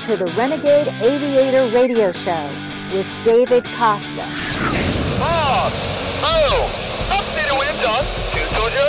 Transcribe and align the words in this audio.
to 0.00 0.16
the 0.16 0.24
Renegade 0.28 0.88
Aviator 1.02 1.68
Radio 1.74 2.10
Show 2.10 2.50
with 2.90 3.06
David 3.22 3.64
Costa. 3.76 4.22
On, 5.20 5.70
oh, 6.24 6.64
upstate 7.12 7.52
of 7.52 7.58
wind 7.60 7.84
on 7.84 8.00
220 8.32 8.80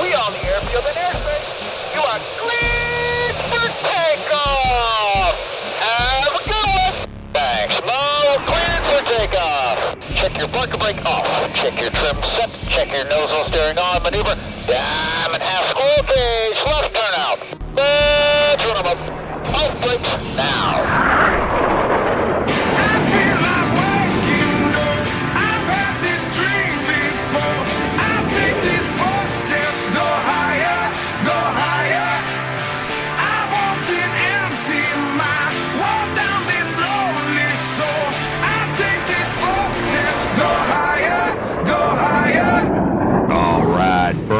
We 0.00 0.14
on 0.14 0.32
the 0.32 0.40
airfield 0.48 0.86
and 0.88 0.96
airspace. 0.96 1.44
You 1.92 2.00
are 2.00 2.20
cleared 2.40 3.36
for 3.52 3.68
takeoff. 3.84 5.36
Have 5.76 6.32
a 6.32 6.44
good 6.48 6.68
one. 6.72 7.08
Thanks, 7.34 7.76
Mo. 7.84 8.40
Cleared 8.48 8.84
for 8.88 9.04
takeoff. 9.12 9.76
Check 10.16 10.38
your 10.38 10.48
parker 10.48 10.78
brake 10.78 11.04
off. 11.04 11.52
Check 11.52 11.78
your 11.78 11.90
trim 11.90 12.16
set. 12.32 12.48
Check 12.70 12.92
your 12.92 13.04
nozzle 13.04 13.44
steering 13.48 13.76
on. 13.76 14.02
Maneuver. 14.02 14.36
Diamond 14.66 15.37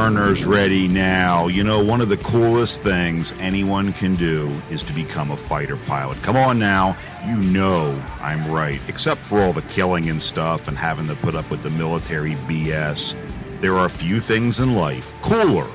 burners 0.09 0.47
ready 0.47 0.89
now. 0.89 1.49
You 1.49 1.63
know, 1.63 1.85
one 1.85 2.01
of 2.01 2.09
the 2.09 2.17
coolest 2.17 2.83
things 2.83 3.35
anyone 3.41 3.93
can 3.93 4.15
do 4.15 4.51
is 4.71 4.83
to 4.85 4.95
become 4.95 5.31
a 5.31 5.37
fighter 5.37 5.77
pilot. 5.77 6.17
Come 6.23 6.35
on 6.35 6.59
now. 6.59 6.97
You 7.27 7.37
know 7.37 8.03
I'm 8.23 8.51
right. 8.51 8.81
Except 8.89 9.23
for 9.23 9.43
all 9.43 9.53
the 9.53 9.61
killing 9.63 10.09
and 10.09 10.21
stuff 10.23 10.67
and 10.67 10.79
having 10.79 11.09
to 11.09 11.15
put 11.17 11.35
up 11.37 11.51
with 11.51 11.63
the 11.63 11.69
military 11.69 12.37
BS. 12.49 13.17
There 13.61 13.77
are 13.77 13.91
few 13.91 14.19
things 14.19 14.61
in 14.61 14.75
life 14.75 15.15
cooler 15.21 15.69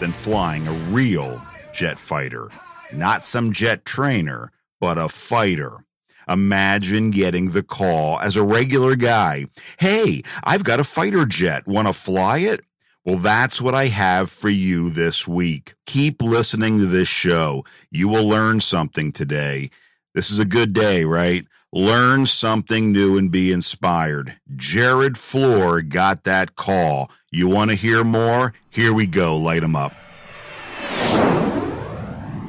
than 0.00 0.10
flying 0.10 0.66
a 0.66 0.72
real 0.90 1.40
jet 1.72 1.96
fighter. 1.96 2.48
Not 2.92 3.22
some 3.22 3.52
jet 3.52 3.84
trainer, 3.84 4.50
but 4.80 4.98
a 4.98 5.08
fighter. 5.08 5.84
Imagine 6.28 7.12
getting 7.12 7.50
the 7.50 7.62
call 7.62 8.18
as 8.18 8.34
a 8.34 8.42
regular 8.42 8.96
guy. 8.96 9.46
Hey, 9.78 10.22
I've 10.42 10.64
got 10.64 10.80
a 10.80 10.84
fighter 10.84 11.24
jet. 11.24 11.68
Want 11.68 11.86
to 11.86 11.92
fly 11.92 12.38
it? 12.38 12.65
Well, 13.06 13.18
that's 13.18 13.62
what 13.62 13.72
I 13.72 13.86
have 13.86 14.32
for 14.32 14.48
you 14.48 14.90
this 14.90 15.28
week. 15.28 15.76
Keep 15.86 16.20
listening 16.20 16.80
to 16.80 16.86
this 16.86 17.06
show. 17.06 17.64
You 17.88 18.08
will 18.08 18.26
learn 18.26 18.60
something 18.60 19.12
today. 19.12 19.70
This 20.16 20.28
is 20.28 20.40
a 20.40 20.44
good 20.44 20.72
day, 20.72 21.04
right? 21.04 21.46
Learn 21.72 22.26
something 22.26 22.90
new 22.90 23.16
and 23.16 23.30
be 23.30 23.52
inspired. 23.52 24.36
Jerod 24.56 25.12
Flohr 25.12 25.88
got 25.88 26.24
that 26.24 26.56
call. 26.56 27.08
You 27.30 27.46
want 27.46 27.70
to 27.70 27.76
hear 27.76 28.02
more? 28.02 28.54
Here 28.70 28.92
we 28.92 29.06
go. 29.06 29.36
Light 29.36 29.60
them 29.60 29.76
up. 29.76 29.92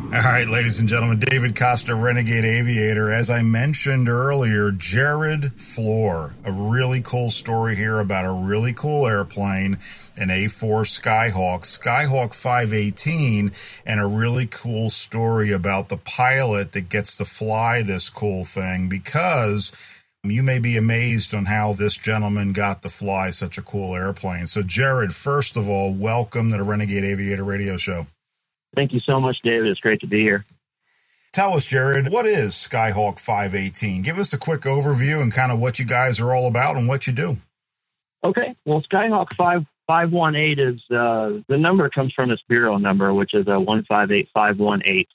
All 0.08 0.22
right, 0.22 0.48
ladies 0.48 0.80
and 0.80 0.88
gentlemen, 0.88 1.20
David 1.20 1.54
Costa, 1.54 1.94
Renegade 1.94 2.46
Aviator. 2.46 3.12
As 3.12 3.30
I 3.30 3.42
mentioned 3.42 4.08
earlier, 4.08 4.72
Jerod 4.72 5.52
Flohr, 5.56 6.34
a 6.46 6.52
really 6.52 7.02
cool 7.02 7.30
story 7.30 7.76
here 7.76 8.00
about 8.00 8.24
a 8.24 8.32
really 8.32 8.72
cool 8.72 9.06
airplane, 9.06 9.80
an 10.16 10.30
A4 10.30 10.86
Skyhawk, 10.86 11.64
Skyhawk 11.64 12.34
518, 12.34 13.52
and 13.86 14.00
a 14.00 14.08
really 14.08 14.48
cool 14.48 14.90
story 14.90 15.52
about 15.52 15.90
the 15.90 15.98
pilot 15.98 16.72
that 16.72 16.88
gets 16.88 17.18
to 17.18 17.26
fly 17.26 17.82
this 17.82 18.10
cool 18.10 18.46
thing 18.46 18.88
because 18.88 19.74
you 20.24 20.42
may 20.42 20.60
be 20.60 20.78
amazed 20.78 21.36
on 21.36 21.48
how 21.48 21.74
this 21.74 21.98
gentleman 21.98 22.54
got 22.54 22.82
to 22.82 22.90
fly 22.90 23.30
such 23.30 23.58
a 23.58 23.62
cool 23.62 23.94
airplane. 23.94 24.48
So, 24.48 24.64
Jerod, 24.64 25.12
first 25.12 25.58
of 25.58 25.68
all, 25.68 25.94
welcome 25.94 26.52
to 26.52 26.58
the 26.58 26.64
Renegade 26.64 27.04
Aviator 27.04 27.44
Radio 27.44 27.76
Show. 27.76 28.08
Thank 28.78 28.94
you 28.94 29.00
so 29.00 29.20
much, 29.20 29.38
David. 29.44 29.70
It's 29.70 29.80
great 29.80 30.02
to 30.02 30.08
be 30.08 30.22
here. 30.22 30.46
Tell 31.34 31.54
us, 31.54 31.66
Jerod, 31.66 32.12
what 32.12 32.28
is 32.28 32.54
Skyhawk 32.54 33.18
518? 33.18 34.04
Give 34.04 34.20
us 34.20 34.34
a 34.34 34.38
quick 34.38 34.62
overview 34.62 35.20
and 35.20 35.34
kind 35.34 35.52
of 35.52 35.60
what 35.60 35.80
you 35.80 35.86
guys 35.86 36.20
are 36.20 36.32
all 36.32 36.46
about 36.46 36.78
and 36.78 36.88
what 36.88 37.08
you 37.08 37.14
do. 37.14 37.38
Okay. 38.24 38.56
Well, 38.66 38.84
Skyhawk 38.84 39.30
5, 39.36 39.66
518 39.88 40.60
is 40.60 40.80
uh, 40.92 41.42
the 41.48 41.58
number 41.58 41.90
comes 41.90 42.14
from 42.14 42.30
its 42.30 42.44
bureau 42.48 42.78
number, 42.78 43.12
which 43.16 43.34
is 43.34 43.48
a 43.48 43.60
158518. 43.60 45.06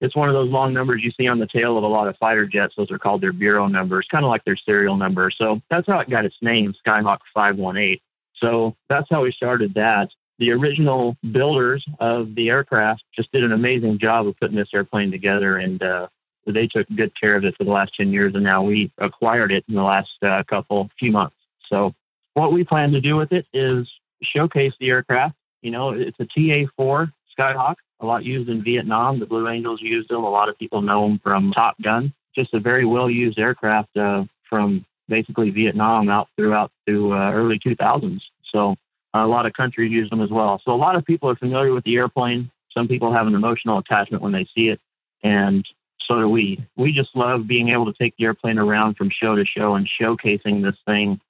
It's 0.00 0.16
one 0.16 0.30
of 0.30 0.34
those 0.34 0.48
long 0.48 0.72
numbers 0.72 1.02
you 1.04 1.10
see 1.20 1.28
on 1.28 1.38
the 1.38 1.46
tail 1.46 1.76
of 1.76 1.84
a 1.84 1.88
lot 1.88 2.08
of 2.08 2.16
fighter 2.16 2.46
jets. 2.46 2.72
Those 2.74 2.90
are 2.90 2.98
called 2.98 3.20
their 3.20 3.34
bureau 3.34 3.66
numbers, 3.66 4.08
kind 4.10 4.24
of 4.24 4.30
like 4.30 4.44
their 4.44 4.56
serial 4.56 4.96
number. 4.96 5.30
So 5.30 5.60
that's 5.68 5.86
how 5.86 6.00
it 6.00 6.08
got 6.08 6.24
its 6.24 6.36
name, 6.40 6.72
Skyhawk 6.88 7.18
518. 7.34 7.98
So 8.38 8.76
that's 8.88 9.08
how 9.10 9.24
we 9.24 9.32
started 9.32 9.74
that 9.74 10.08
the 10.40 10.50
original 10.50 11.16
builders 11.32 11.84
of 12.00 12.34
the 12.34 12.48
aircraft 12.48 13.04
just 13.14 13.30
did 13.30 13.44
an 13.44 13.52
amazing 13.52 13.98
job 14.00 14.26
of 14.26 14.34
putting 14.40 14.56
this 14.56 14.70
airplane 14.74 15.10
together, 15.10 15.58
and 15.58 15.82
uh, 15.82 16.08
they 16.46 16.66
took 16.66 16.88
good 16.96 17.12
care 17.20 17.36
of 17.36 17.44
it 17.44 17.54
for 17.56 17.64
the 17.64 17.70
last 17.70 17.92
10 17.94 18.10
years, 18.10 18.34
and 18.34 18.42
now 18.42 18.62
we 18.62 18.90
acquired 18.98 19.52
it 19.52 19.64
in 19.68 19.74
the 19.74 19.82
last 19.82 20.08
uh, 20.22 20.42
couple 20.48 20.88
few 20.98 21.12
months. 21.12 21.36
So, 21.68 21.94
what 22.34 22.52
we 22.52 22.64
plan 22.64 22.90
to 22.92 23.00
do 23.00 23.16
with 23.16 23.32
it 23.32 23.44
is 23.52 23.86
showcase 24.22 24.72
the 24.80 24.88
aircraft. 24.88 25.36
You 25.60 25.72
know, 25.72 25.90
it's 25.90 26.18
a 26.18 26.24
TA-4 26.24 27.12
Skyhawk, 27.38 27.74
a 28.00 28.06
lot 28.06 28.24
used 28.24 28.48
in 28.48 28.64
Vietnam. 28.64 29.20
The 29.20 29.26
Blue 29.26 29.46
Angels 29.46 29.80
used 29.82 30.08
them. 30.08 30.24
A 30.24 30.30
lot 30.30 30.48
of 30.48 30.58
people 30.58 30.80
know 30.80 31.06
them 31.06 31.20
from 31.22 31.52
Top 31.52 31.76
Gun. 31.82 32.14
Just 32.34 32.54
a 32.54 32.60
very 32.60 32.86
well 32.86 33.10
used 33.10 33.38
aircraft 33.38 33.94
uh, 33.96 34.24
from 34.48 34.86
basically 35.08 35.50
Vietnam 35.50 36.08
out 36.08 36.28
throughout 36.36 36.72
to 36.88 37.12
uh, 37.12 37.32
early 37.32 37.58
2000s. 37.58 38.20
So 38.52 38.76
Uh, 39.14 39.24
a 39.24 39.26
lot 39.26 39.46
of 39.46 39.52
countries 39.52 39.90
use 39.90 40.08
them 40.10 40.20
as 40.20 40.30
well. 40.30 40.60
So 40.64 40.72
a 40.72 40.76
lot 40.76 40.96
of 40.96 41.04
people 41.04 41.28
are 41.28 41.36
familiar 41.36 41.72
with 41.72 41.84
the 41.84 41.96
airplane. 41.96 42.50
Some 42.76 42.86
people 42.86 43.12
have 43.12 43.26
an 43.26 43.34
emotional 43.34 43.78
attachment 43.78 44.22
when 44.22 44.32
they 44.32 44.46
see 44.54 44.68
it, 44.68 44.80
and 45.22 45.66
so 46.06 46.20
do 46.20 46.28
we. 46.28 46.64
We 46.76 46.92
just 46.92 47.10
love 47.14 47.46
being 47.46 47.70
able 47.70 47.86
to 47.86 47.94
take 48.00 48.14
the 48.16 48.24
airplane 48.24 48.58
around 48.58 48.96
from 48.96 49.10
show 49.10 49.34
to 49.34 49.44
show 49.44 49.74
and 49.74 49.88
showcasing 50.00 50.62
this 50.62 50.76
thing 50.86 51.20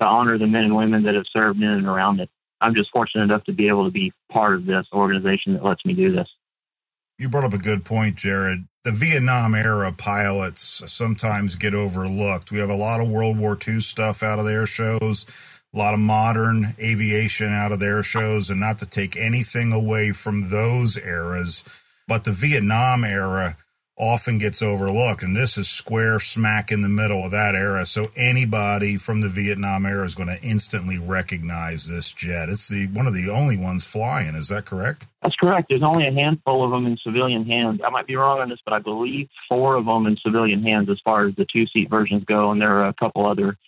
to 0.00 0.06
honor 0.06 0.38
the 0.38 0.46
men 0.46 0.64
and 0.64 0.76
women 0.76 1.02
that 1.04 1.14
have 1.14 1.24
served 1.32 1.60
in 1.60 1.68
and 1.68 1.86
around 1.86 2.20
it. 2.20 2.30
I'm 2.60 2.74
just 2.74 2.90
fortunate 2.90 3.24
enough 3.24 3.44
to 3.44 3.52
be 3.52 3.68
able 3.68 3.84
to 3.84 3.90
be 3.90 4.12
part 4.30 4.54
of 4.54 4.66
this 4.66 4.86
organization 4.92 5.54
that 5.54 5.64
lets 5.64 5.84
me 5.84 5.94
do 5.94 6.12
this. 6.14 6.28
You 7.18 7.28
brought 7.28 7.44
up 7.44 7.52
a 7.52 7.58
good 7.58 7.84
point, 7.84 8.16
Jerod. 8.16 8.68
The 8.84 8.92
Vietnam 8.92 9.54
era 9.54 9.92
pilots 9.92 10.82
sometimes 10.86 11.56
get 11.56 11.74
overlooked. 11.74 12.52
We 12.52 12.58
have 12.60 12.70
a 12.70 12.76
lot 12.76 13.00
of 13.00 13.08
World 13.08 13.38
War 13.38 13.58
II 13.66 13.80
stuff 13.80 14.22
out 14.22 14.38
of 14.38 14.44
their 14.44 14.66
shows 14.66 15.26
a 15.74 15.78
lot 15.78 15.94
of 15.94 16.00
modern 16.00 16.74
aviation 16.78 17.52
out 17.52 17.72
of 17.72 17.78
their 17.78 18.02
shows, 18.02 18.50
and 18.50 18.60
not 18.60 18.78
to 18.78 18.86
take 18.86 19.16
anything 19.16 19.72
away 19.72 20.12
from 20.12 20.50
those 20.50 20.96
eras, 20.96 21.64
but 22.06 22.24
the 22.24 22.32
Vietnam 22.32 23.04
era 23.04 23.56
often 23.98 24.38
gets 24.38 24.62
overlooked, 24.62 25.24
and 25.24 25.36
this 25.36 25.58
is 25.58 25.68
square 25.68 26.20
smack 26.20 26.70
in 26.70 26.82
the 26.82 26.88
middle 26.88 27.24
of 27.24 27.32
that 27.32 27.56
era. 27.56 27.84
So 27.84 28.06
anybody 28.16 28.96
from 28.96 29.20
the 29.20 29.28
Vietnam 29.28 29.84
era 29.84 30.04
is 30.04 30.14
going 30.14 30.28
to 30.28 30.40
instantly 30.40 30.98
recognize 30.98 31.88
this 31.88 32.12
jet. 32.12 32.48
It's 32.48 32.68
the 32.68 32.86
one 32.86 33.08
of 33.08 33.14
the 33.14 33.28
only 33.28 33.56
ones 33.56 33.84
flying. 33.84 34.36
Is 34.36 34.48
that 34.48 34.66
correct? 34.66 35.08
That's 35.22 35.34
correct. 35.34 35.68
There's 35.68 35.82
only 35.82 36.06
a 36.06 36.12
handful 36.12 36.64
of 36.64 36.70
them 36.70 36.86
in 36.86 36.96
civilian 36.98 37.44
hands. 37.44 37.80
I 37.84 37.90
might 37.90 38.06
be 38.06 38.14
wrong 38.14 38.38
on 38.38 38.48
this, 38.48 38.60
but 38.64 38.72
I 38.72 38.78
believe 38.78 39.28
four 39.48 39.74
of 39.74 39.86
them 39.86 40.06
in 40.06 40.16
civilian 40.16 40.62
hands 40.62 40.88
as 40.88 41.00
far 41.04 41.26
as 41.26 41.34
the 41.34 41.46
two 41.52 41.66
seat 41.66 41.90
versions 41.90 42.24
go, 42.24 42.52
and 42.52 42.60
there 42.60 42.78
are 42.78 42.86
a 42.86 42.94
couple 42.94 43.26
other 43.26 43.58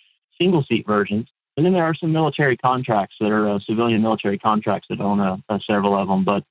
single 0.41 0.62
seat 0.62 0.87
versions. 0.87 1.26
And 1.56 1.67
then 1.67 1.73
there 1.73 1.85
are 1.85 1.94
some 1.94 2.12
military 2.12 2.56
contracts 2.56 3.17
that 3.20 3.31
are 3.31 3.49
uh, 3.49 3.58
civilian 3.67 4.02
military 4.02 4.38
contracts 4.38 4.87
that 4.91 5.00
own 5.00 5.20
uh, 5.20 5.37
uh, 5.49 5.58
several 5.69 6.00
of 6.00 6.08
them. 6.08 6.25
But 6.25 6.44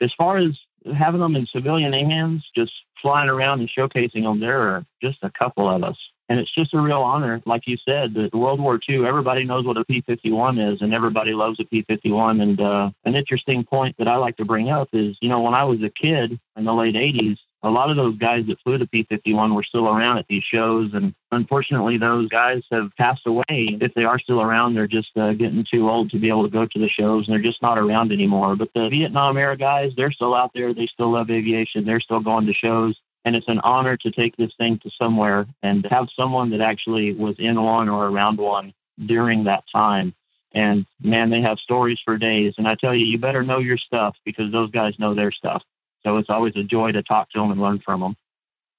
as 0.00 0.12
far 0.16 0.38
as 0.38 0.52
having 0.98 1.20
them 1.20 1.36
in 1.36 1.46
civilian 1.52 1.92
hands, 1.92 2.44
just 2.54 2.72
flying 3.00 3.28
around 3.28 3.60
and 3.60 3.70
showcasing 3.70 4.22
them, 4.22 4.40
there 4.40 4.60
are 4.60 4.84
just 5.02 5.18
a 5.22 5.30
couple 5.40 5.68
of 5.68 5.84
us. 5.84 5.96
And 6.28 6.40
it's 6.40 6.52
just 6.52 6.74
a 6.74 6.80
real 6.80 7.02
honor. 7.02 7.40
Like 7.46 7.62
you 7.66 7.76
said, 7.84 8.14
the 8.14 8.36
World 8.36 8.58
War 8.60 8.80
II, 8.88 9.06
everybody 9.06 9.44
knows 9.44 9.64
what 9.64 9.76
a 9.76 9.84
P 9.84 10.02
51 10.04 10.58
is, 10.58 10.78
and 10.80 10.92
everybody 10.92 11.32
loves 11.32 11.60
a 11.60 11.64
P 11.64 11.84
51. 11.86 12.40
And 12.40 12.60
uh, 12.60 12.90
an 13.04 13.14
interesting 13.14 13.62
point 13.64 13.94
that 13.98 14.08
I 14.08 14.16
like 14.16 14.36
to 14.38 14.44
bring 14.44 14.68
up 14.68 14.88
is, 14.92 15.16
you 15.20 15.28
know, 15.28 15.40
when 15.40 15.54
I 15.54 15.62
was 15.62 15.78
a 15.82 15.90
kid 15.90 16.40
in 16.56 16.64
the 16.64 16.74
late 16.74 16.96
80s, 16.96 17.36
a 17.66 17.70
lot 17.70 17.90
of 17.90 17.96
those 17.96 18.16
guys 18.18 18.44
that 18.46 18.60
flew 18.62 18.78
the 18.78 18.86
P-51 18.86 19.54
were 19.54 19.64
still 19.64 19.88
around 19.88 20.18
at 20.18 20.26
these 20.28 20.42
shows, 20.42 20.90
and 20.94 21.14
unfortunately, 21.32 21.98
those 21.98 22.28
guys 22.28 22.62
have 22.70 22.90
passed 22.96 23.26
away. 23.26 23.44
If 23.48 23.94
they 23.94 24.04
are 24.04 24.18
still 24.18 24.40
around, 24.40 24.74
they're 24.74 24.86
just 24.86 25.16
uh, 25.16 25.32
getting 25.32 25.64
too 25.70 25.88
old 25.88 26.10
to 26.10 26.18
be 26.18 26.28
able 26.28 26.44
to 26.44 26.50
go 26.50 26.66
to 26.66 26.78
the 26.78 26.88
shows, 26.88 27.26
and 27.26 27.34
they're 27.34 27.42
just 27.42 27.62
not 27.62 27.78
around 27.78 28.12
anymore. 28.12 28.56
But 28.56 28.68
the 28.74 28.88
Vietnam 28.88 29.36
era 29.36 29.56
guys, 29.56 29.90
they're 29.96 30.12
still 30.12 30.34
out 30.34 30.52
there. 30.54 30.72
They 30.72 30.88
still 30.92 31.12
love 31.12 31.30
aviation. 31.30 31.84
They're 31.84 32.00
still 32.00 32.20
going 32.20 32.46
to 32.46 32.52
shows. 32.52 32.96
And 33.24 33.34
it's 33.34 33.48
an 33.48 33.58
honor 33.64 33.96
to 33.96 34.10
take 34.12 34.36
this 34.36 34.52
thing 34.56 34.78
to 34.84 34.90
somewhere 34.96 35.46
and 35.60 35.84
have 35.90 36.06
someone 36.16 36.50
that 36.50 36.60
actually 36.60 37.12
was 37.12 37.34
in 37.40 37.60
one 37.60 37.88
or 37.88 38.06
around 38.06 38.38
one 38.38 38.72
during 39.04 39.44
that 39.44 39.64
time. 39.72 40.14
And 40.54 40.86
man, 41.02 41.30
they 41.30 41.40
have 41.40 41.58
stories 41.58 41.98
for 42.04 42.16
days. 42.16 42.54
And 42.56 42.68
I 42.68 42.76
tell 42.76 42.94
you, 42.94 43.04
you 43.04 43.18
better 43.18 43.42
know 43.42 43.58
your 43.58 43.78
stuff 43.78 44.14
because 44.24 44.52
those 44.52 44.70
guys 44.70 44.94
know 45.00 45.14
their 45.14 45.32
stuff. 45.32 45.62
So 46.06 46.18
it's 46.18 46.30
always 46.30 46.54
a 46.54 46.62
joy 46.62 46.92
to 46.92 47.02
talk 47.02 47.30
to 47.32 47.40
them 47.40 47.50
and 47.50 47.60
learn 47.60 47.80
from 47.84 48.00
them. 48.00 48.16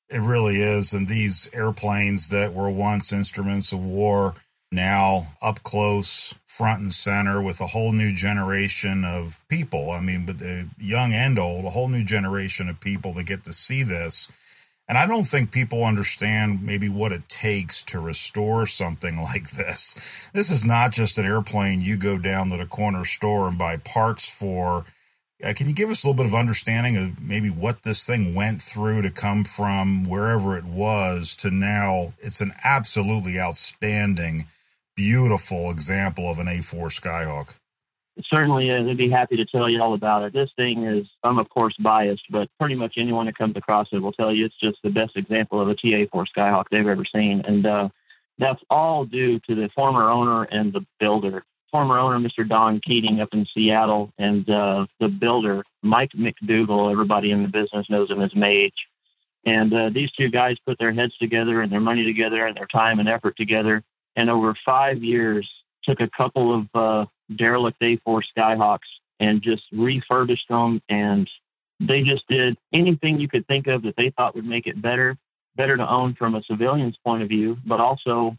It 0.08 0.22
really 0.22 0.62
is. 0.62 0.94
And 0.94 1.10
these 1.10 1.50
airplanes 1.52 2.30
that 2.30 2.54
were 2.54 2.70
once 2.70 3.12
instruments 3.12 3.74
of 3.74 3.84
war, 3.84 4.36
now 4.72 5.36
up 5.42 5.62
close, 5.62 6.34
front 6.46 6.82
and 6.82 6.94
center 6.94 7.42
with 7.42 7.60
a 7.60 7.68
whole 7.68 7.92
new 7.92 8.14
generation 8.14 9.04
of 9.04 9.42
people. 9.50 9.92
I 9.92 10.00
mean, 10.00 10.26
but 10.26 10.38
the 10.38 10.70
young 10.80 11.14
and 11.14 11.38
old, 11.38 11.66
a 11.66 11.70
whole 11.70 11.90
new 11.90 12.06
generation 12.06 12.70
of 12.70 12.80
people 12.80 13.12
that 13.16 13.26
get 13.26 13.44
to 13.44 13.52
see 13.52 13.84
this. 13.84 14.32
And 14.88 14.98
I 14.98 15.06
don't 15.06 15.28
think 15.28 15.52
people 15.52 15.84
understand 15.84 16.64
maybe 16.64 16.88
what 16.88 17.12
it 17.12 17.28
takes 17.28 17.84
to 17.84 18.00
restore 18.00 18.66
something 18.66 19.22
like 19.22 19.52
this. 19.52 20.00
This 20.32 20.50
is 20.50 20.64
not 20.64 20.94
just 20.94 21.18
an 21.18 21.26
airplane 21.26 21.82
you 21.82 21.98
go 21.98 22.18
down 22.18 22.52
to 22.52 22.58
the 22.58 22.66
corner 22.66 23.04
store 23.04 23.50
and 23.50 23.58
buy 23.58 23.76
parts 23.76 24.30
for 24.30 24.86
uh, 25.44 25.54
can 25.54 25.68
you 25.68 25.74
give 25.74 25.90
us 25.90 26.04
a 26.04 26.08
little 26.08 26.18
bit 26.18 26.26
of 26.26 26.34
understanding 26.34 26.98
of 26.98 27.22
maybe 27.22 27.50
what 27.50 27.84
this 27.84 28.06
thing 28.06 28.34
went 28.34 28.62
through 28.62 29.04
to 29.04 29.12
come 29.12 29.44
from 29.44 30.04
wherever 30.04 30.58
it 30.58 30.66
was 30.66 31.36
to 31.38 31.52
now? 31.52 32.14
It's 32.20 32.42
an 32.42 32.54
absolutely 32.64 33.40
outstanding, 33.40 34.48
beautiful 34.96 35.70
example 35.70 36.30
of 36.30 36.40
an 36.40 36.48
A4 36.48 36.90
Skyhawk. 36.90 37.56
It 38.16 38.26
Certainly, 38.28 38.72
uh, 38.72 38.90
I'd 38.90 38.98
be 38.98 39.12
happy 39.12 39.36
to 39.36 39.46
tell 39.46 39.70
you 39.70 39.80
all 39.80 39.94
about 39.94 40.24
it. 40.24 40.34
This 40.34 40.50
thing 40.56 40.84
is, 40.86 41.06
I'm 41.24 41.38
of 41.38 41.50
course 41.50 41.76
biased, 41.80 42.24
but 42.32 42.50
pretty 42.60 42.74
much 42.74 42.96
anyone 42.98 43.28
that 43.28 43.38
comes 43.38 43.56
across 43.56 43.88
it 43.92 44.00
will 44.00 44.14
tell 44.14 44.34
you 44.34 44.46
it's 44.46 44.60
just 44.60 44.80
the 44.84 44.90
best 44.90 45.16
example 45.16 45.62
of 45.62 45.70
a 45.70 45.76
TA4 45.76 46.26
Skyhawk 46.36 46.64
they've 46.72 46.88
ever 46.88 47.06
seen. 47.14 47.44
And 47.46 47.64
uh, 47.64 47.90
that's 48.40 48.62
all 48.72 49.06
due 49.06 49.40
to 49.42 49.54
the 49.54 49.70
former 49.76 50.10
owner 50.10 50.44
and 50.44 50.74
the 50.74 50.84
builder 51.00 51.44
former 51.72 51.98
owner, 52.00 52.18
Mr. 52.18 52.48
Don 52.48 52.80
Keating, 52.86 53.22
up 53.22 53.30
in 53.34 53.46
Seattle, 53.54 54.12
and 54.18 54.50
uh, 54.50 54.86
the 55.00 55.08
builder, 55.08 55.64
Mike 55.84 56.12
McDougal. 56.18 56.92
Everybody 56.92 57.32
in 57.32 57.44
the 57.44 57.50
business 57.50 57.88
knows 57.90 58.10
him 58.10 58.22
as 58.22 58.34
Mage. 58.36 58.74
And 59.46 59.74
uh, 59.74 59.90
these 59.94 60.12
two 60.12 60.30
guys 60.30 60.58
put 60.66 60.78
their 60.78 60.94
heads 60.94 61.16
together 61.18 61.62
and 61.62 61.72
their 61.72 61.80
money 61.80 62.04
together 62.04 62.46
and 62.46 62.56
their 62.58 62.68
time 62.68 63.00
and 63.00 63.08
effort 63.08 63.38
together. 63.38 63.84
And 64.16 64.30
over 64.30 64.56
five 64.66 65.04
years, 65.04 65.48
took 65.84 66.00
a 66.02 66.10
couple 66.16 66.54
of 66.54 66.68
uh, 66.74 67.06
derelict 67.38 67.82
A4 67.82 68.22
Skyhawks 68.38 68.80
and 69.20 69.42
just 69.42 69.64
refurbished 69.72 70.48
them. 70.50 70.82
And 70.90 71.30
they 71.80 72.02
just 72.02 72.28
did 72.28 72.58
anything 72.74 73.20
you 73.20 73.28
could 73.28 73.48
think 73.48 73.68
of 73.68 73.84
that 73.84 73.96
they 73.96 74.12
thought 74.16 74.36
would 74.36 74.46
make 74.46 74.68
it 74.68 74.82
better, 74.82 75.16
better 75.56 75.78
to 75.78 75.90
own 75.90 76.16
from 76.16 76.36
a 76.36 76.44
civilian's 76.44 76.98
point 77.04 77.24
of 77.24 77.30
view, 77.30 77.58
but 77.66 77.80
also 77.80 78.38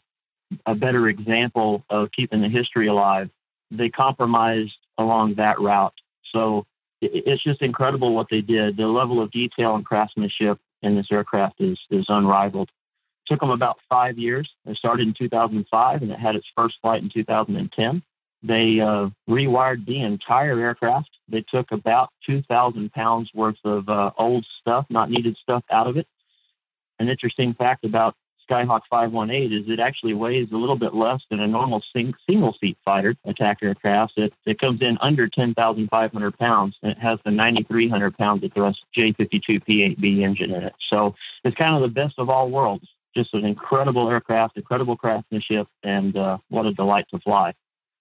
a 0.67 0.75
better 0.75 1.09
example 1.09 1.85
of 1.91 2.09
keeping 2.13 2.43
the 2.43 2.49
history 2.49 2.89
alive. 2.89 3.31
They 3.71 3.89
compromised 3.89 4.77
along 4.97 5.35
that 5.37 5.61
route. 5.61 5.95
So 6.33 6.67
it's 7.01 7.43
just 7.43 7.63
incredible 7.63 8.15
what 8.15 8.29
they 8.31 8.41
did. 8.41 8.77
The 8.77 8.87
level 8.87 9.23
of 9.23 9.31
detail 9.31 9.75
and 9.77 9.85
craftsmanship 9.85 10.59
in 10.83 10.97
this 10.97 11.07
aircraft 11.11 11.61
is, 11.61 11.79
is 11.91 12.07
unrivaled. 12.09 12.69
It 12.69 13.33
took 13.33 13.41
them 13.41 13.51
about 13.51 13.79
five 13.89 14.19
years. 14.19 14.49
They 14.65 14.75
started 14.75 15.07
in 15.07 15.15
2005 15.19 16.03
and 16.03 16.11
it 16.11 16.19
had 16.19 16.35
its 16.35 16.47
first 16.57 16.77
flight 16.83 17.03
in 17.03 17.11
2010. 17.13 18.03
They 18.43 18.79
uh, 18.81 19.09
rewired 19.29 19.85
the 19.87 20.03
entire 20.03 20.59
aircraft. 20.59 21.11
They 21.29 21.45
took 21.53 21.73
about 21.73 22.11
2,000 22.27 22.93
pounds 22.93 23.31
worth 23.35 23.57
of 23.65 23.89
uh, 23.89 24.13
old 24.17 24.47
stuff, 24.61 24.87
not 24.91 25.11
needed 25.11 25.37
stuff, 25.43 25.65
out 25.71 25.89
of 25.89 25.97
it. 25.97 26.07
An 27.01 27.09
interesting 27.09 27.55
fact 27.55 27.85
about 27.85 28.15
Skyhawk 28.49 28.83
518 28.91 29.53
is 29.53 29.65
it 29.69 29.81
actually 29.81 30.15
weighs 30.15 30.49
a 30.53 30.57
little 30.57 30.79
bit 30.79 30.95
less 30.95 31.21
than 31.31 31.41
a 31.41 31.47
normal 31.47 31.83
sing, 31.95 32.15
single 32.29 32.55
seat 32.61 32.77
fighter 32.85 33.15
attack 33.25 33.59
aircraft. 33.63 34.15
It, 34.17 34.33
it 34.47 34.59
comes 34.59 34.81
in 34.81 34.99
under 35.01 35.29
10,500 35.29 36.39
pounds 36.39 36.77
and 36.83 36.93
it 36.93 36.99
has 36.99 37.19
the 37.25 37.31
9,300 37.31 38.17
pounds 38.17 38.45
of 38.45 38.53
thrust 38.53 38.79
J52 38.97 39.63
P8B 39.69 40.23
engine 40.23 40.53
in 40.53 40.63
it. 40.63 40.75
So 40.91 41.15
it's 41.45 41.57
kind 41.57 41.75
of 41.75 41.83
the 41.83 41.95
best 41.95 42.15
of 42.19 42.31
all 42.31 42.51
worlds. 42.51 42.87
Just 43.17 43.35
an 43.35 43.45
incredible 43.45 44.09
aircraft, 44.11 44.57
incredible 44.57 44.97
craftsmanship, 44.97 45.67
and 45.83 46.17
uh, 46.17 46.39
what 46.51 46.67
a 46.67 46.73
delight 46.73 47.07
to 47.13 47.19
fly. 47.19 47.55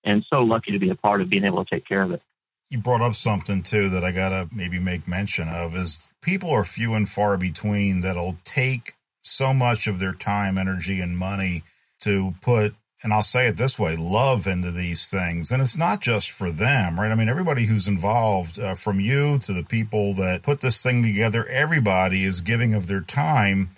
And 0.03 0.25
so 0.29 0.41
lucky 0.41 0.71
to 0.71 0.79
be 0.79 0.89
a 0.89 0.95
part 0.95 1.21
of 1.21 1.29
being 1.29 1.43
able 1.43 1.63
to 1.63 1.75
take 1.75 1.87
care 1.87 2.03
of 2.03 2.11
it 2.11 2.21
you 2.69 2.77
brought 2.77 3.01
up 3.01 3.15
something 3.15 3.63
too 3.63 3.89
that 3.89 4.03
I 4.03 4.11
gotta 4.11 4.49
maybe 4.51 4.79
make 4.79 5.07
mention 5.07 5.47
of 5.47 5.75
is 5.75 6.07
people 6.21 6.51
are 6.51 6.63
few 6.63 6.93
and 6.95 7.07
far 7.07 7.37
between 7.37 8.01
that'll 8.01 8.37
take 8.43 8.96
so 9.27 9.53
much 9.53 9.87
of 9.87 9.99
their 9.99 10.13
time, 10.13 10.57
energy, 10.57 10.99
and 11.01 11.17
money 11.17 11.63
to 12.01 12.35
put 12.41 12.75
and 13.03 13.13
I'll 13.13 13.23
say 13.23 13.47
it 13.47 13.57
this 13.57 13.77
way, 13.77 13.95
love 13.95 14.47
into 14.47 14.71
these 14.71 15.07
things. 15.07 15.51
And 15.51 15.61
it's 15.61 15.77
not 15.77 16.01
just 16.01 16.31
for 16.31 16.51
them, 16.51 16.99
right? 16.99 17.11
I 17.11 17.15
mean, 17.15 17.29
everybody 17.29 17.65
who's 17.65 17.87
involved, 17.87 18.59
uh, 18.59 18.75
from 18.75 18.99
you 18.99 19.37
to 19.39 19.53
the 19.53 19.63
people 19.63 20.15
that 20.15 20.41
put 20.41 20.61
this 20.61 20.81
thing 20.81 21.03
together, 21.03 21.47
everybody 21.47 22.23
is 22.23 22.41
giving 22.41 22.73
of 22.73 22.87
their 22.87 23.01
time. 23.01 23.69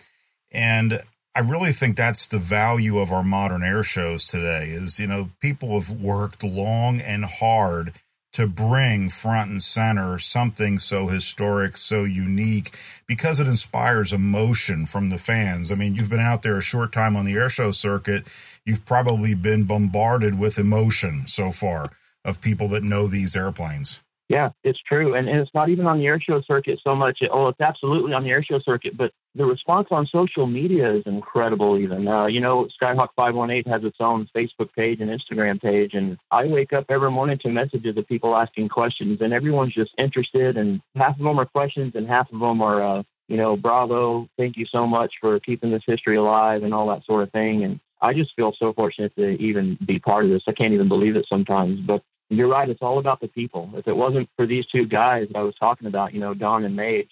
And 0.51 1.01
I 1.35 1.41
really 1.41 1.73
think 1.73 1.97
that's 1.97 2.29
the 2.29 2.39
value 2.39 2.99
of 2.99 3.11
our 3.11 3.23
modern 3.23 3.61
air 3.61 3.83
shows 3.83 4.25
today 4.25 4.69
is, 4.69 4.99
you 4.99 5.07
know, 5.07 5.29
people 5.41 5.79
have 5.79 5.91
worked 5.91 6.43
long 6.43 7.01
and 7.01 7.25
hard 7.25 7.93
to 8.33 8.47
bring 8.47 9.09
front 9.09 9.49
and 9.51 9.63
center 9.63 10.19
something 10.19 10.77
so 10.77 11.07
historic, 11.07 11.77
so 11.77 12.03
unique, 12.03 12.75
because 13.07 13.39
it 13.39 13.47
inspires 13.47 14.13
emotion 14.13 14.85
from 14.85 15.09
the 15.09 15.17
fans. 15.17 15.71
I 15.71 15.75
mean, 15.75 15.95
you've 15.95 16.09
been 16.09 16.19
out 16.19 16.43
there 16.43 16.57
a 16.57 16.61
short 16.61 16.93
time 16.93 17.15
on 17.15 17.25
the 17.25 17.35
airshow 17.35 17.73
circuit. 17.73 18.27
You've 18.65 18.85
probably 18.85 19.33
been 19.33 19.63
bombarded 19.63 20.37
with 20.37 20.59
emotion 20.59 21.25
so 21.27 21.51
far 21.51 21.91
of 22.23 22.41
people 22.41 22.67
that 22.69 22.83
know 22.83 23.07
these 23.07 23.35
airplanes. 23.35 23.99
Yeah, 24.29 24.49
it's 24.63 24.79
true. 24.87 25.15
And, 25.15 25.27
it's 25.27 25.49
not 25.55 25.69
even 25.69 25.87
on 25.87 25.97
the 25.97 26.05
airshow 26.05 26.45
circuit 26.45 26.79
so 26.83 26.95
much. 26.95 27.19
Oh, 27.31 27.47
it's 27.47 27.59
absolutely 27.59 28.13
on 28.13 28.23
the 28.23 28.29
airshow 28.29 28.63
circuit, 28.63 28.95
but 28.95 29.11
the 29.35 29.45
response 29.45 29.87
on 29.91 30.07
social 30.07 30.47
media 30.47 30.91
is 30.93 31.03
incredible, 31.05 31.77
even. 31.77 32.07
Uh, 32.07 32.25
you 32.25 32.39
know, 32.39 32.67
Skyhawk 32.81 33.09
518 33.15 33.71
has 33.71 33.83
its 33.83 33.97
own 33.99 34.27
Facebook 34.35 34.73
page 34.75 35.01
and 35.01 35.09
Instagram 35.09 35.61
page. 35.61 35.91
And 35.93 36.17
I 36.31 36.45
wake 36.45 36.73
up 36.73 36.85
every 36.89 37.11
morning 37.11 37.37
to 37.43 37.49
messages 37.49 37.95
of 37.95 38.07
people 38.07 38.35
asking 38.35 38.69
questions, 38.69 39.19
and 39.21 39.31
everyone's 39.31 39.73
just 39.73 39.91
interested. 39.97 40.57
And 40.57 40.81
half 40.95 41.19
of 41.19 41.23
them 41.23 41.39
are 41.39 41.45
questions, 41.45 41.93
and 41.95 42.07
half 42.07 42.31
of 42.33 42.39
them 42.39 42.61
are, 42.61 42.99
uh, 42.99 43.03
you 43.27 43.37
know, 43.37 43.55
bravo, 43.55 44.27
thank 44.37 44.57
you 44.57 44.65
so 44.65 44.87
much 44.87 45.13
for 45.21 45.39
keeping 45.41 45.71
this 45.71 45.83
history 45.85 46.17
alive 46.17 46.63
and 46.63 46.73
all 46.73 46.87
that 46.89 47.05
sort 47.05 47.23
of 47.23 47.31
thing. 47.31 47.63
And 47.63 47.79
I 48.01 48.13
just 48.13 48.31
feel 48.35 48.53
so 48.57 48.73
fortunate 48.73 49.15
to 49.15 49.29
even 49.41 49.77
be 49.85 49.99
part 49.99 50.25
of 50.25 50.31
this. 50.31 50.41
I 50.47 50.53
can't 50.53 50.73
even 50.73 50.87
believe 50.87 51.15
it 51.15 51.27
sometimes. 51.29 51.79
But 51.81 52.01
you're 52.29 52.47
right. 52.47 52.69
It's 52.69 52.81
all 52.81 52.99
about 52.99 53.21
the 53.21 53.27
people. 53.27 53.69
If 53.75 53.87
it 53.87 53.95
wasn't 53.95 54.29
for 54.35 54.47
these 54.47 54.65
two 54.67 54.85
guys 54.85 55.27
that 55.27 55.37
I 55.37 55.43
was 55.43 55.55
talking 55.59 55.87
about, 55.87 56.13
you 56.13 56.19
know, 56.19 56.33
Don 56.33 56.63
and 56.63 56.75
Mage, 56.75 57.09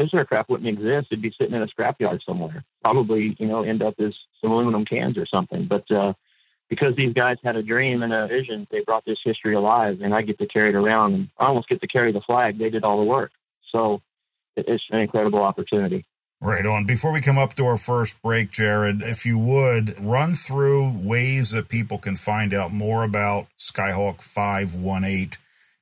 this 0.00 0.14
aircraft 0.14 0.48
wouldn't 0.48 0.68
exist. 0.68 1.08
It'd 1.10 1.20
be 1.20 1.34
sitting 1.38 1.54
in 1.54 1.62
a 1.62 1.66
scrapyard 1.66 2.20
somewhere. 2.26 2.64
Probably, 2.82 3.36
you 3.38 3.46
know, 3.46 3.62
end 3.62 3.82
up 3.82 3.94
as 3.98 4.14
some 4.40 4.50
aluminum 4.50 4.86
cans 4.86 5.18
or 5.18 5.26
something. 5.26 5.68
But 5.68 5.90
uh, 5.90 6.14
because 6.70 6.96
these 6.96 7.12
guys 7.12 7.36
had 7.44 7.56
a 7.56 7.62
dream 7.62 8.02
and 8.02 8.12
a 8.12 8.26
vision, 8.26 8.66
they 8.70 8.80
brought 8.80 9.04
this 9.04 9.18
history 9.22 9.54
alive, 9.54 9.98
and 10.00 10.14
I 10.14 10.22
get 10.22 10.38
to 10.38 10.46
carry 10.46 10.70
it 10.70 10.74
around. 10.74 11.14
And 11.14 11.28
I 11.38 11.46
almost 11.46 11.68
get 11.68 11.82
to 11.82 11.86
carry 11.86 12.12
the 12.12 12.22
flag. 12.22 12.58
They 12.58 12.70
did 12.70 12.82
all 12.82 12.98
the 12.98 13.04
work. 13.04 13.30
So 13.72 14.00
it's 14.56 14.82
an 14.90 15.00
incredible 15.00 15.42
opportunity. 15.42 16.06
Right 16.40 16.64
on. 16.64 16.86
Before 16.86 17.12
we 17.12 17.20
come 17.20 17.36
up 17.36 17.54
to 17.56 17.66
our 17.66 17.76
first 17.76 18.20
break, 18.22 18.52
Jerod, 18.52 19.02
if 19.02 19.26
you 19.26 19.36
would 19.36 20.02
run 20.02 20.34
through 20.34 20.92
ways 20.96 21.50
that 21.50 21.68
people 21.68 21.98
can 21.98 22.16
find 22.16 22.54
out 22.54 22.72
more 22.72 23.04
about 23.04 23.48
Skyhawk 23.58 24.22
518 24.22 25.32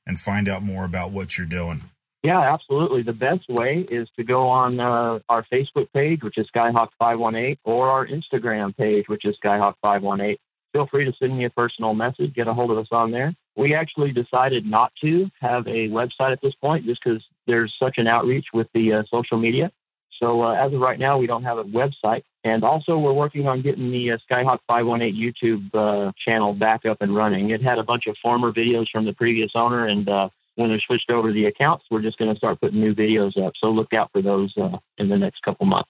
and 0.04 0.18
find 0.18 0.48
out 0.48 0.64
more 0.64 0.84
about 0.84 1.12
what 1.12 1.38
you're 1.38 1.46
doing. 1.46 1.82
Yeah, 2.22 2.52
absolutely. 2.52 3.02
The 3.02 3.12
best 3.12 3.44
way 3.48 3.86
is 3.88 4.08
to 4.16 4.24
go 4.24 4.48
on 4.48 4.80
uh, 4.80 5.20
our 5.28 5.46
Facebook 5.52 5.92
page, 5.92 6.22
which 6.22 6.36
is 6.36 6.48
Skyhawk 6.54 6.88
518, 6.98 7.58
or 7.64 7.88
our 7.88 8.06
Instagram 8.06 8.76
page, 8.76 9.04
which 9.08 9.24
is 9.24 9.36
Skyhawk 9.44 9.74
518. 9.82 10.36
Feel 10.72 10.86
free 10.90 11.04
to 11.04 11.12
send 11.18 11.38
me 11.38 11.44
a 11.44 11.50
personal 11.50 11.94
message, 11.94 12.34
get 12.34 12.48
a 12.48 12.54
hold 12.54 12.70
of 12.70 12.78
us 12.78 12.88
on 12.90 13.10
there. 13.10 13.34
We 13.56 13.74
actually 13.74 14.12
decided 14.12 14.66
not 14.66 14.92
to 15.00 15.30
have 15.40 15.66
a 15.66 15.88
website 15.88 16.32
at 16.32 16.40
this 16.42 16.54
point 16.60 16.86
just 16.86 17.00
because 17.02 17.22
there's 17.46 17.74
such 17.80 17.98
an 17.98 18.06
outreach 18.06 18.46
with 18.52 18.66
the 18.74 18.94
uh, 18.94 19.02
social 19.10 19.38
media. 19.38 19.70
So 20.20 20.42
uh, 20.42 20.54
as 20.54 20.72
of 20.72 20.80
right 20.80 20.98
now, 20.98 21.18
we 21.18 21.26
don't 21.26 21.44
have 21.44 21.58
a 21.58 21.64
website. 21.64 22.22
And 22.44 22.64
also, 22.64 22.98
we're 22.98 23.12
working 23.12 23.46
on 23.46 23.62
getting 23.62 23.90
the 23.90 24.12
uh, 24.12 24.18
Skyhawk 24.30 24.58
518 24.66 25.14
YouTube 25.14 25.74
uh, 25.74 26.12
channel 26.24 26.52
back 26.52 26.84
up 26.84 26.98
and 27.00 27.14
running. 27.14 27.50
It 27.50 27.62
had 27.62 27.78
a 27.78 27.84
bunch 27.84 28.06
of 28.06 28.16
former 28.20 28.52
videos 28.52 28.86
from 28.90 29.04
the 29.04 29.12
previous 29.12 29.52
owner, 29.54 29.86
and 29.86 30.08
uh, 30.08 30.28
when 30.58 30.70
they're 30.70 30.82
switched 30.84 31.10
over 31.10 31.28
to 31.28 31.34
the 31.34 31.44
accounts, 31.44 31.84
we're 31.90 32.02
just 32.02 32.18
going 32.18 32.32
to 32.32 32.36
start 32.36 32.60
putting 32.60 32.80
new 32.80 32.94
videos 32.94 33.40
up. 33.42 33.52
So 33.62 33.68
look 33.68 33.94
out 33.94 34.10
for 34.12 34.20
those 34.20 34.52
uh, 34.60 34.76
in 34.98 35.08
the 35.08 35.16
next 35.16 35.40
couple 35.42 35.66
months. 35.66 35.88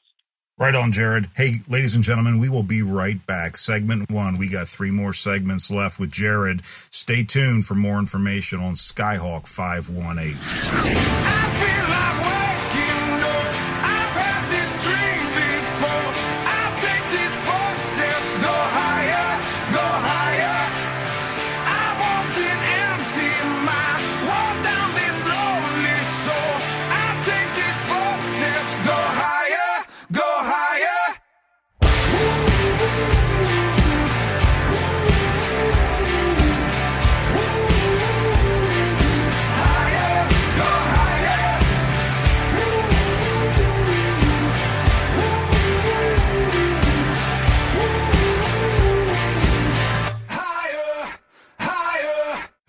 Right 0.58 0.74
on, 0.74 0.92
Jerod. 0.92 1.28
Hey, 1.36 1.60
ladies 1.68 1.94
and 1.94 2.04
gentlemen, 2.04 2.38
we 2.38 2.48
will 2.48 2.64
be 2.64 2.82
right 2.82 3.24
back. 3.26 3.56
Segment 3.56 4.10
one. 4.10 4.36
We 4.36 4.48
got 4.48 4.68
three 4.68 4.90
more 4.90 5.12
segments 5.12 5.70
left 5.70 5.98
with 5.98 6.10
Jerod. 6.10 6.62
Stay 6.90 7.24
tuned 7.24 7.64
for 7.64 7.76
more 7.76 7.98
information 7.98 8.60
on 8.60 8.74
Skyhawk 8.74 9.46
518. 9.46 12.37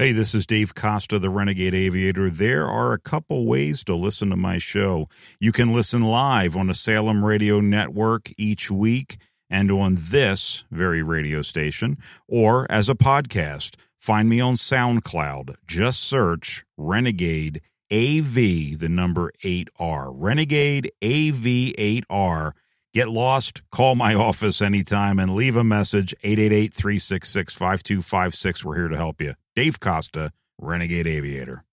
Hey, 0.01 0.13
this 0.13 0.33
is 0.33 0.45
Dave 0.45 0.75
Costa, 0.75 1.19
the 1.19 1.29
Renegade 1.29 1.75
Aviator. 1.75 2.29
There 2.29 2.65
are 2.65 2.93
a 2.93 2.99
couple 2.99 3.45
ways 3.45 3.83
to 3.83 3.95
listen 3.95 4.29
to 4.29 4.37
my 4.37 4.57
show. 4.57 5.09
You 5.41 5.51
can 5.51 5.73
listen 5.73 6.03
live 6.03 6.55
on 6.55 6.67
the 6.67 6.73
Salem 6.73 7.25
Radio 7.25 7.59
Network 7.59 8.31
each 8.37 8.71
week 8.71 9.17
and 9.49 9.69
on 9.69 9.97
this 9.99 10.63
very 10.71 11.03
radio 11.03 11.41
station, 11.41 11.97
or 12.29 12.65
as 12.71 12.87
a 12.87 12.95
podcast. 12.95 13.75
Find 13.97 14.29
me 14.29 14.39
on 14.39 14.53
SoundCloud. 14.53 15.57
Just 15.67 15.99
search 15.99 16.63
Renegade 16.77 17.59
AV, 17.91 18.79
the 18.79 18.87
number 18.89 19.33
8R. 19.43 20.13
Renegade 20.13 20.93
AV8R. 21.01 22.53
Get 22.93 23.09
lost, 23.09 23.63
call 23.69 23.95
my 23.95 24.15
office 24.15 24.61
anytime 24.61 25.19
and 25.19 25.35
leave 25.35 25.57
a 25.57 25.63
message 25.65 26.15
888 26.23 26.73
366 26.73 27.53
5256. 27.53 28.63
We're 28.63 28.75
here 28.75 28.87
to 28.87 28.95
help 28.95 29.21
you. 29.21 29.35
Dave 29.59 29.77
Costa, 29.77 30.31
Renegade 30.57 31.05
Aviator. 31.17 31.65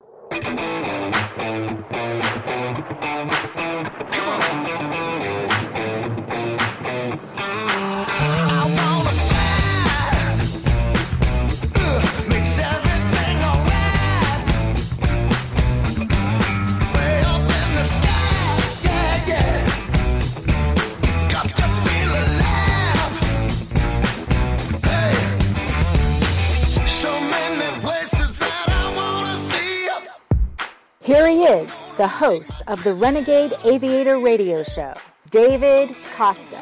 Here 31.07 31.29
he 31.29 31.45
is, 31.45 31.85
the 31.99 32.09
host 32.09 32.65
of 32.67 32.83
the 32.83 32.93
Renegade 32.93 33.55
Aviator 33.63 34.19
Radio 34.19 34.65
Show, 34.65 34.93
David 35.31 35.95
Costa. 36.17 36.61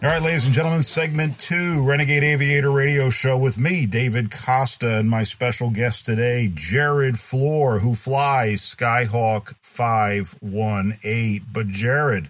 All 0.00 0.10
right, 0.10 0.22
ladies 0.22 0.44
and 0.44 0.54
gentlemen, 0.54 0.84
segment 0.84 1.40
two, 1.40 1.82
Renegade 1.82 2.22
Aviator 2.22 2.70
Radio 2.70 3.10
Show 3.10 3.36
with 3.36 3.58
me, 3.58 3.86
David 3.86 4.30
Costa, 4.30 4.98
and 4.98 5.10
my 5.10 5.24
special 5.24 5.70
guest 5.70 6.06
today, 6.06 6.52
Jerod 6.54 7.14
Flohr, 7.14 7.80
who 7.80 7.96
flies 7.96 8.62
Skyhawk 8.62 9.56
518. 9.60 11.44
But, 11.52 11.66
Jerod, 11.66 12.28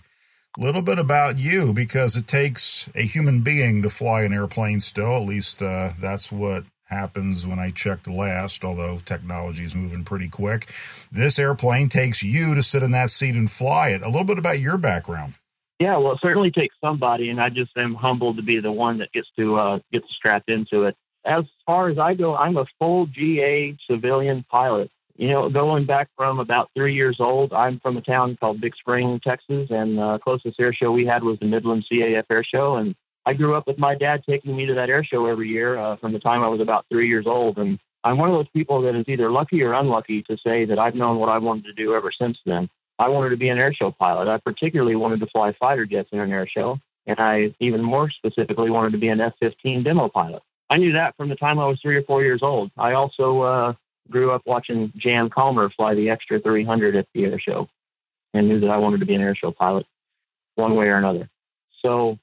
a 0.56 0.60
little 0.62 0.80
bit 0.80 0.98
about 0.98 1.36
you 1.36 1.74
because 1.74 2.16
it 2.16 2.26
takes 2.26 2.88
a 2.94 3.02
human 3.02 3.42
being 3.42 3.82
to 3.82 3.90
fly 3.90 4.22
an 4.22 4.32
airplane 4.32 4.80
still. 4.80 5.16
At 5.16 5.26
least 5.26 5.60
uh, 5.60 5.92
that's 6.00 6.32
what 6.32 6.64
happens 6.94 7.46
when 7.46 7.58
I 7.58 7.70
checked 7.70 8.06
last, 8.06 8.64
although 8.64 8.98
technology 9.04 9.64
is 9.64 9.74
moving 9.74 10.04
pretty 10.04 10.28
quick. 10.28 10.72
This 11.10 11.38
airplane 11.38 11.88
takes 11.88 12.22
you 12.22 12.54
to 12.54 12.62
sit 12.62 12.82
in 12.82 12.92
that 12.92 13.10
seat 13.10 13.34
and 13.34 13.50
fly 13.50 13.90
it. 13.90 14.02
A 14.02 14.06
little 14.06 14.24
bit 14.24 14.38
about 14.38 14.60
your 14.60 14.78
background. 14.78 15.34
Yeah, 15.80 15.98
well, 15.98 16.12
it 16.12 16.20
certainly 16.22 16.50
takes 16.50 16.76
somebody, 16.80 17.30
and 17.30 17.40
I 17.40 17.48
just 17.48 17.72
am 17.76 17.94
humbled 17.94 18.36
to 18.36 18.42
be 18.42 18.60
the 18.60 18.70
one 18.72 18.98
that 18.98 19.12
gets 19.12 19.28
to 19.36 19.56
uh, 19.56 19.78
get 19.92 20.02
strapped 20.16 20.48
into 20.48 20.84
it. 20.84 20.96
As 21.26 21.44
far 21.66 21.88
as 21.88 21.98
I 21.98 22.14
go, 22.14 22.36
I'm 22.36 22.56
a 22.56 22.66
full 22.78 23.06
GA 23.06 23.76
civilian 23.90 24.44
pilot. 24.50 24.90
You 25.16 25.28
know, 25.28 25.48
going 25.48 25.86
back 25.86 26.08
from 26.16 26.38
about 26.38 26.70
three 26.76 26.94
years 26.94 27.18
old, 27.20 27.52
I'm 27.52 27.80
from 27.80 27.96
a 27.96 28.00
town 28.02 28.36
called 28.38 28.60
Big 28.60 28.74
Spring, 28.76 29.20
Texas, 29.22 29.68
and 29.70 29.98
the 29.98 30.02
uh, 30.02 30.18
closest 30.18 30.58
air 30.60 30.72
show 30.72 30.92
we 30.92 31.06
had 31.06 31.22
was 31.22 31.38
the 31.38 31.46
Midland 31.46 31.84
CAF 31.90 32.24
Air 32.30 32.44
Show, 32.44 32.76
and 32.76 32.94
I 33.26 33.32
grew 33.32 33.54
up 33.54 33.66
with 33.66 33.78
my 33.78 33.94
dad 33.94 34.22
taking 34.28 34.56
me 34.56 34.66
to 34.66 34.74
that 34.74 34.90
air 34.90 35.04
show 35.04 35.26
every 35.26 35.48
year 35.48 35.78
uh, 35.78 35.96
from 35.96 36.12
the 36.12 36.18
time 36.18 36.42
I 36.42 36.48
was 36.48 36.60
about 36.60 36.86
three 36.90 37.08
years 37.08 37.26
old. 37.26 37.56
And 37.58 37.78
I'm 38.02 38.18
one 38.18 38.28
of 38.28 38.34
those 38.34 38.50
people 38.52 38.82
that 38.82 38.94
is 38.94 39.06
either 39.08 39.30
lucky 39.30 39.62
or 39.62 39.72
unlucky 39.72 40.22
to 40.24 40.36
say 40.44 40.66
that 40.66 40.78
I've 40.78 40.94
known 40.94 41.18
what 41.18 41.30
I 41.30 41.38
wanted 41.38 41.64
to 41.64 41.72
do 41.72 41.94
ever 41.94 42.12
since 42.12 42.36
then. 42.44 42.68
I 42.98 43.08
wanted 43.08 43.30
to 43.30 43.36
be 43.36 43.48
an 43.48 43.58
air 43.58 43.72
show 43.72 43.90
pilot. 43.90 44.28
I 44.28 44.38
particularly 44.38 44.94
wanted 44.94 45.20
to 45.20 45.26
fly 45.26 45.54
fighter 45.58 45.86
jets 45.86 46.10
in 46.12 46.20
an 46.20 46.30
air 46.30 46.46
show. 46.46 46.78
And 47.06 47.18
I 47.18 47.54
even 47.60 47.82
more 47.82 48.10
specifically 48.10 48.70
wanted 48.70 48.92
to 48.92 48.98
be 48.98 49.08
an 49.08 49.20
F 49.20 49.32
15 49.40 49.82
demo 49.82 50.08
pilot. 50.08 50.42
I 50.70 50.78
knew 50.78 50.92
that 50.92 51.16
from 51.16 51.28
the 51.28 51.34
time 51.34 51.58
I 51.58 51.66
was 51.66 51.78
three 51.80 51.96
or 51.96 52.02
four 52.02 52.22
years 52.22 52.40
old. 52.42 52.70
I 52.76 52.92
also 52.92 53.40
uh, 53.40 53.72
grew 54.10 54.32
up 54.32 54.42
watching 54.46 54.92
Jan 54.96 55.28
Collmer 55.30 55.72
fly 55.74 55.94
the 55.94 56.10
Extra 56.10 56.40
300 56.40 56.96
at 56.96 57.06
the 57.14 57.24
air 57.24 57.40
show 57.40 57.68
and 58.32 58.48
knew 58.48 58.60
that 58.60 58.70
I 58.70 58.76
wanted 58.76 59.00
to 59.00 59.06
be 59.06 59.14
an 59.14 59.20
air 59.20 59.34
show 59.34 59.50
pilot 59.50 59.86
one 60.56 60.74
way 60.76 60.86
or 60.86 60.96
another. 60.96 61.28
So 61.82 62.18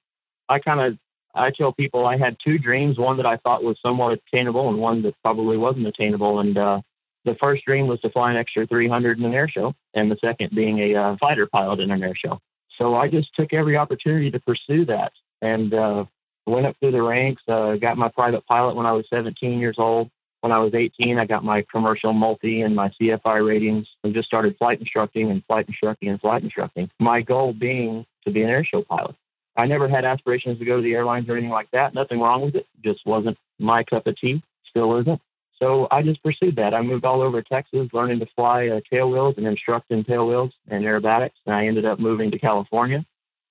I 0.52 0.60
kind 0.60 0.82
of 0.82 0.98
I 1.34 1.52
tell 1.52 1.72
people 1.72 2.06
I 2.06 2.18
had 2.18 2.36
two 2.44 2.58
dreams, 2.58 3.00
one 3.00 3.18
that 3.18 3.26
I 3.26 3.38
thought 3.38 3.64
was 3.64 3.78
somewhat 3.82 4.20
attainable 4.20 4.70
and 4.70 4.78
one 4.80 5.02
that 5.04 5.16
probably 5.24 5.58
wasn't 5.58 5.88
attainable. 5.88 6.40
And 6.40 6.58
uh, 6.58 6.82
the 7.24 7.38
first 7.42 7.64
dream 7.66 7.88
was 7.88 8.02
to 8.02 8.10
fly 8.10 8.32
an 8.32 8.38
extra 8.38 8.68
300 8.68 9.18
in 9.18 9.26
an 9.26 9.34
air 9.34 9.48
show, 9.48 9.74
and 9.94 10.12
the 10.12 10.18
second 10.26 10.52
being 10.54 10.80
a 10.80 10.96
uh, 10.96 11.16
fighter 11.20 11.48
pilot 11.48 11.80
in 11.80 11.92
an 11.92 12.04
air 12.04 12.16
show. 12.16 12.40
So 12.78 12.96
I 12.96 13.08
just 13.08 13.30
took 13.36 13.54
every 13.54 13.78
opportunity 13.78 14.32
to 14.32 14.40
pursue 14.40 14.86
that 14.86 15.12
and 15.42 15.74
uh, 15.74 16.06
went 16.46 16.66
up 16.66 16.76
through 16.80 16.92
the 16.92 17.02
ranks. 17.02 17.44
Uh, 17.48 17.76
got 17.76 17.98
my 17.98 18.10
private 18.10 18.46
pilot 18.46 18.76
when 18.76 18.86
I 18.86 18.92
was 18.92 19.06
17 19.10 19.60
years 19.60 19.76
old. 19.78 20.10
When 20.42 20.52
I 20.52 20.58
was 20.58 20.74
18, 20.74 21.20
I 21.20 21.26
got 21.26 21.44
my 21.44 21.64
commercial 21.72 22.14
multi 22.14 22.62
and 22.62 22.76
my 22.76 22.90
CFI 23.00 23.48
ratings 23.48 23.88
and 24.04 24.14
just 24.14 24.28
started 24.28 24.58
flight 24.58 24.80
instructing 24.80 25.30
and 25.30 25.46
flight 25.46 25.68
instructing 25.68 26.10
and 26.10 26.20
flight 26.20 26.44
instructing. 26.44 26.90
My 27.00 27.22
goal 27.22 27.54
being 27.54 28.06
to 28.26 28.32
be 28.32 28.42
an 28.42 28.50
air 28.50 28.66
show 28.66 28.82
pilot. 28.82 29.16
I 29.58 29.66
never 29.66 29.88
had 29.88 30.06
aspirations 30.06 30.60
to 30.60 30.66
go 30.66 30.78
to 30.78 30.82
the 30.82 30.94
airlines 30.94 31.28
or 31.30 31.34
anything 31.34 31.52
like 31.52 31.72
that. 31.72 31.94
Nothing 31.94 32.20
wrong 32.20 32.42
with 32.42 32.56
it. 32.56 32.68
Just 32.84 33.06
wasn't 33.06 33.38
my 33.60 33.84
cup 33.84 34.08
of 34.08 34.18
tea. 34.18 34.42
Still 34.70 34.98
isn't. 35.00 35.22
So 35.62 35.88
I 35.92 36.02
just 36.02 36.24
pursued 36.24 36.56
that. 36.56 36.74
I 36.74 36.82
moved 36.82 37.06
all 37.06 37.22
over 37.22 37.42
Texas, 37.42 37.88
learning 37.94 38.20
to 38.20 38.26
fly 38.36 38.68
uh, 38.68 38.80
tail 38.92 39.12
wheels 39.12 39.36
and 39.38 39.46
instructing 39.46 40.04
tail 40.04 40.28
wheels 40.28 40.52
and 40.70 40.84
aerobatics. 40.84 41.38
And 41.46 41.54
I 41.54 41.68
ended 41.68 41.86
up 41.86 42.00
moving 42.00 42.32
to 42.32 42.40
California, 42.40 43.06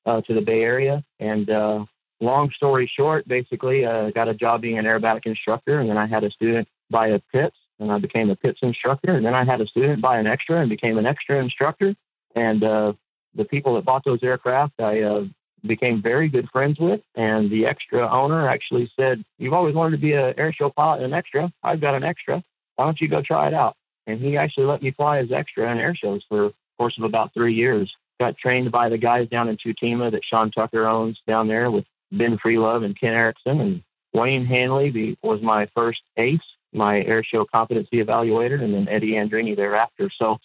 uh, 0.06 0.20
to 0.22 0.34
the 0.34 0.40
Bay 0.40 0.62
Area. 0.62 1.04
And 1.20 1.48
uh, 1.48 1.84
long 2.20 2.50
story 2.56 2.90
short, 2.96 3.28
basically, 3.28 3.84
uh, 3.84 4.10
got 4.10 4.28
a 4.28 4.34
job 4.34 4.62
being 4.62 4.78
an 4.78 4.86
aerobatic 4.86 5.26
instructor. 5.26 5.78
And 5.78 5.88
then 5.88 5.98
I 5.98 6.08
had 6.08 6.24
a 6.24 6.30
student 6.30 6.66
buy 6.90 7.08
a 7.08 7.20
Pitts, 7.32 7.56
and 7.78 7.92
I 7.92 7.98
became 7.98 8.28
a 8.30 8.36
Pitts 8.36 8.58
instructor. 8.62 9.14
And 9.14 9.24
then 9.24 9.34
I 9.34 9.44
had 9.44 9.60
a 9.60 9.66
student 9.66 10.02
buy 10.02 10.18
an 10.18 10.26
extra 10.26 10.60
and 10.60 10.68
became 10.68 10.98
an 10.98 11.06
extra 11.06 11.40
instructor. 11.40 11.94
And 12.34 12.64
uh, 12.64 12.94
the 13.36 13.44
people 13.44 13.76
that 13.76 13.84
bought 13.84 14.04
those 14.04 14.22
aircraft, 14.24 14.80
I 14.80 15.02
uh, 15.02 15.24
became 15.66 16.02
very 16.02 16.28
good 16.28 16.48
friends 16.52 16.78
with. 16.78 17.00
And 17.14 17.50
the 17.50 17.66
extra 17.66 18.08
owner 18.10 18.48
actually 18.48 18.90
said, 18.98 19.24
You've 19.38 19.52
always 19.52 19.74
wanted 19.74 19.96
to 19.96 20.02
be 20.02 20.12
an 20.12 20.34
air 20.36 20.52
show 20.52 20.70
pilot 20.70 21.02
and 21.02 21.12
an 21.12 21.18
extra. 21.18 21.52
I've 21.62 21.80
got 21.80 21.94
an 21.94 22.04
extra. 22.04 22.42
Why 22.76 22.84
don't 22.86 23.00
you 23.00 23.08
go 23.08 23.22
try 23.22 23.48
it 23.48 23.54
out? 23.54 23.76
And 24.06 24.20
he 24.20 24.36
actually 24.36 24.66
let 24.66 24.82
me 24.82 24.90
fly 24.90 25.18
as 25.18 25.32
extra 25.32 25.70
in 25.70 25.78
air 25.78 25.94
shows 25.94 26.22
for 26.28 26.46
a 26.46 26.52
course 26.78 26.94
of 26.98 27.04
about 27.04 27.32
three 27.34 27.54
years. 27.54 27.92
Got 28.18 28.36
trained 28.38 28.70
by 28.70 28.88
the 28.88 28.98
guys 28.98 29.28
down 29.28 29.48
in 29.48 29.56
Tutima 29.56 30.10
that 30.10 30.24
Sean 30.28 30.50
Tucker 30.50 30.86
owns 30.86 31.18
down 31.26 31.48
there 31.48 31.70
with 31.70 31.84
Ben 32.12 32.38
Freelove 32.44 32.84
and 32.84 32.98
Ken 32.98 33.12
Erickson. 33.12 33.60
And 33.60 33.82
Wayne 34.12 34.44
Handley 34.44 35.16
was 35.22 35.40
my 35.42 35.68
first 35.74 36.00
ace, 36.16 36.38
my 36.72 37.00
air 37.02 37.22
show 37.22 37.44
competency 37.44 38.02
evaluator, 38.02 38.62
and 38.62 38.74
then 38.74 38.88
Eddie 38.88 39.12
Andrini 39.12 39.56
thereafter. 39.56 40.10
So 40.18 40.38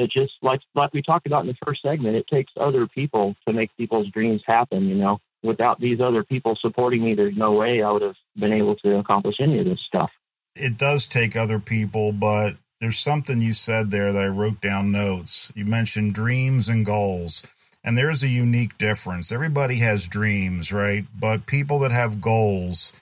it 0.00 0.10
just 0.10 0.32
like 0.42 0.60
like 0.74 0.92
we 0.92 1.02
talked 1.02 1.26
about 1.26 1.42
in 1.42 1.48
the 1.48 1.56
first 1.64 1.82
segment, 1.82 2.16
it 2.16 2.26
takes 2.26 2.52
other 2.58 2.86
people 2.86 3.34
to 3.46 3.52
make 3.52 3.76
people's 3.76 4.08
dreams 4.10 4.42
happen. 4.46 4.88
You 4.88 4.96
know, 4.96 5.18
without 5.42 5.80
these 5.80 6.00
other 6.00 6.24
people 6.24 6.56
supporting 6.60 7.04
me, 7.04 7.14
there's 7.14 7.36
no 7.36 7.52
way 7.52 7.82
I 7.82 7.90
would 7.90 8.02
have 8.02 8.16
been 8.36 8.52
able 8.52 8.76
to 8.76 8.96
accomplish 8.96 9.36
any 9.40 9.58
of 9.58 9.66
this 9.66 9.80
stuff. 9.86 10.10
It 10.56 10.78
does 10.78 11.06
take 11.06 11.36
other 11.36 11.58
people, 11.58 12.12
but 12.12 12.56
there's 12.80 12.98
something 12.98 13.40
you 13.40 13.52
said 13.52 13.90
there 13.90 14.12
that 14.12 14.22
I 14.22 14.28
wrote 14.28 14.60
down 14.60 14.90
notes. 14.90 15.52
You 15.54 15.64
mentioned 15.66 16.14
dreams 16.14 16.68
and 16.68 16.84
goals. 16.84 17.42
And 17.82 17.96
there's 17.96 18.22
a 18.22 18.28
unique 18.28 18.76
difference. 18.76 19.32
Everybody 19.32 19.76
has 19.76 20.06
dreams, 20.06 20.70
right? 20.70 21.06
But 21.18 21.46
people 21.46 21.78
that 21.78 21.92
have 21.92 22.20
goals 22.20 22.92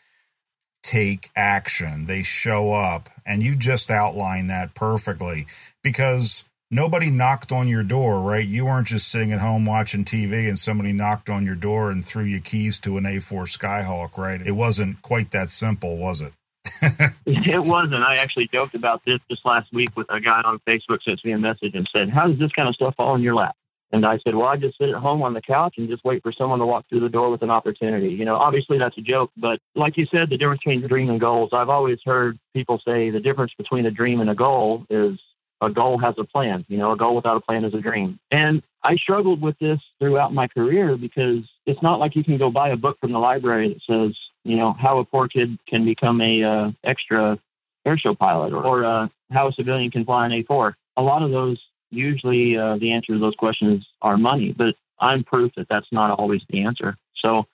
take 0.85 1.31
action, 1.35 2.07
they 2.07 2.23
show 2.23 2.73
up. 2.73 3.11
And 3.27 3.43
you 3.43 3.57
just 3.57 3.91
outlined 3.91 4.51
that 4.51 4.75
perfectly 4.75 5.47
because 5.83 6.45
nobody 6.71 7.11
knocked 7.11 7.53
on 7.53 7.69
your 7.69 7.83
door, 7.83 8.21
right? 8.21 8.47
You 8.47 8.67
weren't 8.67 8.89
just 8.89 9.09
sitting 9.09 9.33
at 9.33 9.41
home 9.41 9.65
watching 9.65 10.05
TV 10.05 10.49
and 10.49 10.59
somebody 10.59 10.93
knocked 10.93 11.31
on 11.31 11.45
your 11.45 11.55
door 11.55 11.91
and 11.91 12.05
threw 12.05 12.25
you 12.25 12.41
keys 12.41 12.81
to 12.81 12.97
an 12.97 13.05
A4 13.05 13.45
Skyhawk, 13.47 14.17
right? 14.17 14.41
It 14.41 14.53
wasn't 14.53 15.03
quite 15.03 15.31
that 15.33 15.51
simple, 15.51 15.97
was 15.97 16.21
it? 16.21 16.33
it 17.27 17.63
wasn't. 17.63 18.03
I 18.03 18.17
actually 18.17 18.49
joked 18.53 18.75
about 18.75 19.03
this 19.05 19.19
just 19.31 19.45
last 19.45 19.73
week 19.73 19.97
with 19.97 20.07
a 20.11 20.21
guy 20.21 20.43
on 20.45 20.61
Facebook 20.69 21.03
sent 21.03 21.25
me 21.25 21.33
a 21.33 21.39
message 21.39 21.75
and 21.75 21.89
said, 21.97 22.11
"How 22.11 22.29
does 22.29 22.39
this 22.39 22.53
kind 22.53 22.69
of 22.69 22.75
stuff 22.75 22.95
fall 22.97 23.15
in 23.15 23.23
your 23.23 23.35
lap?" 23.35 23.57
And 23.91 24.05
I 24.05 24.19
said, 24.19 24.35
"Well, 24.35 24.49
I 24.49 24.57
just 24.57 24.77
sit 24.77 24.91
at 24.91 24.97
home 24.97 25.23
on 25.23 25.33
the 25.33 25.41
couch 25.41 25.75
and 25.79 25.89
just 25.89 26.05
wait 26.05 26.23
for 26.23 26.33
someone 26.33 26.59
to 26.59 26.67
walk 26.67 26.85
through 26.89 27.01
the 27.01 27.09
door 27.09 27.31
with 27.31 27.43
an 27.43 27.51
opportunity." 27.51 28.11
You 28.11 28.25
know, 28.25 28.37
obviously 28.37 28.79
that's 28.79 28.99
a 28.99 29.01
joke, 29.01 29.31
but 29.37 29.61
like 29.75 29.97
you 29.97 30.07
said, 30.11 30.29
the 30.31 30.37
difference 30.37 30.61
between 30.63 30.87
dream 30.87 31.09
and 31.09 31.21
goals. 31.21 31.51
I've 31.53 31.71
always 31.71 31.99
heard 32.05 32.39
people 32.55 32.81
say 32.85 33.11
the 33.11 33.21
difference 33.21 33.53
between 33.57 33.87
a 33.87 33.91
dream 33.91 34.21
and 34.21 34.29
a 34.29 34.35
goal 34.35 34.85
is 34.91 35.19
a 35.61 35.71
goal 35.71 35.99
has 35.99 36.15
a 36.19 36.25
plan. 36.25 36.65
You 36.69 36.79
know, 36.79 36.93
a 36.93 36.97
goal 36.97 37.17
without 37.17 37.37
a 37.37 37.41
plan 37.41 37.65
is 37.65 37.75
a 37.75 37.81
dream. 37.81 38.19
And 38.31 38.63
I 38.85 38.97
struggled 38.97 39.41
with 39.41 39.59
this 39.59 39.79
throughout 39.99 40.33
my 40.33 40.47
career 40.49 40.97
because 40.97 41.45
it's 41.67 41.83
not 41.83 41.99
like 41.99 42.15
you 42.15 42.25
can 42.25 42.39
go 42.39 42.51
buy 42.51 42.71
a 42.71 42.77
book 42.77 42.99
from 43.01 43.13
the 43.13 43.19
library 43.19 43.69
that 43.75 43.83
says 43.93 44.15
you 44.49 44.57
know, 44.57 44.75
how 44.81 44.99
a 44.99 45.05
poor 45.05 45.29
kid 45.29 45.59
can 45.69 45.85
become 45.85 46.21
a 46.21 46.43
uh, 46.43 46.71
extra 46.83 47.39
airshow 47.87 48.19
pilot 48.19 48.53
or, 48.53 48.65
or 48.65 48.85
uh, 48.85 49.09
how 49.31 49.49
a 49.49 49.53
civilian 49.53 49.91
can 49.91 50.05
fly 50.05 50.27
an 50.27 50.33
A4. 50.33 50.73
A 50.97 51.03
lot 51.03 51.23
of 51.23 51.31
those, 51.31 51.61
usually 51.91 52.57
uh, 52.57 52.79
the 52.79 52.93
answer 52.93 53.13
to 53.13 53.19
those 53.19 53.35
questions 53.35 53.87
are 54.01 54.17
money, 54.17 54.55
but 54.57 54.75
I'm 55.01 55.23
proof 55.23 55.53
that 55.57 55.67
that's 55.69 55.87
not 55.93 56.19
always 56.19 56.41
the 56.49 56.63
answer. 56.63 56.97
So 57.23 57.45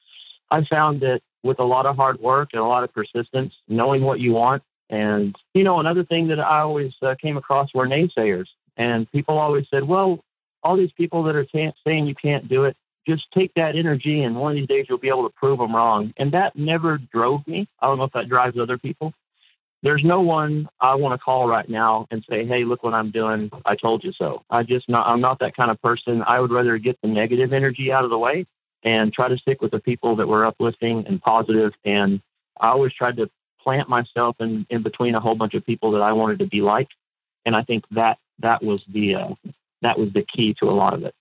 I 0.50 0.64
found 0.70 1.00
that 1.00 1.20
with 1.42 1.58
a 1.58 1.64
lot 1.64 1.84
of 1.84 1.96
hard 1.96 2.20
work 2.20 2.50
and 2.52 2.62
a 2.62 2.66
lot 2.66 2.84
of 2.84 2.94
persistence, 2.94 3.52
knowing 3.68 4.02
what 4.02 4.20
you 4.20 4.32
want, 4.32 4.62
and, 4.90 5.34
you 5.54 5.64
know, 5.64 5.80
another 5.80 6.04
thing 6.04 6.28
that 6.28 6.40
I 6.40 6.60
always 6.60 6.92
uh, 7.02 7.14
came 7.20 7.36
across 7.36 7.68
were 7.74 7.86
naysayers. 7.86 8.46
And 8.76 9.10
people 9.10 9.38
always 9.38 9.66
said, 9.70 9.84
well, 9.84 10.20
all 10.62 10.76
these 10.76 10.92
people 10.92 11.22
that 11.24 11.36
are 11.36 11.44
t- 11.44 11.70
saying 11.86 12.06
you 12.06 12.14
can't 12.14 12.48
do 12.48 12.64
it, 12.64 12.76
just 13.06 13.24
take 13.32 13.52
that 13.54 13.76
energy 13.76 14.22
and 14.22 14.36
one 14.36 14.52
of 14.52 14.56
these 14.56 14.68
days 14.68 14.86
you'll 14.88 14.98
be 14.98 15.08
able 15.08 15.28
to 15.28 15.34
prove 15.34 15.58
them 15.58 15.74
wrong. 15.74 16.12
And 16.16 16.32
that 16.32 16.56
never 16.56 16.98
drove 16.98 17.46
me. 17.46 17.68
I 17.80 17.86
don't 17.86 17.98
know 17.98 18.04
if 18.04 18.12
that 18.12 18.28
drives 18.28 18.58
other 18.58 18.78
people. 18.78 19.12
There's 19.82 20.02
no 20.02 20.22
one 20.22 20.66
I 20.80 20.94
want 20.94 21.12
to 21.12 21.22
call 21.22 21.46
right 21.46 21.68
now 21.68 22.06
and 22.10 22.24
say, 22.28 22.46
"Hey, 22.46 22.64
look 22.64 22.82
what 22.82 22.94
I'm 22.94 23.10
doing. 23.10 23.50
I 23.66 23.76
told 23.76 24.02
you 24.02 24.12
so." 24.16 24.42
I 24.48 24.62
just 24.62 24.88
not 24.88 25.06
I'm 25.06 25.20
not 25.20 25.40
that 25.40 25.54
kind 25.54 25.70
of 25.70 25.78
person. 25.82 26.22
I 26.26 26.40
would 26.40 26.50
rather 26.50 26.78
get 26.78 26.98
the 27.02 27.08
negative 27.08 27.52
energy 27.52 27.92
out 27.92 28.02
of 28.02 28.08
the 28.08 28.16
way 28.16 28.46
and 28.82 29.12
try 29.12 29.28
to 29.28 29.36
stick 29.36 29.60
with 29.60 29.72
the 29.72 29.80
people 29.80 30.16
that 30.16 30.26
were 30.26 30.46
uplifting 30.46 31.04
and 31.06 31.20
positive 31.20 31.72
and 31.84 32.22
I 32.58 32.70
always 32.70 32.92
tried 32.94 33.16
to 33.16 33.28
plant 33.64 33.88
myself 33.88 34.36
in 34.38 34.66
in 34.70 34.82
between 34.82 35.14
a 35.14 35.20
whole 35.20 35.34
bunch 35.34 35.54
of 35.54 35.64
people 35.64 35.92
that 35.92 36.02
I 36.02 36.12
wanted 36.12 36.38
to 36.40 36.46
be 36.46 36.60
like. 36.60 36.88
And 37.46 37.56
I 37.56 37.62
think 37.62 37.84
that 37.92 38.18
that 38.40 38.62
was 38.62 38.82
the 38.92 39.14
uh, 39.16 39.34
that 39.82 39.98
was 39.98 40.12
the 40.12 40.24
key 40.34 40.54
to 40.60 40.66
a 40.66 40.72
lot 40.72 40.94
of 40.94 41.02
it. 41.04 41.14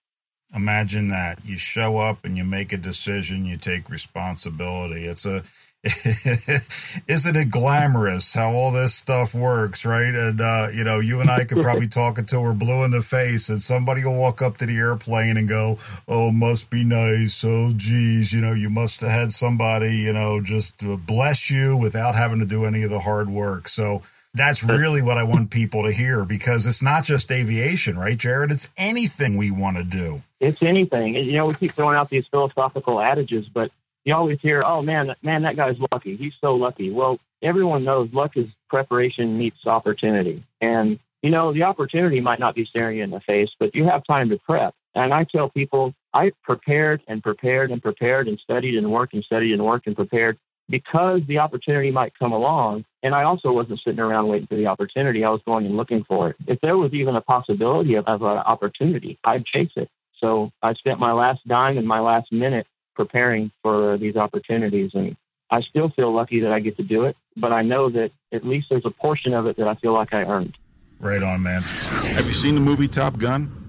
Imagine 0.55 1.07
that. 1.07 1.43
You 1.43 1.57
show 1.57 1.97
up 1.97 2.23
and 2.23 2.37
you 2.37 2.43
make 2.43 2.71
a 2.71 2.77
decision, 2.77 3.45
you 3.45 3.57
take 3.57 3.89
responsibility. 3.89 5.05
It's 5.05 5.25
a 5.25 5.43
isn't 7.07 7.35
it 7.35 7.49
glamorous 7.49 8.33
how 8.33 8.53
all 8.53 8.71
this 8.71 8.95
stuff 8.95 9.33
works, 9.33 9.83
right? 9.83 10.15
And 10.15 10.39
uh, 10.39 10.69
you 10.73 10.85
know, 10.85 10.99
you 10.99 11.19
and 11.19 11.29
I 11.29 11.43
could 11.43 11.61
probably 11.61 11.87
talk 11.89 12.17
until 12.17 12.41
we're 12.41 12.53
blue 12.53 12.83
in 12.83 12.91
the 12.91 13.01
face, 13.01 13.49
and 13.49 13.61
somebody 13.61 14.05
will 14.05 14.15
walk 14.15 14.41
up 14.41 14.57
to 14.59 14.65
the 14.65 14.77
airplane 14.77 15.35
and 15.35 15.45
go, 15.45 15.77
"Oh, 16.07 16.31
must 16.31 16.69
be 16.69 16.85
nice. 16.85 17.43
Oh, 17.43 17.73
geez, 17.75 18.31
you 18.31 18.39
know, 18.39 18.53
you 18.53 18.69
must 18.69 19.01
have 19.01 19.11
had 19.11 19.31
somebody, 19.33 19.97
you 19.97 20.13
know, 20.13 20.39
just 20.39 20.77
bless 21.05 21.49
you 21.49 21.75
without 21.75 22.15
having 22.15 22.39
to 22.39 22.45
do 22.45 22.63
any 22.63 22.83
of 22.83 22.89
the 22.89 22.99
hard 23.01 23.29
work." 23.29 23.67
So 23.67 24.03
that's 24.33 24.63
really 24.63 25.01
what 25.01 25.17
I 25.17 25.23
want 25.23 25.51
people 25.51 25.83
to 25.83 25.91
hear 25.91 26.23
because 26.23 26.65
it's 26.65 26.81
not 26.81 27.03
just 27.03 27.29
aviation, 27.29 27.99
right, 27.99 28.17
Jerod? 28.17 28.51
It's 28.51 28.69
anything 28.77 29.35
we 29.35 29.51
want 29.51 29.77
to 29.77 29.83
do. 29.83 30.23
It's 30.39 30.63
anything. 30.63 31.15
You 31.15 31.33
know, 31.33 31.45
we 31.47 31.55
keep 31.55 31.73
throwing 31.73 31.97
out 31.97 32.09
these 32.09 32.25
philosophical 32.27 33.01
adages, 33.01 33.47
but 33.47 33.71
you 34.05 34.13
always 34.13 34.39
hear, 34.41 34.63
"Oh 34.65 34.81
man, 34.81 35.15
man, 35.21 35.43
that 35.43 35.55
guy's 35.55 35.77
lucky. 35.91 36.15
He's 36.15 36.33
so 36.41 36.55
lucky." 36.55 36.91
Well, 36.91 37.19
everyone 37.41 37.83
knows 37.83 38.09
luck 38.13 38.37
is 38.37 38.47
preparation 38.69 39.37
meets 39.37 39.65
opportunity, 39.65 40.43
and 40.61 40.99
you 41.21 41.29
know 41.29 41.53
the 41.53 41.63
opportunity 41.63 42.19
might 42.19 42.39
not 42.39 42.55
be 42.55 42.65
staring 42.65 42.97
you 42.97 43.03
in 43.03 43.11
the 43.11 43.21
face, 43.21 43.49
but 43.59 43.73
you 43.75 43.85
have 43.85 44.03
time 44.05 44.29
to 44.29 44.37
prep. 44.39 44.73
And 44.95 45.13
I 45.13 45.23
tell 45.23 45.49
people, 45.49 45.93
I 46.13 46.31
prepared 46.43 47.01
and 47.07 47.23
prepared 47.23 47.71
and 47.71 47.81
prepared 47.81 48.27
and 48.27 48.39
studied 48.39 48.77
and 48.77 48.91
worked 48.91 49.13
and 49.13 49.23
studied 49.23 49.53
and 49.53 49.65
worked 49.65 49.87
and 49.87 49.95
prepared 49.95 50.37
because 50.69 51.21
the 51.27 51.39
opportunity 51.39 51.91
might 51.91 52.17
come 52.17 52.31
along. 52.31 52.85
And 53.01 53.13
I 53.13 53.23
also 53.23 53.51
wasn't 53.51 53.81
sitting 53.83 53.99
around 53.99 54.27
waiting 54.27 54.47
for 54.47 54.55
the 54.55 54.67
opportunity. 54.67 55.23
I 55.23 55.29
was 55.29 55.41
going 55.45 55.65
and 55.65 55.75
looking 55.75 56.03
for 56.07 56.29
it. 56.29 56.35
If 56.47 56.61
there 56.61 56.77
was 56.77 56.93
even 56.93 57.15
a 57.15 57.21
possibility 57.21 57.95
of, 57.95 58.05
of 58.05 58.21
an 58.21 58.37
opportunity, 58.37 59.19
I'd 59.23 59.45
chase 59.45 59.71
it. 59.75 59.89
So 60.19 60.51
I 60.61 60.73
spent 60.73 60.99
my 60.99 61.11
last 61.11 61.45
dime 61.47 61.77
and 61.77 61.87
my 61.87 61.99
last 61.99 62.31
minute 62.31 62.65
preparing 62.95 63.51
for 63.61 63.97
these 63.97 64.15
opportunities. 64.15 64.91
And 64.93 65.15
I 65.51 65.61
still 65.61 65.89
feel 65.89 66.13
lucky 66.13 66.39
that 66.41 66.51
I 66.51 66.59
get 66.59 66.77
to 66.77 66.83
do 66.83 67.05
it, 67.05 67.15
but 67.37 67.51
I 67.51 67.61
know 67.61 67.89
that 67.89 68.11
at 68.31 68.45
least 68.45 68.67
there's 68.69 68.85
a 68.85 68.91
portion 68.91 69.33
of 69.33 69.45
it 69.45 69.57
that 69.57 69.67
I 69.67 69.75
feel 69.75 69.93
like 69.93 70.13
I 70.13 70.23
earned. 70.23 70.57
Right 70.99 71.21
on, 71.21 71.43
man. 71.43 71.61
Have 71.61 72.25
you 72.25 72.33
seen 72.33 72.55
the 72.55 72.61
movie 72.61 72.87
Top 72.87 73.17
Gun? 73.17 73.59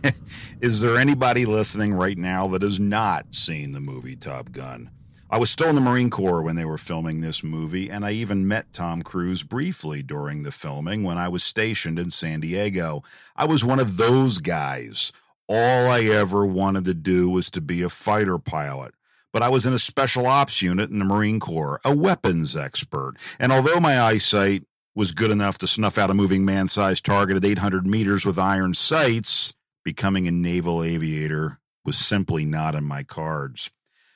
Is 0.60 0.80
there 0.80 0.96
anybody 0.96 1.44
listening 1.44 1.94
right 1.94 2.16
now 2.16 2.46
that 2.48 2.62
has 2.62 2.78
not 2.78 3.34
seen 3.34 3.72
the 3.72 3.80
movie 3.80 4.16
Top 4.16 4.52
Gun? 4.52 4.90
I 5.32 5.38
was 5.38 5.50
still 5.50 5.70
in 5.70 5.74
the 5.74 5.80
Marine 5.80 6.10
Corps 6.10 6.42
when 6.42 6.56
they 6.56 6.66
were 6.66 6.76
filming 6.76 7.22
this 7.22 7.42
movie, 7.42 7.88
and 7.88 8.04
I 8.04 8.10
even 8.10 8.46
met 8.46 8.70
Tom 8.74 9.02
Cruise 9.02 9.42
briefly 9.42 10.02
during 10.02 10.42
the 10.42 10.52
filming 10.52 11.04
when 11.04 11.16
I 11.16 11.28
was 11.28 11.42
stationed 11.42 11.98
in 11.98 12.10
San 12.10 12.40
Diego. 12.40 13.02
I 13.34 13.46
was 13.46 13.64
one 13.64 13.80
of 13.80 13.96
those 13.96 14.36
guys. 14.36 15.10
All 15.48 15.90
I 15.90 16.02
ever 16.04 16.46
wanted 16.46 16.84
to 16.86 16.94
do 16.94 17.28
was 17.28 17.50
to 17.50 17.60
be 17.60 17.82
a 17.82 17.88
fighter 17.88 18.38
pilot. 18.38 18.94
But 19.32 19.42
I 19.42 19.48
was 19.48 19.66
in 19.66 19.72
a 19.72 19.78
special 19.78 20.26
ops 20.26 20.60
unit 20.62 20.90
in 20.90 20.98
the 20.98 21.04
Marine 21.04 21.40
Corps, 21.40 21.80
a 21.84 21.96
weapons 21.96 22.54
expert. 22.54 23.14
And 23.38 23.50
although 23.50 23.80
my 23.80 24.00
eyesight 24.00 24.64
was 24.94 25.12
good 25.12 25.30
enough 25.30 25.58
to 25.58 25.66
snuff 25.66 25.96
out 25.96 26.10
a 26.10 26.14
moving 26.14 26.44
man 26.44 26.68
sized 26.68 27.04
target 27.04 27.36
at 27.36 27.44
800 27.44 27.86
meters 27.86 28.26
with 28.26 28.38
iron 28.38 28.74
sights, 28.74 29.54
becoming 29.84 30.28
a 30.28 30.30
naval 30.30 30.82
aviator 30.82 31.58
was 31.84 31.96
simply 31.96 32.44
not 32.44 32.74
in 32.74 32.84
my 32.84 33.02
cards. 33.02 33.70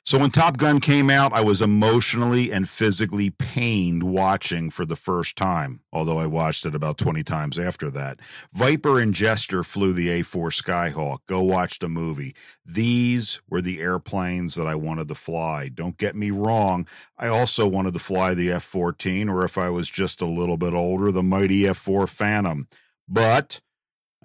So 0.07 0.17
when 0.17 0.31
Top 0.31 0.55
Gun 0.55 0.79
came 0.79 1.09
out, 1.09 1.33
I 1.33 1.41
was 1.41 1.61
emotionally 1.61 2.49
and 2.49 2.69
physically 2.69 3.29
pained 3.29 4.03
watching 4.03 4.69
for 4.69 4.85
the 4.85 4.95
first 4.95 5.35
time, 5.35 5.81
although 5.91 6.17
I 6.17 6.27
watched 6.27 6.65
it 6.65 6.73
about 6.73 6.97
20 6.97 7.23
times 7.23 7.59
after 7.59 7.91
that. 7.91 8.21
Viper 8.53 9.01
and 9.01 9.13
Jester 9.13 9.65
flew 9.65 9.91
the 9.91 10.07
A4 10.07 10.63
Skyhawk. 10.63 11.17
Go 11.27 11.43
watch 11.43 11.79
the 11.79 11.89
movie. 11.89 12.33
These 12.65 13.41
were 13.49 13.59
the 13.59 13.81
airplanes 13.81 14.55
that 14.55 14.65
I 14.65 14.75
wanted 14.75 15.09
to 15.09 15.15
fly. 15.15 15.67
Don't 15.67 15.97
get 15.97 16.15
me 16.15 16.31
wrong. 16.31 16.87
I 17.17 17.27
also 17.27 17.67
wanted 17.67 17.91
to 17.91 17.99
fly 17.99 18.33
the 18.33 18.49
F 18.49 18.63
14, 18.63 19.27
or 19.27 19.43
if 19.43 19.57
I 19.57 19.69
was 19.69 19.89
just 19.89 20.21
a 20.21 20.25
little 20.25 20.55
bit 20.55 20.73
older, 20.73 21.11
the 21.11 21.21
mighty 21.21 21.67
F 21.67 21.75
4 21.75 22.07
Phantom. 22.07 22.69
But 23.09 23.59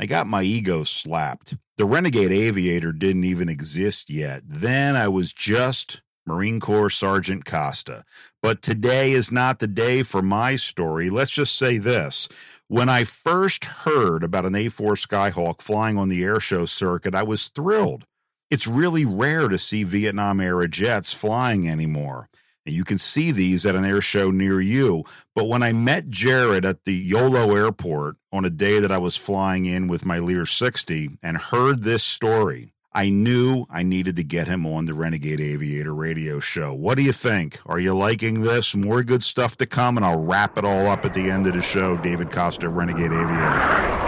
I 0.03 0.07
got 0.07 0.27
my 0.27 0.43
ego 0.43 0.83
slapped. 0.83 1.55
The 1.77 1.85
Renegade 1.85 2.33
Aviator 2.33 2.91
didn't 2.91 3.23
even 3.23 3.49
exist 3.49 4.11
yet. 4.11 4.43
Then 4.45 4.97
I 4.97 5.07
was 5.07 5.33
just 5.33 6.03
Marine 6.27 6.59
Corps 6.59 6.91
Sergeant 6.91 7.45
Costa. 7.45 8.05
But 8.43 8.63
today 8.63 9.13
is 9.13 9.31
not 9.31 9.61
the 9.61 9.69
day 9.69 10.03
for 10.03 10.21
my 10.21 10.57
story. 10.57 11.09
Let's 11.09 11.31
just 11.31 11.55
say 11.55 11.79
this. 11.79 12.29
When 12.67 12.89
I 12.89 13.05
first 13.05 13.65
heard 13.65 14.25
about 14.25 14.45
an 14.45 14.55
A4 14.55 15.07
Skyhawk 15.07 15.63
flying 15.63 15.97
on 15.97 16.09
the 16.09 16.23
airshow 16.25 16.69
circuit, 16.69 17.15
I 17.15 17.23
was 17.23 17.47
thrilled. 17.47 18.05
It's 18.51 18.67
really 18.67 19.05
rare 19.05 19.47
to 19.47 19.57
see 19.57 19.85
Vietnam 19.85 20.41
era 20.41 20.67
jets 20.67 21.13
flying 21.13 21.69
anymore. 21.69 22.29
And 22.65 22.75
you 22.75 22.85
can 22.85 22.99
see 22.99 23.33
these 23.33 23.67
at 23.67 23.75
an 23.75 23.85
air 23.85 24.01
show 24.01 24.31
near 24.31 24.61
you. 24.61 25.05
But 25.35 25.49
when 25.49 25.63
I 25.63 25.73
met 25.73 26.11
Jared 26.11 26.65
at 26.65 26.85
the 26.85 26.95
Yolo 26.95 27.55
airport 27.57 28.17
on 28.33 28.45
a 28.45 28.51
day 28.51 28.79
that 28.79 28.93
I 28.93 28.99
was 28.99 29.17
flying 29.17 29.67
in 29.67 29.89
with 29.89 30.05
my 30.05 30.19
Lear 30.19 30.47
60 30.47 31.19
and 31.23 31.37
heard 31.39 31.83
this 31.83 32.05
story, 32.05 32.73
I 32.95 33.09
knew 33.09 33.67
I 33.71 33.83
needed 33.83 34.17
to 34.17 34.23
get 34.23 34.49
him 34.49 34.67
on 34.67 34.85
the 34.85 34.95
Renegade 34.95 35.41
Aviator 35.41 35.95
radio 35.95 36.41
show. 36.41 36.75
What 36.75 36.99
do 36.99 37.03
you 37.03 37.13
think? 37.13 37.59
Are 37.65 37.79
you 37.81 37.95
liking 37.95 38.43
this? 38.43 38.77
More 38.77 39.03
good 39.03 39.23
stuff 39.23 39.57
to 39.57 39.67
come, 39.67 39.97
and 39.97 40.05
I'll 40.05 40.23
wrap 40.23 40.59
it 40.59 40.65
all 40.65 40.89
up 40.89 41.05
at 41.07 41.15
the 41.15 41.31
end 41.31 41.47
of 41.47 41.55
the 41.55 41.63
show. 41.63 41.97
David 41.97 42.31
Costa, 42.31 42.69
Renegade 42.69 43.13
Aviator. 43.13 44.02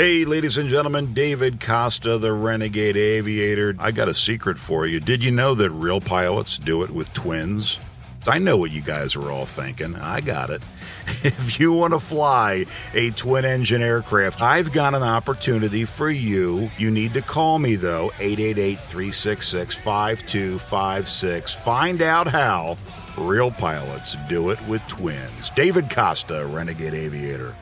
Hey, 0.00 0.24
ladies 0.24 0.56
and 0.56 0.70
gentlemen, 0.70 1.12
David 1.12 1.60
Costa, 1.60 2.16
the 2.16 2.32
Renegade 2.32 2.96
Aviator. 2.96 3.76
I 3.78 3.90
got 3.90 4.08
a 4.08 4.14
secret 4.14 4.58
for 4.58 4.86
you. 4.86 4.98
Did 4.98 5.22
you 5.22 5.30
know 5.30 5.54
that 5.54 5.70
real 5.72 6.00
pilots 6.00 6.56
do 6.56 6.82
it 6.82 6.88
with 6.88 7.12
twins? 7.12 7.78
I 8.26 8.38
know 8.38 8.56
what 8.56 8.70
you 8.70 8.80
guys 8.80 9.14
are 9.14 9.30
all 9.30 9.44
thinking. 9.44 9.96
I 9.96 10.22
got 10.22 10.48
it. 10.48 10.62
If 11.22 11.60
you 11.60 11.74
want 11.74 11.92
to 11.92 12.00
fly 12.00 12.64
a 12.94 13.10
twin 13.10 13.44
engine 13.44 13.82
aircraft, 13.82 14.40
I've 14.40 14.72
got 14.72 14.94
an 14.94 15.02
opportunity 15.02 15.84
for 15.84 16.08
you. 16.08 16.70
You 16.78 16.90
need 16.90 17.12
to 17.12 17.20
call 17.20 17.58
me, 17.58 17.76
though, 17.76 18.10
888 18.18 18.78
366 18.78 19.76
5256. 19.76 21.54
Find 21.56 22.00
out 22.00 22.26
how 22.26 22.78
real 23.18 23.50
pilots 23.50 24.16
do 24.30 24.48
it 24.48 24.66
with 24.66 24.80
twins. 24.88 25.50
David 25.50 25.90
Costa, 25.90 26.46
Renegade 26.46 26.94
Aviator. 26.94 27.54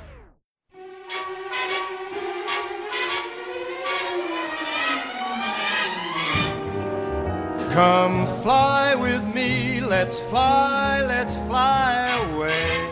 Come 7.79 8.27
fly 8.43 8.97
with 8.97 9.23
me, 9.33 9.81
let's 9.81 10.19
fly, 10.19 11.01
let's 11.07 11.37
fly 11.47 12.09
away. 12.33 12.91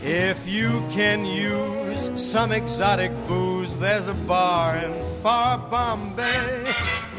If 0.00 0.46
you 0.46 0.84
can 0.92 1.24
use 1.24 2.12
some 2.14 2.52
exotic 2.52 3.10
booze, 3.26 3.76
there's 3.80 4.06
a 4.06 4.14
bar 4.14 4.76
in 4.76 4.92
far 5.24 5.58
Bombay. 5.58 6.64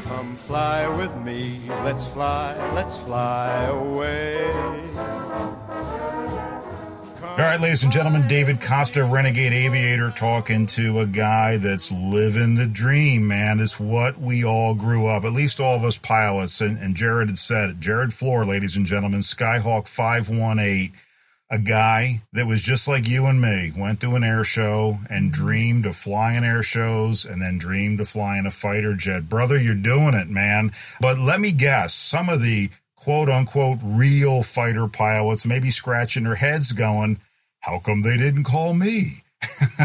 Come 0.05 0.37
fly 0.37 0.87
with 0.87 1.13
me, 1.25 1.59
let's 1.83 2.07
fly, 2.07 2.55
let's 2.73 2.95
fly 2.95 3.51
away. 3.65 4.49
All 7.41 7.47
right, 7.47 7.59
ladies 7.59 7.81
and 7.81 7.91
gentlemen, 7.91 8.27
David 8.27 8.61
Costa, 8.61 9.03
Renegade 9.03 9.51
Aviator, 9.51 10.11
talking 10.11 10.67
to 10.67 10.99
a 10.99 11.07
guy 11.07 11.57
that's 11.57 11.91
living 11.91 12.53
the 12.53 12.67
dream, 12.67 13.27
man. 13.27 13.59
It's 13.59 13.79
what 13.79 14.19
we 14.19 14.45
all 14.45 14.75
grew 14.75 15.07
up, 15.07 15.23
at 15.23 15.33
least 15.33 15.59
all 15.59 15.75
of 15.75 15.83
us 15.83 15.97
pilots. 15.97 16.61
And, 16.61 16.77
and 16.77 16.95
Jerod 16.95 17.29
had 17.29 17.39
said 17.39 17.71
it. 17.71 17.79
Jerod 17.79 18.09
Flohr, 18.09 18.45
ladies 18.45 18.77
and 18.77 18.85
gentlemen, 18.85 19.21
Skyhawk 19.21 19.87
518, 19.87 20.93
a 21.49 21.57
guy 21.57 22.21
that 22.31 22.45
was 22.45 22.61
just 22.61 22.87
like 22.87 23.07
you 23.07 23.25
and 23.25 23.41
me, 23.41 23.73
went 23.75 24.01
to 24.01 24.15
an 24.15 24.23
air 24.23 24.43
show 24.43 24.99
and 25.09 25.33
dreamed 25.33 25.87
of 25.87 25.95
flying 25.95 26.43
air 26.43 26.61
shows 26.61 27.25
and 27.25 27.41
then 27.41 27.57
dreamed 27.57 27.99
of 28.01 28.07
flying 28.07 28.45
a 28.45 28.51
fighter 28.51 28.93
jet. 28.93 29.27
Brother, 29.27 29.57
you're 29.57 29.73
doing 29.73 30.13
it, 30.13 30.29
man. 30.29 30.73
But 30.99 31.17
let 31.17 31.41
me 31.41 31.53
guess, 31.53 31.95
some 31.95 32.29
of 32.29 32.43
the 32.43 32.69
quote 32.95 33.29
unquote 33.29 33.79
real 33.81 34.43
fighter 34.43 34.87
pilots 34.87 35.43
maybe 35.43 35.71
scratching 35.71 36.25
their 36.25 36.35
heads 36.35 36.71
going, 36.71 37.19
how 37.61 37.79
come 37.79 38.01
they 38.01 38.17
didn't 38.17 38.43
call 38.43 38.73
me? 38.73 39.23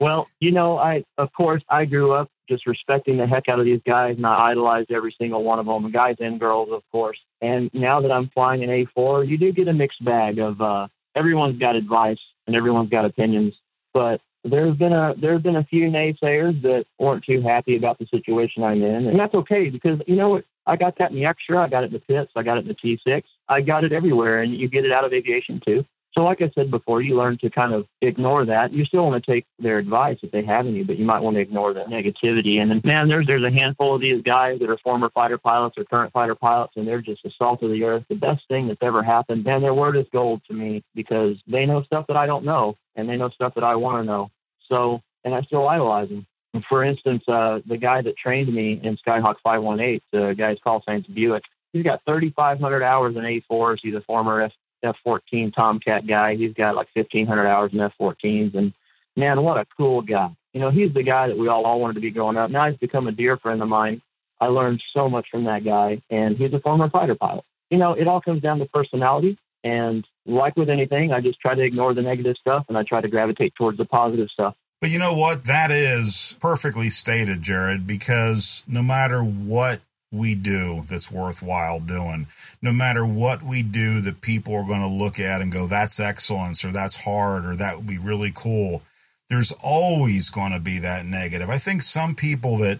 well, 0.00 0.28
you 0.40 0.52
know, 0.52 0.78
I 0.78 1.04
of 1.18 1.32
course 1.32 1.62
I 1.68 1.84
grew 1.84 2.12
up 2.12 2.28
just 2.48 2.66
respecting 2.66 3.16
the 3.16 3.26
heck 3.26 3.48
out 3.48 3.58
of 3.58 3.64
these 3.64 3.80
guys, 3.86 4.16
and 4.16 4.26
I 4.26 4.50
idolized 4.50 4.90
every 4.90 5.14
single 5.18 5.42
one 5.42 5.58
of 5.58 5.66
them, 5.66 5.90
guys 5.90 6.16
and 6.20 6.38
girls, 6.38 6.68
of 6.72 6.82
course. 6.92 7.18
And 7.40 7.70
now 7.72 8.00
that 8.00 8.12
I'm 8.12 8.30
flying 8.30 8.62
an 8.62 8.70
A4, 8.70 9.28
you 9.28 9.36
do 9.36 9.52
get 9.52 9.68
a 9.68 9.72
mixed 9.72 10.04
bag 10.04 10.38
of 10.38 10.60
uh, 10.60 10.88
everyone's 11.14 11.58
got 11.58 11.76
advice 11.76 12.18
and 12.46 12.54
everyone's 12.54 12.90
got 12.90 13.04
opinions, 13.04 13.54
but 13.92 14.20
there's 14.44 14.76
been 14.76 14.92
a 14.92 15.14
there's 15.20 15.42
been 15.42 15.56
a 15.56 15.64
few 15.64 15.90
naysayers 15.90 16.60
that 16.62 16.84
weren't 16.98 17.24
too 17.24 17.42
happy 17.42 17.76
about 17.76 17.98
the 17.98 18.06
situation 18.06 18.62
I'm 18.62 18.82
in, 18.82 19.06
and 19.06 19.18
that's 19.18 19.34
okay 19.34 19.70
because 19.70 20.00
you 20.06 20.16
know 20.16 20.30
what 20.30 20.44
I 20.66 20.76
got 20.76 20.98
that 20.98 21.10
in 21.10 21.16
the 21.16 21.24
extra, 21.24 21.64
I 21.64 21.68
got 21.68 21.84
it 21.84 21.88
in 21.88 21.92
the 21.94 22.00
Pitts, 22.00 22.32
I 22.36 22.42
got 22.42 22.58
it 22.58 22.66
in 22.66 22.68
the 22.68 22.74
T6, 22.74 23.22
I 23.48 23.60
got 23.60 23.84
it 23.84 23.92
everywhere, 23.92 24.42
and 24.42 24.54
you 24.54 24.68
get 24.68 24.84
it 24.84 24.92
out 24.92 25.04
of 25.04 25.12
aviation 25.12 25.60
too. 25.64 25.84
So, 26.16 26.22
like 26.22 26.40
I 26.40 26.50
said 26.54 26.70
before, 26.70 27.02
you 27.02 27.14
learn 27.14 27.36
to 27.42 27.50
kind 27.50 27.74
of 27.74 27.86
ignore 28.00 28.46
that. 28.46 28.72
You 28.72 28.86
still 28.86 29.04
want 29.04 29.22
to 29.22 29.30
take 29.30 29.44
their 29.58 29.76
advice 29.76 30.16
if 30.22 30.30
they 30.30 30.42
have 30.46 30.66
any, 30.66 30.82
but 30.82 30.96
you 30.96 31.04
might 31.04 31.20
want 31.20 31.36
to 31.36 31.42
ignore 31.42 31.74
the 31.74 31.80
negativity. 31.80 32.58
And 32.58 32.70
then, 32.70 32.80
man, 32.84 33.08
there's 33.08 33.26
there's 33.26 33.44
a 33.44 33.50
handful 33.50 33.94
of 33.94 34.00
these 34.00 34.22
guys 34.22 34.58
that 34.60 34.70
are 34.70 34.78
former 34.78 35.10
fighter 35.10 35.36
pilots 35.36 35.76
or 35.76 35.84
current 35.84 36.14
fighter 36.14 36.34
pilots, 36.34 36.72
and 36.76 36.88
they're 36.88 37.02
just 37.02 37.22
the 37.22 37.30
salt 37.36 37.62
of 37.62 37.70
the 37.70 37.84
earth. 37.84 38.04
The 38.08 38.14
best 38.14 38.42
thing 38.48 38.66
that's 38.66 38.82
ever 38.82 39.02
happened. 39.02 39.44
Man, 39.44 39.60
their 39.60 39.74
word 39.74 39.96
is 39.96 40.06
gold 40.10 40.40
to 40.48 40.54
me 40.54 40.82
because 40.94 41.36
they 41.46 41.66
know 41.66 41.82
stuff 41.82 42.06
that 42.08 42.16
I 42.16 42.24
don't 42.24 42.46
know, 42.46 42.76
and 42.94 43.06
they 43.08 43.16
know 43.16 43.28
stuff 43.28 43.54
that 43.54 43.64
I 43.64 43.74
want 43.76 44.02
to 44.02 44.06
know. 44.06 44.30
So, 44.70 45.02
and 45.22 45.34
I 45.34 45.42
still 45.42 45.68
idolize 45.68 46.08
them. 46.08 46.26
For 46.70 46.82
instance, 46.82 47.22
uh, 47.28 47.60
the 47.66 47.76
guy 47.76 48.00
that 48.00 48.16
trained 48.16 48.52
me 48.54 48.80
in 48.82 48.96
Skyhawk 49.06 49.34
518, 49.44 50.00
the 50.12 50.34
guy's 50.36 50.56
call 50.64 50.82
signs 50.86 51.06
Buick. 51.06 51.42
He's 51.76 51.84
got 51.84 52.00
3,500 52.06 52.82
hours 52.82 53.16
in 53.16 53.22
A4s. 53.22 53.78
He's 53.82 53.94
a 53.94 54.00
former 54.00 54.40
F 54.42 54.52
F14 54.82 55.54
Tomcat 55.54 56.06
guy. 56.06 56.36
He's 56.36 56.54
got 56.54 56.74
like 56.74 56.88
1,500 56.94 57.46
hours 57.46 57.72
in 57.72 57.78
F14s, 57.78 58.56
and 58.56 58.72
man, 59.14 59.42
what 59.42 59.58
a 59.58 59.66
cool 59.76 60.00
guy. 60.00 60.34
You 60.52 60.60
know, 60.60 60.70
he's 60.70 60.94
the 60.94 61.02
guy 61.02 61.28
that 61.28 61.36
we 61.36 61.48
all, 61.48 61.66
all 61.66 61.80
wanted 61.80 61.94
to 61.94 62.00
be 62.00 62.10
growing 62.10 62.36
up. 62.36 62.50
Now 62.50 62.70
he's 62.70 62.78
become 62.78 63.08
a 63.08 63.12
dear 63.12 63.36
friend 63.36 63.60
of 63.60 63.68
mine. 63.68 64.00
I 64.40 64.46
learned 64.46 64.82
so 64.94 65.08
much 65.08 65.26
from 65.30 65.44
that 65.44 65.64
guy, 65.64 66.02
and 66.10 66.36
he's 66.36 66.52
a 66.52 66.60
former 66.60 66.88
fighter 66.88 67.14
pilot. 67.14 67.44
You 67.70 67.78
know, 67.78 67.92
it 67.92 68.06
all 68.06 68.20
comes 68.20 68.42
down 68.42 68.58
to 68.60 68.66
personality, 68.66 69.38
and 69.64 70.06
like 70.24 70.56
with 70.56 70.70
anything, 70.70 71.12
I 71.12 71.20
just 71.20 71.40
try 71.40 71.54
to 71.54 71.62
ignore 71.62 71.92
the 71.92 72.02
negative 72.02 72.36
stuff 72.40 72.66
and 72.68 72.78
I 72.78 72.84
try 72.84 73.00
to 73.00 73.08
gravitate 73.08 73.54
towards 73.54 73.78
the 73.78 73.84
positive 73.84 74.28
stuff. 74.32 74.54
But 74.80 74.90
you 74.90 74.98
know 74.98 75.14
what? 75.14 75.44
That 75.44 75.70
is 75.70 76.36
perfectly 76.38 76.90
stated, 76.90 77.42
Jerod, 77.42 77.86
because 77.86 78.62
no 78.66 78.82
matter 78.82 79.22
what 79.22 79.80
we 80.12 80.34
do 80.34 80.84
that's 80.88 81.10
worthwhile 81.10 81.80
doing, 81.80 82.26
no 82.62 82.72
matter 82.72 83.04
what 83.04 83.42
we 83.42 83.62
do 83.62 84.00
that 84.00 84.20
people 84.20 84.54
are 84.54 84.64
going 84.64 84.80
to 84.80 84.86
look 84.86 85.18
at 85.18 85.40
and 85.40 85.52
go, 85.52 85.66
that's 85.66 86.00
excellence 86.00 86.64
or 86.64 86.72
that's 86.72 86.94
hard 86.94 87.44
or 87.44 87.56
that 87.56 87.76
would 87.76 87.86
be 87.86 87.98
really 87.98 88.32
cool, 88.34 88.82
there's 89.28 89.52
always 89.52 90.30
going 90.30 90.52
to 90.52 90.60
be 90.60 90.78
that 90.78 91.04
negative. 91.04 91.50
I 91.50 91.58
think 91.58 91.82
some 91.82 92.14
people 92.14 92.58
that 92.58 92.78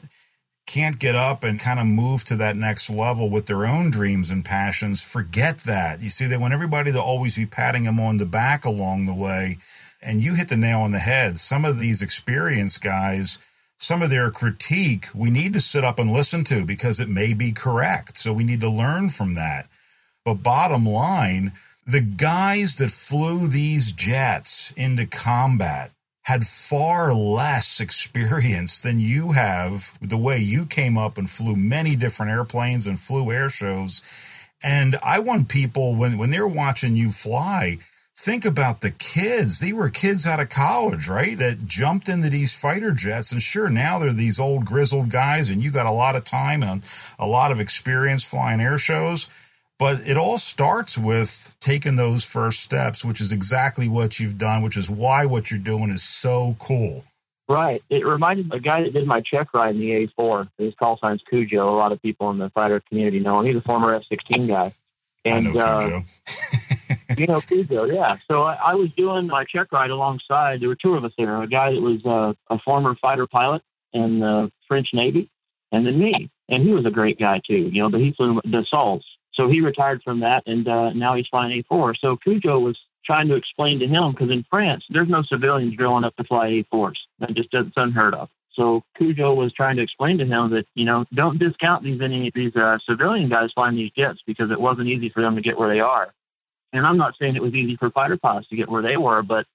can't 0.67 0.99
get 0.99 1.15
up 1.15 1.45
and 1.45 1.61
kind 1.61 1.79
of 1.79 1.87
move 1.87 2.25
to 2.25 2.37
that 2.37 2.57
next 2.57 2.91
level 2.91 3.31
with 3.31 3.47
their 3.47 3.67
own 3.67 3.91
dreams 3.91 4.31
and 4.31 4.45
passions 4.45 5.01
forget 5.01 5.59
that. 5.59 6.01
You 6.01 6.11
see, 6.11 6.27
they 6.27 6.37
want 6.37 6.55
everybody 6.55 6.91
to 6.93 7.01
always 7.01 7.37
be 7.37 7.47
patting 7.47 7.85
them 7.85 8.01
on 8.01 8.17
the 8.17 8.27
back 8.27 8.65
along 8.65 9.07
the 9.07 9.15
way 9.15 9.59
and 10.03 10.23
you 10.23 10.35
hit 10.35 10.49
the 10.49 10.57
nail 10.57 10.81
on 10.81 10.93
the 10.93 10.99
head. 10.99 11.39
Some 11.39 11.65
of 11.65 11.79
these 11.79 12.03
experienced 12.03 12.81
guys, 12.81 13.39
some 13.79 14.03
of 14.03 14.11
their 14.11 14.31
critique, 14.31 15.07
we 15.15 15.31
need 15.31 15.53
to 15.53 15.61
sit 15.61 15.85
up 15.85 15.99
and 15.99 16.13
listen 16.13 16.45
to 16.45 16.65
because 16.65 17.01
it 17.01 17.09
may 17.09 17.35
be 17.35 17.53
correct. 17.53 18.17
So 18.17 18.33
we 18.33 18.45
need 18.45 18.61
to 18.61 18.71
learn 18.71 19.11
from 19.11 19.35
that. 19.35 19.69
But 20.25 20.43
bottom 20.43 20.87
line, 20.87 21.53
the 21.87 22.01
guys 22.01 22.77
that 22.77 22.91
flew 22.91 23.47
these 23.47 23.93
jets 23.93 24.73
into 24.77 25.07
combat 25.07 25.93
had 26.23 26.45
far 26.45 27.15
less 27.15 27.79
experience 27.79 28.81
than 28.81 28.99
you 28.99 29.33
have 29.33 29.97
the 30.01 30.17
way 30.17 30.39
you 30.39 30.67
came 30.67 30.99
up 30.99 31.17
and 31.17 31.31
flew 31.31 31.55
many 31.55 31.95
different 31.95 32.33
airplanes 32.33 32.89
and 32.89 32.99
flew 32.99 33.31
air 33.31 33.49
shows. 33.49 34.03
And 34.61 34.99
I 35.05 35.21
want 35.21 35.49
people 35.49 35.95
when, 35.95 36.19
when 36.19 36.31
they're 36.31 36.49
watching 36.49 36.97
you 36.97 37.11
fly, 37.11 37.79
think 38.17 38.47
about 38.47 38.81
the 38.81 38.91
kids. 38.91 39.61
They 39.61 39.73
were 39.73 39.91
kids 39.91 40.27
out 40.27 40.41
of 40.41 40.49
college, 40.49 41.07
right? 41.07 41.37
That 41.37 41.67
jumped 41.67 42.09
into 42.09 42.31
these 42.31 42.57
fighter 42.57 42.93
jets. 42.93 43.31
And 43.31 43.43
sure, 43.43 43.69
now 43.69 43.99
they're 43.99 44.13
these 44.13 44.41
old 44.41 44.65
grizzled 44.65 45.11
guys 45.11 45.51
and 45.51 45.63
you 45.63 45.71
got 45.71 45.87
a 45.87 45.93
lot 45.93 46.17
of 46.17 46.25
time 46.25 46.63
and 46.63 46.83
a 47.19 47.27
lot 47.27 47.53
of 47.53 47.61
experience 47.61 48.25
flying 48.25 48.61
air 48.61 48.79
shows. 48.79 49.29
But 49.79 50.09
it 50.09 50.17
all 50.17 50.39
starts 50.39 50.97
with 50.97 51.55
taking 51.61 51.97
those 51.97 52.25
first 52.25 52.61
steps, 52.61 53.05
which 53.05 53.21
is 53.21 53.31
exactly 53.31 53.89
what 53.89 54.19
you've 54.19 54.39
done, 54.39 54.63
which 54.63 54.79
is 54.79 54.89
why 54.89 55.27
what 55.27 55.51
you're 55.51 55.61
doing 55.61 55.91
is 55.91 56.03
so 56.03 56.57
cool. 56.59 57.05
Right. 57.47 57.83
It 57.91 58.07
reminded 58.07 58.51
a 58.53 58.59
guy 58.59 58.83
that 58.83 58.95
did 58.95 59.07
my 59.07 59.21
check 59.21 59.53
ride 59.53 59.75
in 59.75 59.81
the 59.81 60.09
A4. 60.19 60.49
His 60.57 60.75
call 60.79 60.99
sign's 60.99 61.21
Cujo. 61.29 61.69
A 61.69 61.77
lot 61.77 61.93
of 61.93 62.01
people 62.01 62.31
in 62.31 62.39
the 62.39 62.49
fighter 62.51 62.83
community 62.89 63.21
know 63.21 63.39
him. 63.39 63.47
He's 63.47 63.57
a 63.57 63.61
former 63.61 63.95
F-16 63.95 64.49
guy. 64.49 64.73
And, 65.27 65.49
I 65.49 65.51
know 65.53 65.61
uh, 65.61 65.81
Cujo. 65.83 66.05
you 67.17 67.27
know, 67.27 67.41
Cujo, 67.41 67.85
yeah. 67.85 68.17
So 68.29 68.43
I, 68.43 68.55
I, 68.55 68.75
was 68.75 68.91
doing 68.97 69.27
my 69.27 69.45
check 69.45 69.73
ride 69.73 69.91
alongside. 69.91 70.61
There 70.61 70.69
were 70.69 70.77
two 70.77 70.95
of 70.95 71.05
us 71.05 71.13
there. 71.19 71.43
A 71.43 71.49
guy 71.49 71.73
that 71.73 71.81
was 71.81 72.05
uh, 72.05 72.55
a 72.55 72.59
former 72.61 72.95
fighter 73.01 73.27
pilot 73.27 73.63
in 73.93 74.21
the 74.21 74.51
French 74.69 74.89
Navy, 74.93 75.31
and 75.73 75.87
then 75.87 75.99
me. 75.99 76.31
And 76.49 76.63
he 76.63 76.73
was 76.73 76.87
a 76.87 76.91
great 76.91 77.19
guy 77.19 77.41
too, 77.47 77.71
you 77.73 77.83
know. 77.83 77.91
But 77.91 78.01
he 78.01 78.13
flew 78.17 78.41
the 78.45 78.65
Dassaults, 78.73 79.05
so 79.35 79.49
he 79.49 79.61
retired 79.61 80.03
from 80.05 80.21
that, 80.21 80.43
and 80.47 80.67
uh, 80.67 80.93
now 80.93 81.15
he's 81.15 81.27
flying 81.29 81.63
A4. 81.71 81.95
So 82.01 82.17
Cujo 82.17 82.59
was 82.59 82.79
trying 83.05 83.29
to 83.29 83.37
explain 83.37 83.79
to 83.79 83.87
him 83.87 84.11
because 84.11 84.31
in 84.31 84.45
France 84.51 84.85
there's 84.91 85.09
no 85.09 85.23
civilians 85.23 85.77
drilling 85.77 86.05
up 86.05 86.17
to 86.17 86.25
fly 86.25 86.65
A4s. 86.73 86.97
That 87.21 87.35
just 87.35 87.51
doesn't 87.51 87.73
unheard 87.77 88.15
of. 88.15 88.29
So 88.55 88.83
Cujo 88.97 89.35
was 89.35 89.53
trying 89.53 89.77
to 89.77 89.83
explain 89.83 90.19
to 90.19 90.25
him 90.25 90.51
that 90.51 90.65
you 90.75 90.85
know 90.85 91.05
don't 91.15 91.39
discount 91.39 91.85
these 91.85 92.01
any 92.03 92.33
these 92.35 92.57
uh, 92.57 92.79
civilian 92.89 93.29
guys 93.29 93.51
flying 93.55 93.77
these 93.77 93.93
jets 93.97 94.21
because 94.27 94.51
it 94.51 94.61
wasn't 94.61 94.89
easy 94.89 95.11
for 95.11 95.23
them 95.23 95.37
to 95.37 95.43
get 95.43 95.59
where 95.59 95.73
they 95.73 95.81
are. 95.81 96.13
And 96.77 96.87
I'm 96.87 96.97
not 96.97 97.15
saying 97.19 97.37
it 97.37 97.43
was 97.43 97.55
easy 97.55 97.77
for 97.77 97.91
fighter 97.91 98.17
pilots 98.17 98.49
to 98.49 98.57
get 98.57 98.69
where 98.69 98.83
they 98.83 98.97
were, 98.97 99.23
but 99.23 99.47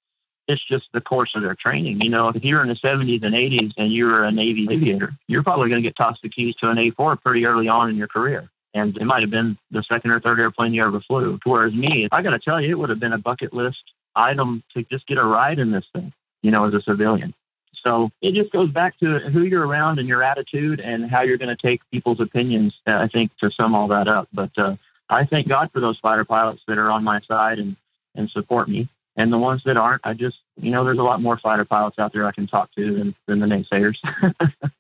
it's 0.47 0.65
just 0.67 0.85
the 0.93 1.01
course 1.01 1.31
of 1.35 1.43
their 1.43 1.55
training. 1.55 2.01
You 2.01 2.09
know, 2.09 2.29
if 2.29 2.43
you're 2.43 2.61
in 2.61 2.67
the 2.67 2.75
70s 2.75 3.23
and 3.23 3.35
80s 3.35 3.71
and 3.77 3.93
you're 3.93 4.23
a 4.23 4.31
Navy 4.31 4.67
aviator, 4.69 5.13
you're 5.27 5.43
probably 5.43 5.69
going 5.69 5.81
to 5.81 5.87
get 5.87 5.95
tossed 5.95 6.21
the 6.23 6.29
keys 6.29 6.55
to 6.55 6.69
an 6.69 6.77
A4 6.77 7.21
pretty 7.21 7.45
early 7.45 7.67
on 7.67 7.89
in 7.89 7.95
your 7.95 8.07
career. 8.07 8.49
And 8.73 8.97
it 8.97 9.05
might 9.05 9.21
have 9.21 9.29
been 9.29 9.57
the 9.71 9.83
second 9.83 10.11
or 10.11 10.19
third 10.19 10.39
airplane 10.39 10.73
you 10.73 10.83
ever 10.85 11.01
flew. 11.01 11.39
Whereas 11.43 11.73
me, 11.73 12.07
I 12.11 12.21
got 12.21 12.31
to 12.31 12.39
tell 12.39 12.61
you, 12.61 12.71
it 12.71 12.79
would 12.79 12.89
have 12.89 12.99
been 12.99 13.13
a 13.13 13.17
bucket 13.17 13.53
list 13.53 13.81
item 14.15 14.63
to 14.73 14.83
just 14.83 15.07
get 15.07 15.17
a 15.17 15.23
ride 15.23 15.59
in 15.59 15.71
this 15.71 15.85
thing, 15.93 16.13
you 16.41 16.51
know, 16.51 16.65
as 16.65 16.73
a 16.73 16.81
civilian. 16.81 17.33
So 17.83 18.11
it 18.21 18.33
just 18.33 18.51
goes 18.51 18.69
back 18.69 18.97
to 18.99 19.19
who 19.19 19.43
you're 19.43 19.65
around 19.65 19.99
and 19.99 20.07
your 20.07 20.23
attitude 20.23 20.79
and 20.79 21.09
how 21.09 21.21
you're 21.21 21.37
going 21.37 21.55
to 21.55 21.67
take 21.67 21.81
people's 21.91 22.19
opinions, 22.19 22.73
I 22.85 23.07
think, 23.07 23.31
to 23.39 23.49
sum 23.51 23.73
all 23.73 23.87
that 23.87 24.07
up. 24.07 24.27
But 24.33 24.51
uh, 24.57 24.75
I 25.11 25.25
thank 25.25 25.49
God 25.49 25.69
for 25.73 25.81
those 25.81 25.99
fighter 25.99 26.23
pilots 26.23 26.61
that 26.67 26.77
are 26.77 26.89
on 26.89 27.03
my 27.03 27.19
side 27.19 27.59
and, 27.59 27.75
and 28.15 28.29
support 28.29 28.69
me. 28.69 28.87
And 29.17 29.31
the 29.31 29.37
ones 29.37 29.61
that 29.65 29.75
aren't, 29.75 30.01
I 30.05 30.13
just, 30.13 30.37
you 30.55 30.71
know, 30.71 30.85
there's 30.85 30.97
a 30.97 31.03
lot 31.03 31.21
more 31.21 31.37
fighter 31.37 31.65
pilots 31.65 31.99
out 31.99 32.13
there 32.13 32.25
I 32.25 32.31
can 32.31 32.47
talk 32.47 32.73
to 32.75 32.97
than, 32.97 33.15
than 33.27 33.39
the 33.39 33.45
naysayers. 33.45 33.97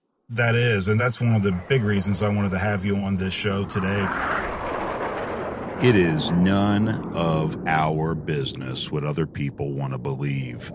that 0.29 0.55
is. 0.55 0.87
And 0.87 0.97
that's 0.97 1.19
one 1.19 1.35
of 1.35 1.43
the 1.43 1.51
big 1.67 1.83
reasons 1.83 2.23
I 2.23 2.29
wanted 2.29 2.51
to 2.51 2.59
have 2.59 2.85
you 2.85 2.95
on 2.95 3.17
this 3.17 3.33
show 3.33 3.65
today. 3.65 4.07
It 5.81 5.97
is 5.97 6.31
none 6.31 7.13
of 7.13 7.57
our 7.67 8.15
business 8.15 8.89
what 8.89 9.03
other 9.03 9.27
people 9.27 9.73
want 9.73 9.91
to 9.91 9.97
believe. 9.97 10.71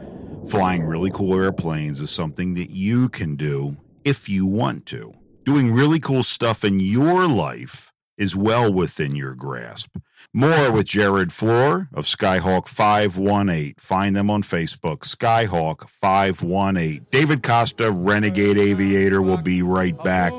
Flying 0.49 0.85
really 0.85 1.11
cool 1.11 1.35
airplanes 1.35 2.01
is 2.01 2.11
something 2.11 2.55
that 2.55 2.71
you 2.71 3.09
can 3.09 3.37
do 3.37 3.79
if 4.05 4.29
you 4.29 4.45
want 4.45 4.85
to. 4.87 5.15
Doing 5.45 5.73
really 5.73 5.99
cool 5.99 6.23
stuff 6.23 6.63
in 6.63 6.79
your 6.79 7.27
life 7.27 7.93
is 8.17 8.37
well 8.37 8.73
within 8.73 9.15
your 9.15 9.35
grasp. 9.35 9.97
More 10.33 10.71
with 10.71 10.87
Jerod 10.87 11.29
Flohr 11.29 11.89
of 11.95 12.05
Skyhawk 12.05 12.69
518. 12.69 13.75
Find 13.79 14.15
them 14.15 14.31
on 14.31 14.43
Facebook, 14.43 14.99
Skyhawk 14.99 15.89
518. 15.89 17.07
David 17.11 17.43
Costa, 17.43 17.91
Renegade 17.91 18.59
Aviator, 18.59 19.23
will 19.23 19.41
be 19.41 19.63
right 19.63 19.97
back. 20.03 20.33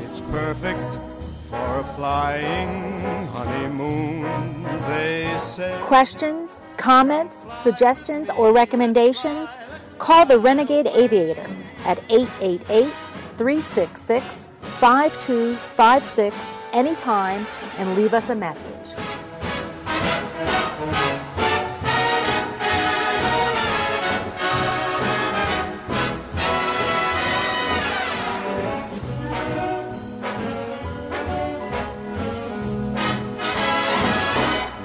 It's 0.00 0.20
perfect 0.30 0.80
for 1.50 1.80
a 1.80 1.84
flying 1.84 3.26
honeymoon, 3.28 4.62
they 4.88 5.36
say. 5.38 5.78
Questions, 5.82 6.62
comments, 6.76 7.46
suggestions, 7.56 8.30
or 8.30 8.52
recommendations? 8.52 9.58
Call 9.98 10.24
the 10.26 10.38
Renegade 10.38 10.86
Aviator 10.86 11.46
at 11.84 11.98
888 12.08 12.90
366 13.36 14.48
5256 14.84 16.52
anytime 16.74 17.46
and 17.78 17.96
leave 17.96 18.12
us 18.12 18.28
a 18.28 18.34
message. 18.34 18.70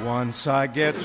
Once 0.06 0.48
I 0.48 0.68
get 0.68 0.96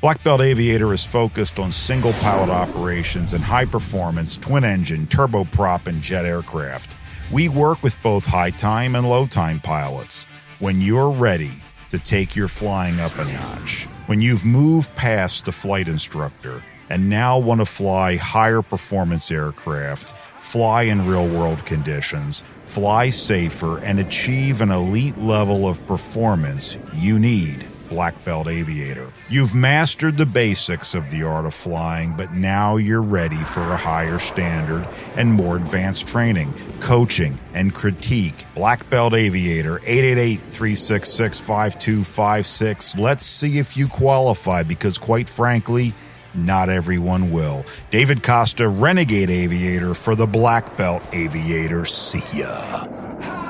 Black 0.00 0.24
Belt 0.24 0.40
Aviator 0.40 0.94
is 0.94 1.04
focused 1.04 1.58
on 1.58 1.70
single 1.70 2.14
pilot 2.14 2.48
operations 2.48 3.34
and 3.34 3.44
high 3.44 3.66
performance 3.66 4.34
twin 4.34 4.64
engine, 4.64 5.06
turboprop, 5.06 5.86
and 5.86 6.00
jet 6.00 6.24
aircraft. 6.24 6.96
We 7.30 7.50
work 7.50 7.82
with 7.82 8.02
both 8.02 8.24
high 8.24 8.48
time 8.48 8.94
and 8.94 9.06
low 9.06 9.26
time 9.26 9.60
pilots. 9.60 10.24
When 10.58 10.80
you're 10.80 11.10
ready 11.10 11.50
to 11.90 11.98
take 11.98 12.34
your 12.34 12.48
flying 12.48 12.98
up 12.98 13.14
a 13.18 13.26
notch, 13.26 13.84
when 14.06 14.22
you've 14.22 14.42
moved 14.42 14.96
past 14.96 15.44
the 15.44 15.52
flight 15.52 15.86
instructor 15.86 16.62
and 16.88 17.10
now 17.10 17.38
want 17.38 17.60
to 17.60 17.66
fly 17.66 18.16
higher 18.16 18.62
performance 18.62 19.30
aircraft, 19.30 20.12
fly 20.38 20.84
in 20.84 21.06
real 21.06 21.26
world 21.26 21.66
conditions, 21.66 22.42
fly 22.64 23.10
safer, 23.10 23.78
and 23.80 24.00
achieve 24.00 24.62
an 24.62 24.70
elite 24.70 25.18
level 25.18 25.68
of 25.68 25.86
performance, 25.86 26.78
you 26.94 27.18
need 27.18 27.66
Black 27.90 28.24
Belt 28.24 28.48
Aviator. 28.48 29.12
You've 29.28 29.54
mastered 29.54 30.16
the 30.16 30.24
basics 30.24 30.94
of 30.94 31.10
the 31.10 31.24
art 31.24 31.44
of 31.44 31.52
flying, 31.52 32.16
but 32.16 32.32
now 32.32 32.76
you're 32.76 33.02
ready 33.02 33.36
for 33.36 33.60
a 33.60 33.76
higher 33.76 34.18
standard 34.18 34.88
and 35.16 35.32
more 35.32 35.56
advanced 35.56 36.08
training, 36.08 36.54
coaching, 36.80 37.38
and 37.52 37.74
critique. 37.74 38.46
Black 38.54 38.88
Belt 38.88 39.12
Aviator, 39.12 39.78
888 39.84 40.40
366 40.50 41.38
5256. 41.40 42.98
Let's 42.98 43.26
see 43.26 43.58
if 43.58 43.76
you 43.76 43.88
qualify 43.88 44.62
because, 44.62 44.96
quite 44.96 45.28
frankly, 45.28 45.92
not 46.32 46.68
everyone 46.68 47.32
will. 47.32 47.64
David 47.90 48.22
Costa, 48.22 48.68
Renegade 48.68 49.30
Aviator 49.30 49.94
for 49.94 50.14
the 50.14 50.26
Black 50.26 50.76
Belt 50.76 51.02
Aviator. 51.12 51.84
See 51.84 52.38
ya. 52.38 53.49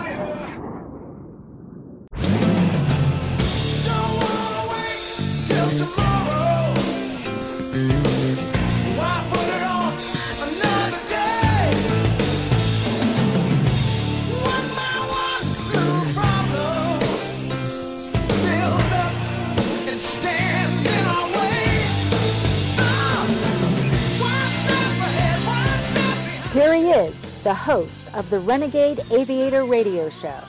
Host 27.61 28.13
of 28.15 28.31
the 28.31 28.39
Renegade 28.39 29.01
Aviator 29.11 29.65
Radio 29.67 30.09
Show, 30.09 30.41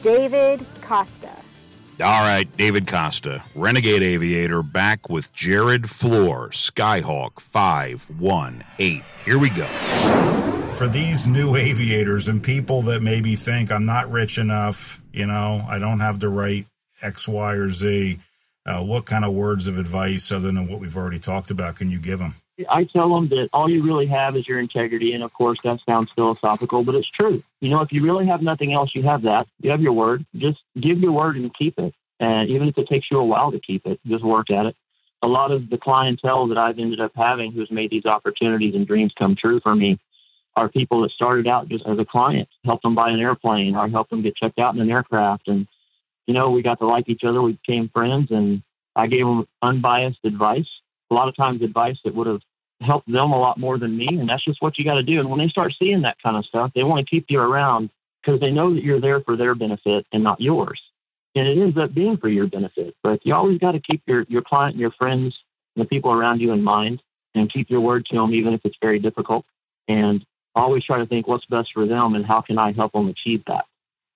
David 0.00 0.64
Costa. 0.80 1.30
All 2.00 2.22
right, 2.22 2.48
David 2.56 2.86
Costa, 2.86 3.44
Renegade 3.54 4.02
Aviator, 4.02 4.62
back 4.62 5.10
with 5.10 5.30
Jerod 5.34 5.82
Flohr, 5.82 6.48
Skyhawk 6.48 7.38
518. 7.40 9.04
Here 9.26 9.38
we 9.38 9.50
go. 9.50 9.66
For 10.78 10.88
these 10.88 11.26
new 11.26 11.54
aviators 11.54 12.28
and 12.28 12.42
people 12.42 12.80
that 12.82 13.02
maybe 13.02 13.36
think 13.36 13.70
I'm 13.70 13.84
not 13.84 14.10
rich 14.10 14.38
enough, 14.38 15.02
you 15.12 15.26
know, 15.26 15.66
I 15.68 15.78
don't 15.78 16.00
have 16.00 16.18
the 16.18 16.30
right 16.30 16.66
X, 17.02 17.28
Y, 17.28 17.52
or 17.52 17.68
Z, 17.68 18.20
uh, 18.64 18.82
what 18.82 19.04
kind 19.04 19.26
of 19.26 19.34
words 19.34 19.66
of 19.66 19.76
advice, 19.76 20.32
other 20.32 20.50
than 20.50 20.66
what 20.66 20.80
we've 20.80 20.96
already 20.96 21.18
talked 21.18 21.50
about, 21.50 21.76
can 21.76 21.90
you 21.90 21.98
give 21.98 22.20
them? 22.20 22.36
I 22.68 22.84
tell 22.84 23.14
them 23.14 23.28
that 23.28 23.48
all 23.52 23.70
you 23.70 23.82
really 23.82 24.06
have 24.06 24.36
is 24.36 24.48
your 24.48 24.58
integrity. 24.58 25.12
And 25.12 25.22
of 25.22 25.32
course, 25.32 25.60
that 25.62 25.80
sounds 25.86 26.10
philosophical, 26.10 26.82
but 26.82 26.94
it's 26.94 27.10
true. 27.10 27.42
You 27.60 27.70
know, 27.70 27.80
if 27.80 27.92
you 27.92 28.02
really 28.02 28.26
have 28.26 28.42
nothing 28.42 28.72
else, 28.72 28.94
you 28.94 29.02
have 29.04 29.22
that. 29.22 29.46
You 29.60 29.70
have 29.70 29.80
your 29.80 29.92
word. 29.92 30.26
Just 30.36 30.58
give 30.80 30.98
your 30.98 31.12
word 31.12 31.36
and 31.36 31.54
keep 31.54 31.78
it. 31.78 31.94
And 32.20 32.50
even 32.50 32.68
if 32.68 32.76
it 32.76 32.88
takes 32.88 33.06
you 33.10 33.18
a 33.18 33.24
while 33.24 33.52
to 33.52 33.60
keep 33.60 33.86
it, 33.86 34.00
just 34.06 34.24
work 34.24 34.50
at 34.50 34.66
it. 34.66 34.76
A 35.22 35.28
lot 35.28 35.52
of 35.52 35.70
the 35.70 35.78
clientele 35.78 36.48
that 36.48 36.58
I've 36.58 36.78
ended 36.78 37.00
up 37.00 37.12
having 37.14 37.52
who's 37.52 37.70
made 37.70 37.90
these 37.90 38.06
opportunities 38.06 38.74
and 38.74 38.86
dreams 38.86 39.12
come 39.18 39.36
true 39.36 39.60
for 39.60 39.74
me 39.74 39.98
are 40.56 40.68
people 40.68 41.02
that 41.02 41.10
started 41.12 41.46
out 41.46 41.68
just 41.68 41.86
as 41.86 41.98
a 41.98 42.04
client, 42.04 42.48
helped 42.64 42.82
them 42.82 42.94
buy 42.94 43.10
an 43.10 43.20
airplane 43.20 43.76
or 43.76 43.88
helped 43.88 44.10
them 44.10 44.22
get 44.22 44.36
checked 44.36 44.58
out 44.58 44.74
in 44.74 44.80
an 44.80 44.90
aircraft. 44.90 45.46
And, 45.46 45.68
you 46.26 46.34
know, 46.34 46.50
we 46.50 46.62
got 46.62 46.78
to 46.80 46.86
like 46.86 47.08
each 47.08 47.22
other. 47.24 47.40
We 47.40 47.52
became 47.52 47.88
friends 47.88 48.30
and 48.30 48.62
I 48.96 49.06
gave 49.06 49.24
them 49.24 49.46
unbiased 49.62 50.18
advice. 50.24 50.66
A 51.10 51.14
lot 51.14 51.28
of 51.28 51.36
times 51.36 51.62
advice 51.62 51.96
that 52.04 52.14
would 52.14 52.26
have 52.26 52.40
helped 52.80 53.10
them 53.10 53.32
a 53.32 53.38
lot 53.38 53.58
more 53.58 53.78
than 53.78 53.96
me. 53.96 54.08
And 54.08 54.28
that's 54.28 54.44
just 54.44 54.62
what 54.62 54.78
you 54.78 54.84
got 54.84 54.94
to 54.94 55.02
do. 55.02 55.20
And 55.20 55.30
when 55.30 55.38
they 55.38 55.48
start 55.48 55.72
seeing 55.78 56.02
that 56.02 56.16
kind 56.22 56.36
of 56.36 56.44
stuff, 56.44 56.72
they 56.74 56.82
want 56.82 57.04
to 57.04 57.10
keep 57.10 57.26
you 57.28 57.40
around 57.40 57.90
because 58.22 58.40
they 58.40 58.50
know 58.50 58.74
that 58.74 58.82
you're 58.82 59.00
there 59.00 59.20
for 59.20 59.36
their 59.36 59.54
benefit 59.54 60.06
and 60.12 60.22
not 60.22 60.40
yours. 60.40 60.80
And 61.34 61.46
it 61.46 61.60
ends 61.60 61.76
up 61.78 61.94
being 61.94 62.16
for 62.16 62.28
your 62.28 62.46
benefit. 62.46 62.94
But 63.02 63.20
you 63.24 63.34
always 63.34 63.58
got 63.58 63.72
to 63.72 63.80
keep 63.80 64.02
your, 64.06 64.24
your 64.28 64.42
client 64.42 64.74
and 64.74 64.80
your 64.80 64.92
friends 64.92 65.36
and 65.76 65.84
the 65.84 65.88
people 65.88 66.12
around 66.12 66.40
you 66.40 66.52
in 66.52 66.62
mind 66.62 67.02
and 67.34 67.52
keep 67.52 67.70
your 67.70 67.80
word 67.80 68.06
to 68.06 68.16
them, 68.16 68.34
even 68.34 68.54
if 68.54 68.60
it's 68.64 68.76
very 68.80 68.98
difficult. 68.98 69.44
And 69.86 70.24
always 70.54 70.84
try 70.84 70.98
to 70.98 71.06
think 71.06 71.26
what's 71.26 71.44
best 71.46 71.70
for 71.72 71.86
them 71.86 72.14
and 72.14 72.26
how 72.26 72.40
can 72.40 72.58
I 72.58 72.72
help 72.72 72.92
them 72.92 73.08
achieve 73.08 73.42
that. 73.46 73.64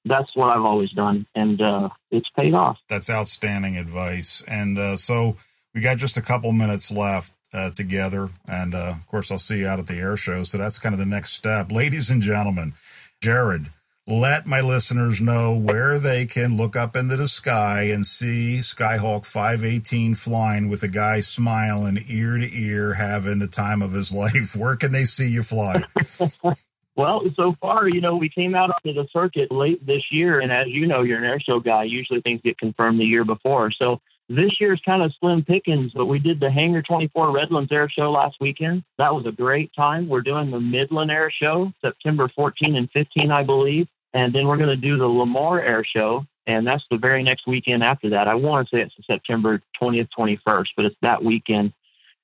That's 0.04 0.34
what 0.34 0.48
I've 0.48 0.64
always 0.64 0.90
done. 0.90 1.26
And 1.34 1.60
uh, 1.60 1.90
it's 2.10 2.28
paid 2.36 2.54
off. 2.54 2.78
That's 2.88 3.08
outstanding 3.08 3.76
advice. 3.76 4.42
And 4.46 4.76
uh, 4.76 4.96
so 4.96 5.36
we 5.74 5.80
got 5.80 5.98
just 5.98 6.16
a 6.16 6.22
couple 6.22 6.50
minutes 6.52 6.90
left 6.90 7.32
uh, 7.52 7.70
together. 7.70 8.30
And 8.46 8.74
uh, 8.74 8.94
of 8.96 9.06
course, 9.06 9.30
I'll 9.30 9.38
see 9.38 9.58
you 9.58 9.66
out 9.66 9.78
at 9.78 9.86
the 9.86 9.96
air 9.96 10.16
show. 10.16 10.42
So 10.42 10.58
that's 10.58 10.78
kind 10.78 10.94
of 10.94 10.98
the 10.98 11.06
next 11.06 11.32
step. 11.32 11.70
Ladies 11.70 12.10
and 12.10 12.22
gentlemen, 12.22 12.74
Jerod, 13.20 13.70
let 14.06 14.46
my 14.46 14.60
listeners 14.60 15.20
know 15.20 15.56
where 15.56 15.98
they 15.98 16.26
can 16.26 16.56
look 16.56 16.74
up 16.74 16.96
into 16.96 17.16
the 17.16 17.28
sky 17.28 17.82
and 17.82 18.04
see 18.04 18.58
Skyhawk 18.58 19.24
518 19.24 20.16
flying 20.16 20.68
with 20.68 20.82
a 20.82 20.88
guy 20.88 21.20
smiling 21.20 22.04
ear 22.08 22.36
to 22.38 22.50
ear, 22.52 22.94
having 22.94 23.38
the 23.38 23.46
time 23.46 23.80
of 23.80 23.92
his 23.92 24.12
life. 24.14 24.56
Where 24.56 24.76
can 24.76 24.92
they 24.92 25.04
see 25.04 25.28
you 25.28 25.42
fly? 25.42 25.84
Well, 26.94 27.22
so 27.36 27.54
far, 27.60 27.88
you 27.90 28.02
know, 28.02 28.16
we 28.16 28.28
came 28.28 28.54
out 28.54 28.70
onto 28.70 28.92
the 28.92 29.08
circuit 29.12 29.50
late 29.50 29.84
this 29.86 30.02
year, 30.10 30.40
and 30.40 30.52
as 30.52 30.66
you 30.68 30.86
know, 30.86 31.02
you're 31.02 31.18
an 31.18 31.24
air 31.24 31.40
show 31.40 31.58
guy. 31.58 31.84
Usually 31.84 32.20
things 32.20 32.42
get 32.44 32.58
confirmed 32.58 33.00
the 33.00 33.04
year 33.04 33.24
before. 33.24 33.70
So 33.70 34.00
this 34.28 34.60
year's 34.60 34.80
kind 34.84 35.02
of 35.02 35.12
slim 35.20 35.44
pickings, 35.44 35.92
but 35.94 36.06
we 36.06 36.18
did 36.18 36.40
the 36.40 36.50
Hangar 36.50 36.82
24 36.82 37.32
Redlands 37.32 37.72
Air 37.72 37.88
Show 37.90 38.12
last 38.12 38.36
weekend. 38.40 38.84
That 38.98 39.14
was 39.14 39.26
a 39.26 39.32
great 39.32 39.70
time. 39.74 40.08
We're 40.08 40.22
doing 40.22 40.50
the 40.50 40.60
Midland 40.60 41.10
Air 41.10 41.30
Show 41.30 41.72
September 41.80 42.30
14 42.34 42.76
and 42.76 42.90
15, 42.92 43.30
I 43.30 43.42
believe. 43.42 43.88
And 44.14 44.34
then 44.34 44.46
we're 44.46 44.58
going 44.58 44.68
to 44.68 44.76
do 44.76 44.98
the 44.98 45.04
Lemoore 45.04 45.60
Air 45.60 45.84
Show 45.84 46.26
and 46.46 46.66
that's 46.66 46.84
the 46.90 46.96
very 46.96 47.22
next 47.22 47.46
weekend 47.46 47.82
after 47.82 48.10
that. 48.10 48.26
I 48.26 48.34
want 48.34 48.68
to 48.68 48.76
say 48.76 48.82
it's 48.82 48.94
September 49.06 49.62
20th, 49.80 50.08
21st, 50.18 50.66
but 50.76 50.84
it's 50.84 50.96
that 51.02 51.22
weekend. 51.22 51.72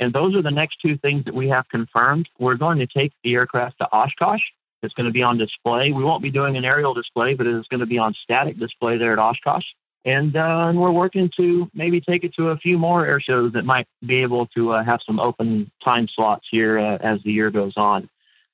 And 0.00 0.12
those 0.12 0.34
are 0.34 0.42
the 0.42 0.50
next 0.50 0.76
two 0.80 0.96
things 0.98 1.24
that 1.24 1.34
we 1.34 1.48
have 1.48 1.68
confirmed. 1.68 2.28
We're 2.38 2.56
going 2.56 2.78
to 2.78 2.86
take 2.86 3.12
the 3.22 3.34
aircraft 3.34 3.78
to 3.78 3.86
Oshkosh. 3.86 4.40
It's 4.82 4.94
going 4.94 5.06
to 5.06 5.12
be 5.12 5.22
on 5.22 5.38
display. 5.38 5.92
We 5.92 6.04
won't 6.04 6.22
be 6.22 6.30
doing 6.30 6.56
an 6.56 6.64
aerial 6.64 6.94
display, 6.94 7.34
but 7.34 7.46
it's 7.46 7.66
going 7.68 7.80
to 7.80 7.86
be 7.86 7.98
on 7.98 8.14
static 8.22 8.58
display 8.58 8.96
there 8.96 9.12
at 9.12 9.18
Oshkosh. 9.18 9.64
And, 10.04 10.36
uh, 10.36 10.68
and 10.68 10.80
we're 10.80 10.92
working 10.92 11.30
to 11.36 11.68
maybe 11.74 12.00
take 12.00 12.24
it 12.24 12.34
to 12.34 12.48
a 12.48 12.56
few 12.56 12.78
more 12.78 13.04
air 13.04 13.20
shows 13.20 13.52
that 13.52 13.64
might 13.64 13.86
be 14.06 14.22
able 14.22 14.46
to 14.48 14.72
uh, 14.72 14.84
have 14.84 15.00
some 15.04 15.20
open 15.20 15.70
time 15.84 16.08
slots 16.14 16.46
here 16.50 16.78
uh, 16.78 16.96
as 16.96 17.18
the 17.24 17.32
year 17.32 17.50
goes 17.50 17.74
on. 17.76 18.08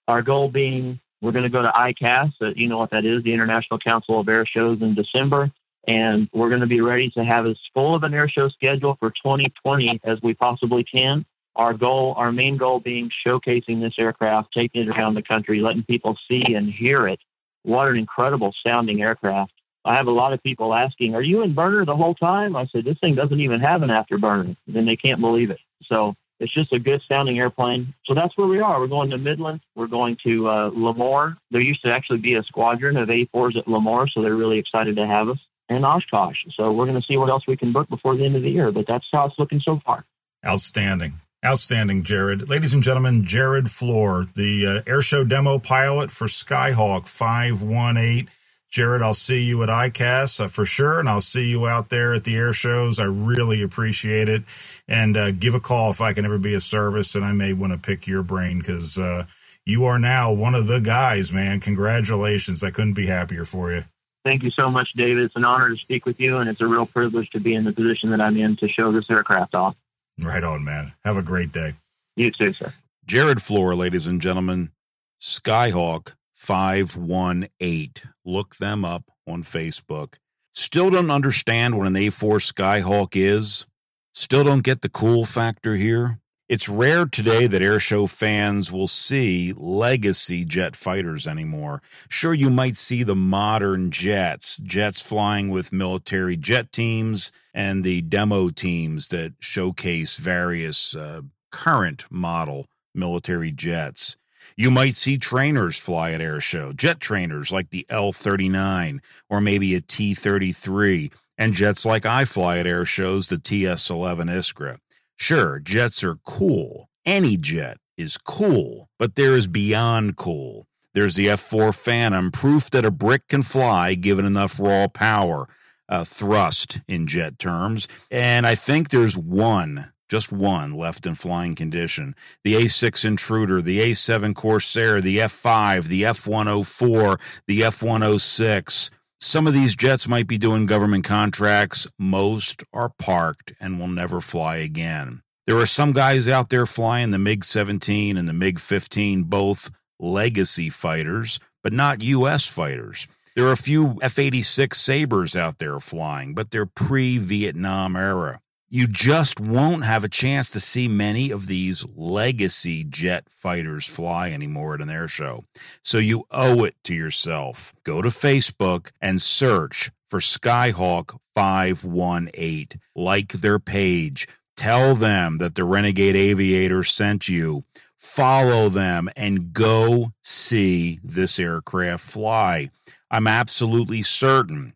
Our 0.08 0.22
goal 0.22 0.50
being 0.50 1.00
we're 1.24 1.32
going 1.32 1.44
to 1.44 1.48
go 1.48 1.62
to 1.62 1.70
ICAS, 1.70 2.32
uh, 2.42 2.50
you 2.54 2.68
know 2.68 2.76
what 2.76 2.90
that 2.90 3.06
is, 3.06 3.24
the 3.24 3.32
International 3.32 3.78
Council 3.78 4.20
of 4.20 4.28
Air 4.28 4.44
Shows 4.44 4.82
in 4.82 4.94
December. 4.94 5.50
And 5.88 6.28
we're 6.34 6.50
going 6.50 6.60
to 6.60 6.66
be 6.66 6.82
ready 6.82 7.10
to 7.16 7.24
have 7.24 7.46
as 7.46 7.56
full 7.72 7.94
of 7.94 8.02
an 8.02 8.12
air 8.12 8.28
show 8.28 8.50
schedule 8.50 8.96
for 9.00 9.10
2020 9.10 10.00
as 10.04 10.18
we 10.22 10.34
possibly 10.34 10.84
can. 10.84 11.24
Our 11.56 11.72
goal, 11.72 12.14
our 12.18 12.30
main 12.30 12.58
goal 12.58 12.78
being 12.78 13.10
showcasing 13.26 13.80
this 13.80 13.94
aircraft, 13.98 14.52
taking 14.52 14.82
it 14.82 14.88
around 14.88 15.14
the 15.14 15.22
country, 15.22 15.60
letting 15.60 15.84
people 15.84 16.18
see 16.28 16.42
and 16.54 16.70
hear 16.70 17.08
it. 17.08 17.20
What 17.62 17.88
an 17.88 17.96
incredible 17.96 18.54
sounding 18.66 19.00
aircraft. 19.00 19.52
I 19.84 19.96
have 19.96 20.06
a 20.06 20.12
lot 20.12 20.32
of 20.32 20.42
people 20.42 20.74
asking, 20.74 21.14
Are 21.14 21.22
you 21.22 21.42
in 21.42 21.54
burner 21.54 21.84
the 21.84 21.96
whole 21.96 22.14
time? 22.14 22.56
I 22.56 22.66
said, 22.66 22.84
This 22.84 22.98
thing 23.00 23.14
doesn't 23.14 23.40
even 23.40 23.60
have 23.60 23.82
an 23.82 23.90
afterburner. 23.90 24.56
And 24.74 24.88
they 24.88 24.96
can't 24.96 25.20
believe 25.20 25.50
it. 25.50 25.60
So 25.86 26.14
it's 26.40 26.52
just 26.52 26.72
a 26.72 26.78
good 26.78 27.00
sounding 27.08 27.38
airplane. 27.38 27.94
So 28.06 28.14
that's 28.14 28.36
where 28.36 28.46
we 28.46 28.60
are. 28.60 28.80
We're 28.80 28.86
going 28.86 29.10
to 29.10 29.18
Midland. 29.18 29.60
We're 29.76 29.86
going 29.86 30.16
to 30.24 30.48
uh, 30.48 30.70
Lemoore. 30.70 31.36
There 31.50 31.60
used 31.60 31.82
to 31.82 31.92
actually 31.92 32.18
be 32.18 32.34
a 32.34 32.42
squadron 32.42 32.96
of 32.96 33.08
A4s 33.08 33.56
at 33.56 33.66
Lemoore, 33.66 34.08
so 34.10 34.22
they're 34.22 34.34
really 34.34 34.58
excited 34.58 34.96
to 34.96 35.06
have 35.06 35.28
us. 35.28 35.38
And 35.68 35.84
Oshkosh. 35.84 36.36
So 36.56 36.72
we're 36.72 36.84
going 36.84 37.00
to 37.00 37.06
see 37.06 37.16
what 37.16 37.30
else 37.30 37.44
we 37.48 37.56
can 37.56 37.72
book 37.72 37.88
before 37.88 38.16
the 38.16 38.24
end 38.24 38.36
of 38.36 38.42
the 38.42 38.50
year. 38.50 38.70
But 38.70 38.84
that's 38.86 39.06
how 39.10 39.26
it's 39.26 39.38
looking 39.38 39.60
so 39.60 39.80
far. 39.84 40.04
Outstanding. 40.46 41.20
Outstanding, 41.44 42.02
Jerod. 42.02 42.48
Ladies 42.48 42.74
and 42.74 42.82
gentlemen, 42.82 43.22
Jerod 43.22 43.68
Flohr, 43.68 44.32
the 44.34 44.66
uh, 44.66 44.82
airshow 44.82 45.26
demo 45.26 45.58
pilot 45.58 46.10
for 46.10 46.26
Skyhawk 46.26 47.06
518 47.06 48.28
Jerod, 48.74 49.02
I'll 49.02 49.14
see 49.14 49.44
you 49.44 49.62
at 49.62 49.68
ICAS 49.68 50.40
uh, 50.40 50.48
for 50.48 50.66
sure, 50.66 50.98
and 50.98 51.08
I'll 51.08 51.20
see 51.20 51.48
you 51.48 51.68
out 51.68 51.90
there 51.90 52.12
at 52.12 52.24
the 52.24 52.34
air 52.34 52.52
shows. 52.52 52.98
I 52.98 53.04
really 53.04 53.62
appreciate 53.62 54.28
it. 54.28 54.42
And 54.88 55.16
uh, 55.16 55.30
give 55.30 55.54
a 55.54 55.60
call 55.60 55.92
if 55.92 56.00
I 56.00 56.12
can 56.12 56.24
ever 56.24 56.38
be 56.38 56.54
a 56.54 56.60
service, 56.60 57.14
and 57.14 57.24
I 57.24 57.32
may 57.32 57.52
want 57.52 57.72
to 57.72 57.78
pick 57.78 58.08
your 58.08 58.24
brain 58.24 58.58
because 58.58 58.98
uh, 58.98 59.26
you 59.64 59.84
are 59.84 60.00
now 60.00 60.32
one 60.32 60.56
of 60.56 60.66
the 60.66 60.80
guys, 60.80 61.30
man. 61.30 61.60
Congratulations. 61.60 62.64
I 62.64 62.72
couldn't 62.72 62.94
be 62.94 63.06
happier 63.06 63.44
for 63.44 63.70
you. 63.70 63.84
Thank 64.24 64.42
you 64.42 64.50
so 64.50 64.68
much, 64.68 64.88
David. 64.96 65.22
It's 65.22 65.36
an 65.36 65.44
honor 65.44 65.68
to 65.68 65.76
speak 65.76 66.04
with 66.04 66.18
you, 66.18 66.38
and 66.38 66.50
it's 66.50 66.60
a 66.60 66.66
real 66.66 66.86
privilege 66.86 67.30
to 67.30 67.38
be 67.38 67.54
in 67.54 67.62
the 67.62 67.72
position 67.72 68.10
that 68.10 68.20
I'm 68.20 68.36
in 68.36 68.56
to 68.56 68.68
show 68.68 68.90
this 68.90 69.08
aircraft 69.08 69.54
off. 69.54 69.76
Right 70.20 70.42
on, 70.42 70.64
man. 70.64 70.94
Have 71.04 71.16
a 71.16 71.22
great 71.22 71.52
day. 71.52 71.74
You 72.16 72.32
too, 72.32 72.52
sir. 72.52 72.72
Jerod 73.06 73.36
Flohr, 73.36 73.76
ladies 73.76 74.08
and 74.08 74.20
gentlemen, 74.20 74.72
Skyhawk 75.20 76.14
518. 76.44 77.92
Look 78.24 78.56
them 78.56 78.84
up 78.84 79.04
on 79.26 79.42
Facebook. 79.42 80.16
Still 80.52 80.90
don't 80.90 81.10
understand 81.10 81.78
what 81.78 81.86
an 81.86 81.94
A4 81.94 82.52
Skyhawk 82.52 83.16
is? 83.16 83.66
Still 84.12 84.44
don't 84.44 84.62
get 84.62 84.82
the 84.82 84.90
cool 84.90 85.24
factor 85.24 85.74
here? 85.74 86.20
It's 86.46 86.68
rare 86.68 87.06
today 87.06 87.46
that 87.46 87.62
airshow 87.62 88.08
fans 88.08 88.70
will 88.70 88.86
see 88.86 89.54
legacy 89.56 90.44
jet 90.44 90.76
fighters 90.76 91.26
anymore. 91.26 91.80
Sure, 92.10 92.34
you 92.34 92.50
might 92.50 92.76
see 92.76 93.02
the 93.02 93.16
modern 93.16 93.90
jets, 93.90 94.58
jets 94.58 95.00
flying 95.00 95.48
with 95.48 95.72
military 95.72 96.36
jet 96.36 96.70
teams 96.70 97.32
and 97.54 97.82
the 97.82 98.02
demo 98.02 98.50
teams 98.50 99.08
that 99.08 99.32
showcase 99.40 100.18
various 100.18 100.94
uh, 100.94 101.22
current 101.50 102.04
model 102.10 102.66
military 102.94 103.50
jets. 103.50 104.18
You 104.56 104.70
might 104.70 104.94
see 104.94 105.18
trainers 105.18 105.78
fly 105.78 106.12
at 106.12 106.20
air 106.20 106.40
show, 106.40 106.72
jet 106.72 107.00
trainers 107.00 107.52
like 107.52 107.70
the 107.70 107.86
L 107.88 108.12
39 108.12 109.02
or 109.28 109.40
maybe 109.40 109.74
a 109.74 109.80
T 109.80 110.14
33, 110.14 111.10
and 111.36 111.54
jets 111.54 111.84
like 111.84 112.06
I 112.06 112.24
fly 112.24 112.58
at 112.58 112.66
air 112.66 112.84
shows, 112.84 113.28
the 113.28 113.38
TS 113.38 113.90
11 113.90 114.28
Iskra. 114.28 114.78
Sure, 115.16 115.58
jets 115.58 116.02
are 116.04 116.16
cool. 116.24 116.88
Any 117.04 117.36
jet 117.36 117.78
is 117.96 118.16
cool, 118.16 118.88
but 118.98 119.14
there 119.14 119.36
is 119.36 119.46
beyond 119.46 120.16
cool. 120.16 120.66
There's 120.94 121.16
the 121.16 121.28
F 121.28 121.40
4 121.40 121.72
Phantom, 121.72 122.30
proof 122.30 122.70
that 122.70 122.84
a 122.84 122.90
brick 122.90 123.28
can 123.28 123.42
fly 123.42 123.94
given 123.94 124.24
enough 124.24 124.60
raw 124.60 124.86
power, 124.86 125.48
uh, 125.88 126.04
thrust 126.04 126.80
in 126.86 127.06
jet 127.06 127.38
terms. 127.38 127.88
And 128.10 128.46
I 128.46 128.54
think 128.54 128.90
there's 128.90 129.16
one 129.16 129.92
just 130.08 130.32
one 130.32 130.72
left 130.72 131.06
in 131.06 131.14
flying 131.14 131.54
condition. 131.54 132.14
The 132.42 132.54
A6 132.54 133.04
Intruder, 133.04 133.62
the 133.62 133.80
A7 133.80 134.34
Corsair, 134.34 135.00
the 135.00 135.18
F5, 135.18 135.84
the 135.84 136.02
F104, 136.02 137.20
the 137.46 137.60
F106. 137.62 138.90
Some 139.20 139.46
of 139.46 139.54
these 139.54 139.74
jets 139.74 140.06
might 140.06 140.26
be 140.26 140.38
doing 140.38 140.66
government 140.66 141.04
contracts. 141.04 141.86
Most 141.98 142.62
are 142.72 142.90
parked 142.98 143.54
and 143.58 143.78
will 143.78 143.88
never 143.88 144.20
fly 144.20 144.56
again. 144.56 145.22
There 145.46 145.58
are 145.58 145.66
some 145.66 145.92
guys 145.92 146.28
out 146.28 146.48
there 146.48 146.66
flying 146.66 147.10
the 147.10 147.18
MiG 147.18 147.44
17 147.44 148.16
and 148.16 148.28
the 148.28 148.32
MiG 148.32 148.58
15, 148.58 149.24
both 149.24 149.70
legacy 149.98 150.70
fighters, 150.70 151.38
but 151.62 151.72
not 151.72 152.02
U.S. 152.02 152.46
fighters. 152.46 153.06
There 153.34 153.46
are 153.46 153.52
a 153.52 153.56
few 153.56 153.98
F 154.00 154.18
86 154.18 154.80
Sabres 154.80 155.34
out 155.34 155.58
there 155.58 155.80
flying, 155.80 156.34
but 156.34 156.50
they're 156.50 156.66
pre 156.66 157.18
Vietnam 157.18 157.96
era 157.96 158.40
you 158.74 158.88
just 158.88 159.38
won't 159.38 159.84
have 159.84 160.02
a 160.02 160.08
chance 160.08 160.50
to 160.50 160.58
see 160.58 160.88
many 160.88 161.30
of 161.30 161.46
these 161.46 161.86
legacy 161.94 162.82
jet 162.82 163.24
fighters 163.30 163.86
fly 163.86 164.32
anymore 164.32 164.74
at 164.74 164.80
an 164.80 164.90
air 164.90 165.06
show. 165.06 165.44
So 165.80 165.98
you 165.98 166.24
owe 166.32 166.64
it 166.64 166.74
to 166.82 166.92
yourself. 166.92 167.72
Go 167.84 168.02
to 168.02 168.08
Facebook 168.08 168.90
and 169.00 169.22
search 169.22 169.92
for 170.08 170.18
Skyhawk 170.18 171.16
518. 171.36 172.80
Like 172.96 173.34
their 173.34 173.60
page. 173.60 174.26
Tell 174.56 174.96
them 174.96 175.38
that 175.38 175.54
the 175.54 175.62
Renegade 175.62 176.16
Aviator 176.16 176.82
sent 176.82 177.28
you. 177.28 177.62
Follow 177.96 178.68
them 178.68 179.08
and 179.14 179.52
go 179.52 180.14
see 180.24 180.98
this 181.04 181.38
aircraft 181.38 182.04
fly. 182.04 182.70
I'm 183.08 183.28
absolutely 183.28 184.02
certain 184.02 184.74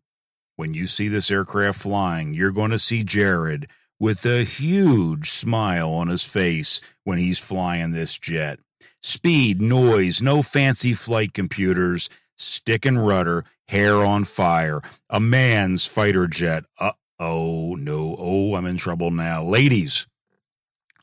when 0.54 0.72
you 0.74 0.86
see 0.86 1.08
this 1.08 1.30
aircraft 1.30 1.80
flying, 1.80 2.32
you're 2.32 2.50
going 2.50 2.72
to 2.72 2.78
see 2.80 3.04
Jerod 3.04 3.66
with 4.00 4.24
a 4.24 4.44
huge 4.44 5.30
smile 5.30 5.90
on 5.90 6.08
his 6.08 6.24
face 6.24 6.80
when 7.04 7.18
he's 7.18 7.38
flying 7.38 7.92
this 7.92 8.18
jet. 8.18 8.60
Speed, 9.02 9.60
noise, 9.60 10.20
no 10.20 10.42
fancy 10.42 10.94
flight 10.94 11.32
computers, 11.32 12.08
stick 12.36 12.84
and 12.84 13.06
rudder, 13.06 13.44
hair 13.68 13.96
on 13.96 14.24
fire. 14.24 14.80
A 15.10 15.20
man's 15.20 15.86
fighter 15.86 16.26
jet. 16.26 16.64
Uh 16.78 16.92
oh, 17.18 17.74
no. 17.76 18.16
Oh, 18.18 18.54
I'm 18.54 18.66
in 18.66 18.76
trouble 18.76 19.10
now. 19.10 19.44
Ladies, 19.44 20.08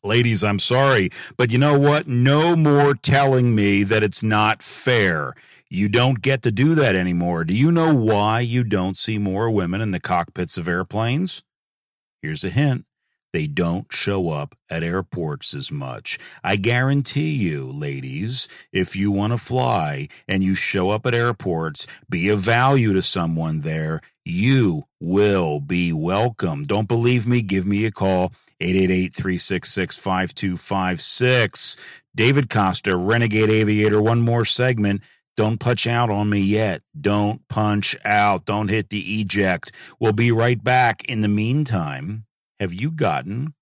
ladies, 0.04 0.44
I'm 0.44 0.60
sorry, 0.60 1.10
but 1.38 1.52
you 1.52 1.58
know 1.58 1.78
what? 1.80 2.08
No 2.08 2.56
more 2.56 2.94
telling 2.94 3.56
me 3.56 3.84
that 3.84 4.04
it's 4.04 4.24
not 4.24 4.62
fair. 4.62 5.34
You 5.70 5.90
don't 5.90 6.22
get 6.22 6.42
to 6.44 6.52
do 6.52 6.76
that 6.76 6.96
anymore. 6.96 7.44
Do 7.44 7.56
you 7.56 7.72
know 7.72 7.94
why 7.94 8.42
you 8.42 8.64
don't 8.64 8.96
see 8.96 9.18
more 9.18 9.50
women 9.50 9.82
in 9.82 9.92
the 9.92 10.00
cockpits 10.00 10.58
of 10.58 10.68
airplanes? 10.68 11.44
Here's 12.26 12.44
a 12.44 12.50
hint 12.50 12.86
they 13.34 13.46
don't 13.46 13.86
show 13.92 14.32
up 14.32 14.56
at 14.68 14.82
airports 14.82 15.54
as 15.54 15.72
much. 15.72 16.18
I 16.44 16.56
guarantee 16.56 17.36
you, 17.36 17.72
ladies, 17.72 18.48
if 18.72 18.96
you 18.96 19.12
want 19.12 19.34
to 19.34 19.38
fly 19.38 20.08
and 20.28 20.44
you 20.44 20.56
show 20.56 20.90
up 20.90 21.06
at 21.06 21.14
airports, 21.14 21.86
be 22.10 22.30
of 22.30 22.40
value 22.40 22.94
to 22.94 23.04
someone 23.04 23.60
there, 23.60 24.02
you 24.24 24.86
will 25.00 25.60
be 25.60 25.94
welcome. 25.94 26.64
Don't 26.64 26.88
believe 26.88 27.28
me? 27.28 27.44
Give 27.44 27.68
me 27.68 27.86
a 27.86 27.92
call. 27.92 28.34
888 28.60 29.14
366 29.14 29.98
5256. 29.98 31.78
David 32.16 32.50
Costa, 32.50 32.98
Renegade 32.98 33.52
Aviator. 33.52 34.02
One 34.02 34.22
more 34.22 34.46
segment. 34.46 35.02
Don't 35.38 35.60
punch 35.60 35.86
out 35.86 36.10
on 36.10 36.30
me 36.30 36.40
yet. 36.40 36.82
Don't 37.00 37.46
punch 37.50 37.96
out. 38.06 38.46
Don't 38.46 38.70
hit 38.70 38.90
the 38.90 39.20
eject. 39.20 39.72
We'll 40.00 40.14
be 40.14 40.32
right 40.32 40.64
back. 40.64 41.04
In 41.06 41.22
the 41.22 41.28
meantime, 41.28 42.26
have 42.60 42.74
you 42.74 42.90
gotten 42.90 43.54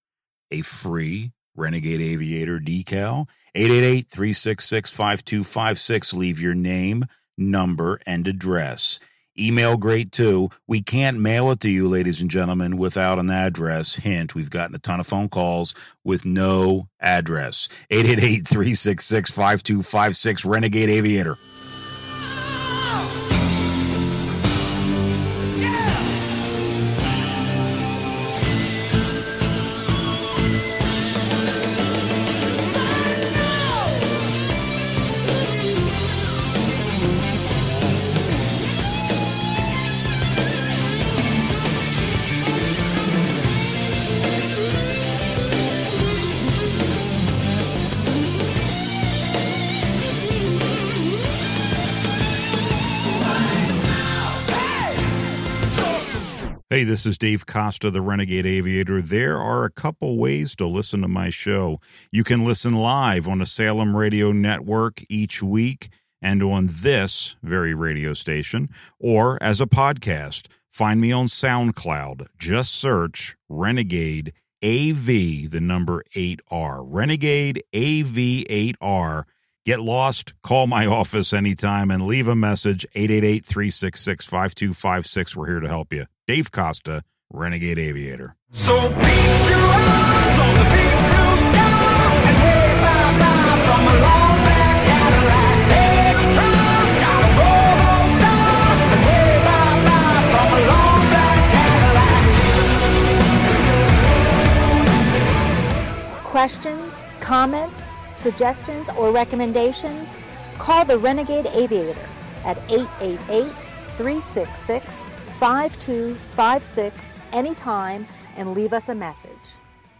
a 0.51 0.61
free 0.61 1.31
Renegade 1.55 2.01
Aviator 2.01 2.59
decal? 2.59 3.27
888 3.55 4.07
366 4.07 4.91
5256. 4.91 6.13
Leave 6.13 6.39
your 6.39 6.53
name, 6.53 7.05
number, 7.37 7.99
and 8.05 8.27
address. 8.27 8.99
Email 9.37 9.77
great 9.77 10.11
too. 10.11 10.51
We 10.67 10.83
can't 10.83 11.19
mail 11.19 11.49
it 11.49 11.59
to 11.61 11.69
you, 11.71 11.87
ladies 11.87 12.21
and 12.21 12.29
gentlemen, 12.29 12.77
without 12.77 13.17
an 13.17 13.31
address. 13.31 13.95
Hint, 13.95 14.35
we've 14.35 14.51
gotten 14.51 14.75
a 14.75 14.79
ton 14.79 14.99
of 14.99 15.07
phone 15.07 15.27
calls 15.27 15.73
with 16.03 16.23
no 16.23 16.87
address. 16.99 17.67
888 17.89 18.47
366 18.47 19.31
5256 19.31 20.45
Renegade 20.45 20.89
Aviator. 20.89 21.39
This 56.83 57.05
is 57.05 57.17
Dave 57.17 57.45
Costa, 57.45 57.89
the 57.89 58.01
Renegade 58.01 58.45
Aviator. 58.45 59.01
There 59.01 59.37
are 59.37 59.63
a 59.63 59.69
couple 59.69 60.17
ways 60.17 60.55
to 60.57 60.67
listen 60.67 61.01
to 61.01 61.07
my 61.07 61.29
show. 61.29 61.79
You 62.11 62.23
can 62.23 62.43
listen 62.43 62.73
live 62.73 63.27
on 63.27 63.39
the 63.39 63.45
Salem 63.45 63.95
Radio 63.95 64.31
Network 64.31 65.03
each 65.07 65.41
week 65.41 65.89
and 66.21 66.43
on 66.43 66.67
this 66.69 67.35
very 67.41 67.73
radio 67.73 68.13
station, 68.13 68.69
or 68.99 69.41
as 69.41 69.61
a 69.61 69.65
podcast. 69.65 70.47
Find 70.69 70.99
me 70.99 71.11
on 71.11 71.27
SoundCloud. 71.27 72.27
Just 72.37 72.73
search 72.73 73.35
Renegade 73.47 74.33
AV, 74.63 75.05
the 75.49 75.61
number 75.61 76.03
8R. 76.15 76.83
Renegade 76.85 77.63
AV8R. 77.73 79.23
Get 79.65 79.79
lost, 79.79 80.33
call 80.43 80.67
my 80.67 80.85
office 80.99 81.31
anytime 81.33 81.91
and 81.91 82.05
leave 82.05 82.27
a 82.27 82.35
message 82.35 82.85
888 82.95 83.45
366 83.45 84.25
5256. 84.25 85.35
We're 85.35 85.47
here 85.47 85.59
to 85.59 85.67
help 85.67 85.93
you. 85.93 86.07
Dave 86.25 86.53
Costa, 86.53 87.03
Renegade 87.31 87.77
Aviator. 87.77 88.37
So 88.51 88.79
feast 88.79 89.49
your 89.49 89.59
eyes 89.59 90.39
on 90.39 90.53
the 90.55 90.63
big 90.71 90.93
blue 91.03 91.35
sky 91.35 92.15
and 92.29 92.37
hey 92.37 92.79
bye 92.79 93.11
bye 93.19 93.59
from 93.67 93.83
a 93.83 93.95
long 93.99 94.37
black 94.39 94.77
Cadillac. 94.87 95.55
Pay 95.67 96.15
the 96.15 96.23
price, 96.39 96.95
gotta 97.03 97.27
roll 97.43 97.75
those 97.83 98.15
dice 98.23 98.87
and 98.93 99.03
hey 99.03 99.35
bye 99.43 99.75
bye 99.83 100.23
from 100.31 100.47
a 100.47 100.61
long 100.71 101.01
black 101.11 101.43
Cadillac. 101.51 102.23
Questions, 106.23 107.03
comments, 107.19 107.81
suggestions, 108.15 108.87
or 108.97 109.11
recommendations? 109.11 110.17
Call 110.57 110.85
the 110.85 110.97
Renegade 110.97 111.47
Aviator 111.47 112.07
at 112.45 112.57
888 112.69 113.51
366 113.97 115.05
5256 115.43 117.13
anytime 117.33 118.07
and 118.37 118.53
leave 118.53 118.71
us 118.71 118.87
a 118.87 118.95
message. 118.95 119.29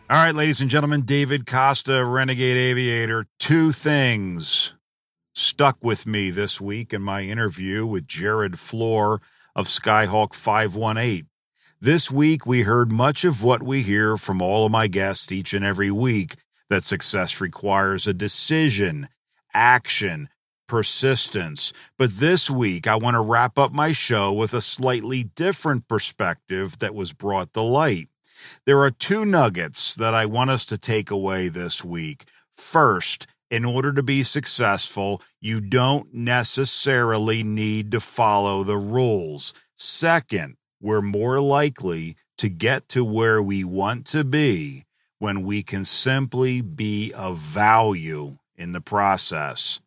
All 0.09 0.15
right, 0.23 0.33
ladies 0.33 0.61
and 0.61 0.69
gentlemen, 0.69 1.01
David 1.01 1.45
Costa, 1.45 2.05
Renegade 2.05 2.55
Aviator. 2.55 3.25
Two 3.39 3.73
things 3.73 4.73
stuck 5.35 5.75
with 5.81 6.07
me 6.07 6.29
this 6.29 6.61
week 6.61 6.93
in 6.93 7.01
my 7.01 7.23
interview 7.23 7.85
with 7.85 8.07
Jerod 8.07 8.51
Flohr 8.51 9.19
of 9.53 9.67
Skyhawk 9.67 10.33
518. 10.33 11.27
This 11.81 12.09
week, 12.09 12.45
we 12.45 12.61
heard 12.61 12.89
much 12.89 13.25
of 13.25 13.43
what 13.43 13.61
we 13.61 13.81
hear 13.81 14.15
from 14.15 14.41
all 14.41 14.65
of 14.65 14.71
my 14.71 14.87
guests 14.87 15.29
each 15.29 15.53
and 15.53 15.65
every 15.65 15.91
week 15.91 16.37
that 16.69 16.83
success 16.83 17.41
requires 17.41 18.07
a 18.07 18.13
decision, 18.13 19.09
action, 19.53 20.29
persistence. 20.67 21.73
But 21.97 22.17
this 22.17 22.49
week, 22.49 22.87
I 22.87 22.95
want 22.95 23.15
to 23.15 23.21
wrap 23.21 23.57
up 23.57 23.71
my 23.71 23.91
show 23.91 24.31
with 24.31 24.53
a 24.53 24.61
slightly 24.61 25.23
different 25.23 25.87
perspective 25.87 26.79
that 26.79 26.95
was 26.95 27.13
brought 27.13 27.53
to 27.53 27.61
light. 27.61 28.09
There 28.65 28.81
are 28.81 28.91
two 28.91 29.25
nuggets 29.25 29.95
that 29.95 30.13
I 30.13 30.25
want 30.25 30.49
us 30.49 30.65
to 30.67 30.77
take 30.77 31.11
away 31.11 31.47
this 31.49 31.83
week. 31.83 32.25
First, 32.53 33.27
in 33.49 33.65
order 33.65 33.93
to 33.93 34.03
be 34.03 34.23
successful, 34.23 35.21
you 35.39 35.61
don't 35.61 36.13
necessarily 36.13 37.43
need 37.43 37.91
to 37.91 37.99
follow 37.99 38.63
the 38.63 38.77
rules. 38.77 39.53
Second, 39.75 40.57
we're 40.81 41.01
more 41.01 41.39
likely 41.39 42.15
to 42.37 42.49
get 42.49 42.89
to 42.89 43.05
where 43.05 43.41
we 43.41 43.63
want 43.63 44.05
to 44.07 44.23
be 44.23 44.85
when 45.19 45.43
we 45.43 45.63
can 45.63 45.85
simply 45.85 46.61
be 46.61 47.11
of 47.13 47.37
value 47.37 48.37
in 48.57 48.73
the 48.73 48.81
process. 48.81 49.79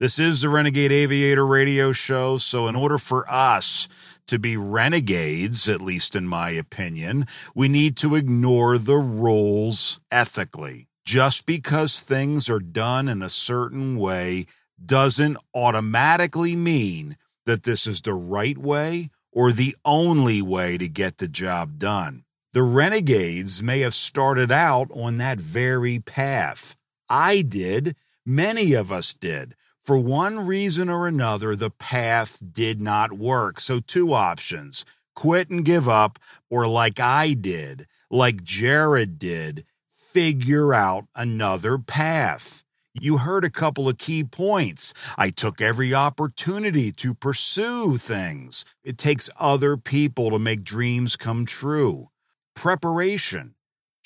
This 0.00 0.18
is 0.18 0.40
the 0.40 0.48
Renegade 0.48 0.92
Aviator 0.92 1.46
radio 1.46 1.92
show. 1.92 2.38
So, 2.38 2.68
in 2.68 2.74
order 2.74 2.96
for 2.96 3.30
us 3.30 3.86
to 4.28 4.38
be 4.38 4.56
renegades, 4.56 5.68
at 5.68 5.82
least 5.82 6.16
in 6.16 6.26
my 6.26 6.48
opinion, 6.52 7.26
we 7.54 7.68
need 7.68 7.98
to 7.98 8.14
ignore 8.14 8.78
the 8.78 8.96
rules 8.96 10.00
ethically. 10.10 10.88
Just 11.04 11.44
because 11.44 12.00
things 12.00 12.48
are 12.48 12.60
done 12.60 13.08
in 13.08 13.20
a 13.20 13.28
certain 13.28 13.98
way 13.98 14.46
doesn't 14.82 15.36
automatically 15.54 16.56
mean 16.56 17.18
that 17.44 17.64
this 17.64 17.86
is 17.86 18.00
the 18.00 18.14
right 18.14 18.56
way 18.56 19.10
or 19.30 19.52
the 19.52 19.76
only 19.84 20.40
way 20.40 20.78
to 20.78 20.88
get 20.88 21.18
the 21.18 21.28
job 21.28 21.78
done. 21.78 22.24
The 22.54 22.62
renegades 22.62 23.62
may 23.62 23.80
have 23.80 23.94
started 23.94 24.50
out 24.50 24.90
on 24.92 25.18
that 25.18 25.42
very 25.42 25.98
path. 25.98 26.74
I 27.10 27.42
did. 27.42 27.96
Many 28.24 28.72
of 28.72 28.90
us 28.90 29.12
did 29.12 29.56
for 29.90 29.98
one 29.98 30.46
reason 30.46 30.88
or 30.88 31.08
another, 31.08 31.56
the 31.56 31.68
path 31.68 32.40
did 32.52 32.80
not 32.80 33.12
work. 33.12 33.58
So, 33.58 33.80
two 33.80 34.14
options 34.14 34.84
quit 35.16 35.50
and 35.50 35.64
give 35.64 35.88
up, 35.88 36.16
or 36.48 36.68
like 36.68 37.00
I 37.00 37.32
did, 37.32 37.88
like 38.08 38.44
Jerod 38.44 39.18
did, 39.18 39.64
figure 39.90 40.72
out 40.72 41.06
another 41.16 41.76
path. 41.76 42.62
You 42.94 43.18
heard 43.18 43.44
a 43.44 43.50
couple 43.50 43.88
of 43.88 43.98
key 43.98 44.22
points. 44.22 44.94
I 45.18 45.30
took 45.30 45.60
every 45.60 45.92
opportunity 45.92 46.92
to 46.92 47.12
pursue 47.12 47.96
things. 47.96 48.64
It 48.84 48.96
takes 48.96 49.28
other 49.40 49.76
people 49.76 50.30
to 50.30 50.38
make 50.38 50.62
dreams 50.62 51.16
come 51.16 51.44
true. 51.44 52.10
Preparation. 52.54 53.56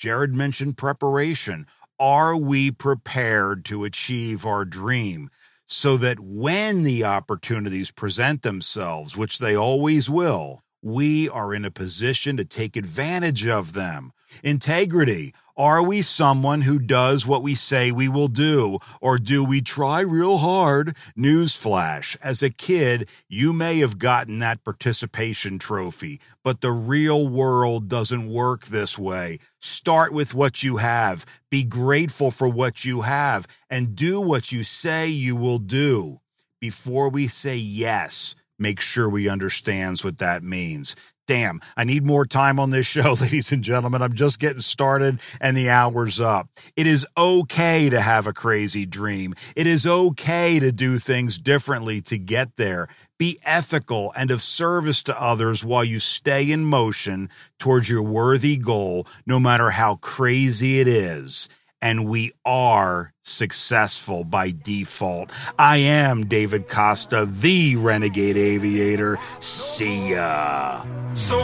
Jerod 0.01 0.33
mentioned 0.33 0.77
preparation. 0.77 1.67
Are 1.99 2.35
we 2.35 2.71
prepared 2.71 3.63
to 3.65 3.83
achieve 3.83 4.47
our 4.47 4.65
dream? 4.65 5.29
So 5.67 5.97
that 5.97 6.19
when 6.19 6.83
the 6.83 7.03
opportunities 7.03 7.91
present 7.91 8.41
themselves, 8.41 9.17
which 9.17 9.39
they 9.39 9.55
always 9.55 10.09
will, 10.09 10.63
we 10.81 11.27
are 11.29 11.53
in 11.53 11.65
a 11.65 11.71
position 11.71 12.37
to 12.37 12.45
take 12.45 12.75
advantage 12.75 13.47
of 13.47 13.73
them. 13.73 14.11
Integrity. 14.43 15.33
Are 15.57 15.81
we 15.81 16.01
someone 16.01 16.63
who 16.63 16.79
does 16.79 17.25
what 17.25 17.41
we 17.41 17.55
say 17.55 17.89
we 17.89 18.09
will 18.09 18.27
do, 18.27 18.79
or 18.99 19.17
do 19.17 19.41
we 19.41 19.61
try 19.61 20.01
real 20.01 20.39
hard? 20.39 20.97
Newsflash. 21.17 22.17
As 22.21 22.43
a 22.43 22.49
kid, 22.49 23.07
you 23.29 23.53
may 23.53 23.79
have 23.79 23.97
gotten 23.97 24.39
that 24.39 24.65
participation 24.65 25.57
trophy, 25.57 26.19
but 26.43 26.59
the 26.59 26.73
real 26.73 27.25
world 27.25 27.87
doesn't 27.87 28.27
work 28.27 28.65
this 28.65 28.99
way. 28.99 29.39
Start 29.61 30.11
with 30.11 30.33
what 30.33 30.61
you 30.61 30.75
have, 30.75 31.25
be 31.49 31.63
grateful 31.63 32.31
for 32.31 32.49
what 32.49 32.83
you 32.83 33.01
have, 33.01 33.47
and 33.69 33.95
do 33.95 34.19
what 34.19 34.51
you 34.51 34.61
say 34.61 35.07
you 35.07 35.37
will 35.37 35.59
do. 35.59 36.19
Before 36.59 37.07
we 37.07 37.29
say 37.29 37.55
yes, 37.55 38.35
make 38.59 38.81
sure 38.81 39.07
we 39.07 39.29
understands 39.29 40.03
what 40.03 40.17
that 40.17 40.43
means 40.43 40.97
damn, 41.25 41.61
I 41.75 41.83
need 41.83 42.03
more 42.03 42.25
time 42.25 42.59
on 42.59 42.69
this 42.69 42.85
show, 42.95 43.13
ladies 43.13 43.51
and 43.51 43.63
gentlemen. 43.63 44.01
I'm 44.01 44.13
just 44.13 44.39
getting 44.39 44.61
started 44.61 45.19
and 45.39 45.55
the 45.55 45.69
hour's 45.69 46.21
up. 46.21 46.49
It 46.75 46.87
is 46.87 47.05
okay 47.17 47.89
to 47.89 48.01
have 48.01 48.27
a 48.27 48.33
crazy 48.33 48.85
dream. 48.85 49.35
It 49.55 49.67
is 49.67 49.85
okay 49.85 50.59
to 50.59 50.71
do 50.71 50.99
things 50.99 51.37
differently 51.37 52.01
to 52.01 52.17
get 52.17 52.57
there. 52.57 52.87
Be 53.17 53.39
ethical 53.45 54.11
and 54.15 54.29
of 54.29 54.41
service 54.41 55.01
to 55.03 55.21
others 55.21 55.63
while 55.63 55.83
you 55.85 55.99
stay 55.99 56.51
in 56.51 56.65
motion 56.65 57.29
towards 57.59 57.89
your 57.89 58.03
worthy 58.03 58.57
goal, 58.57 59.07
no 59.25 59.39
matter 59.39 59.69
how 59.69 59.95
crazy 59.95 60.79
it 60.79 60.87
is 60.87 61.49
and 61.85 62.09
we 62.09 62.31
are 62.45 63.13
successful 63.21 64.23
by 64.23 64.51
default. 64.63 65.31
I 65.59 65.77
am 65.77 66.25
David 66.25 66.67
Costa, 66.67 67.27
the 67.27 67.75
Renegade 67.75 68.37
Aviator. 68.37 69.19
See 69.39 70.13
ya. 70.13 70.83
So 71.13 71.37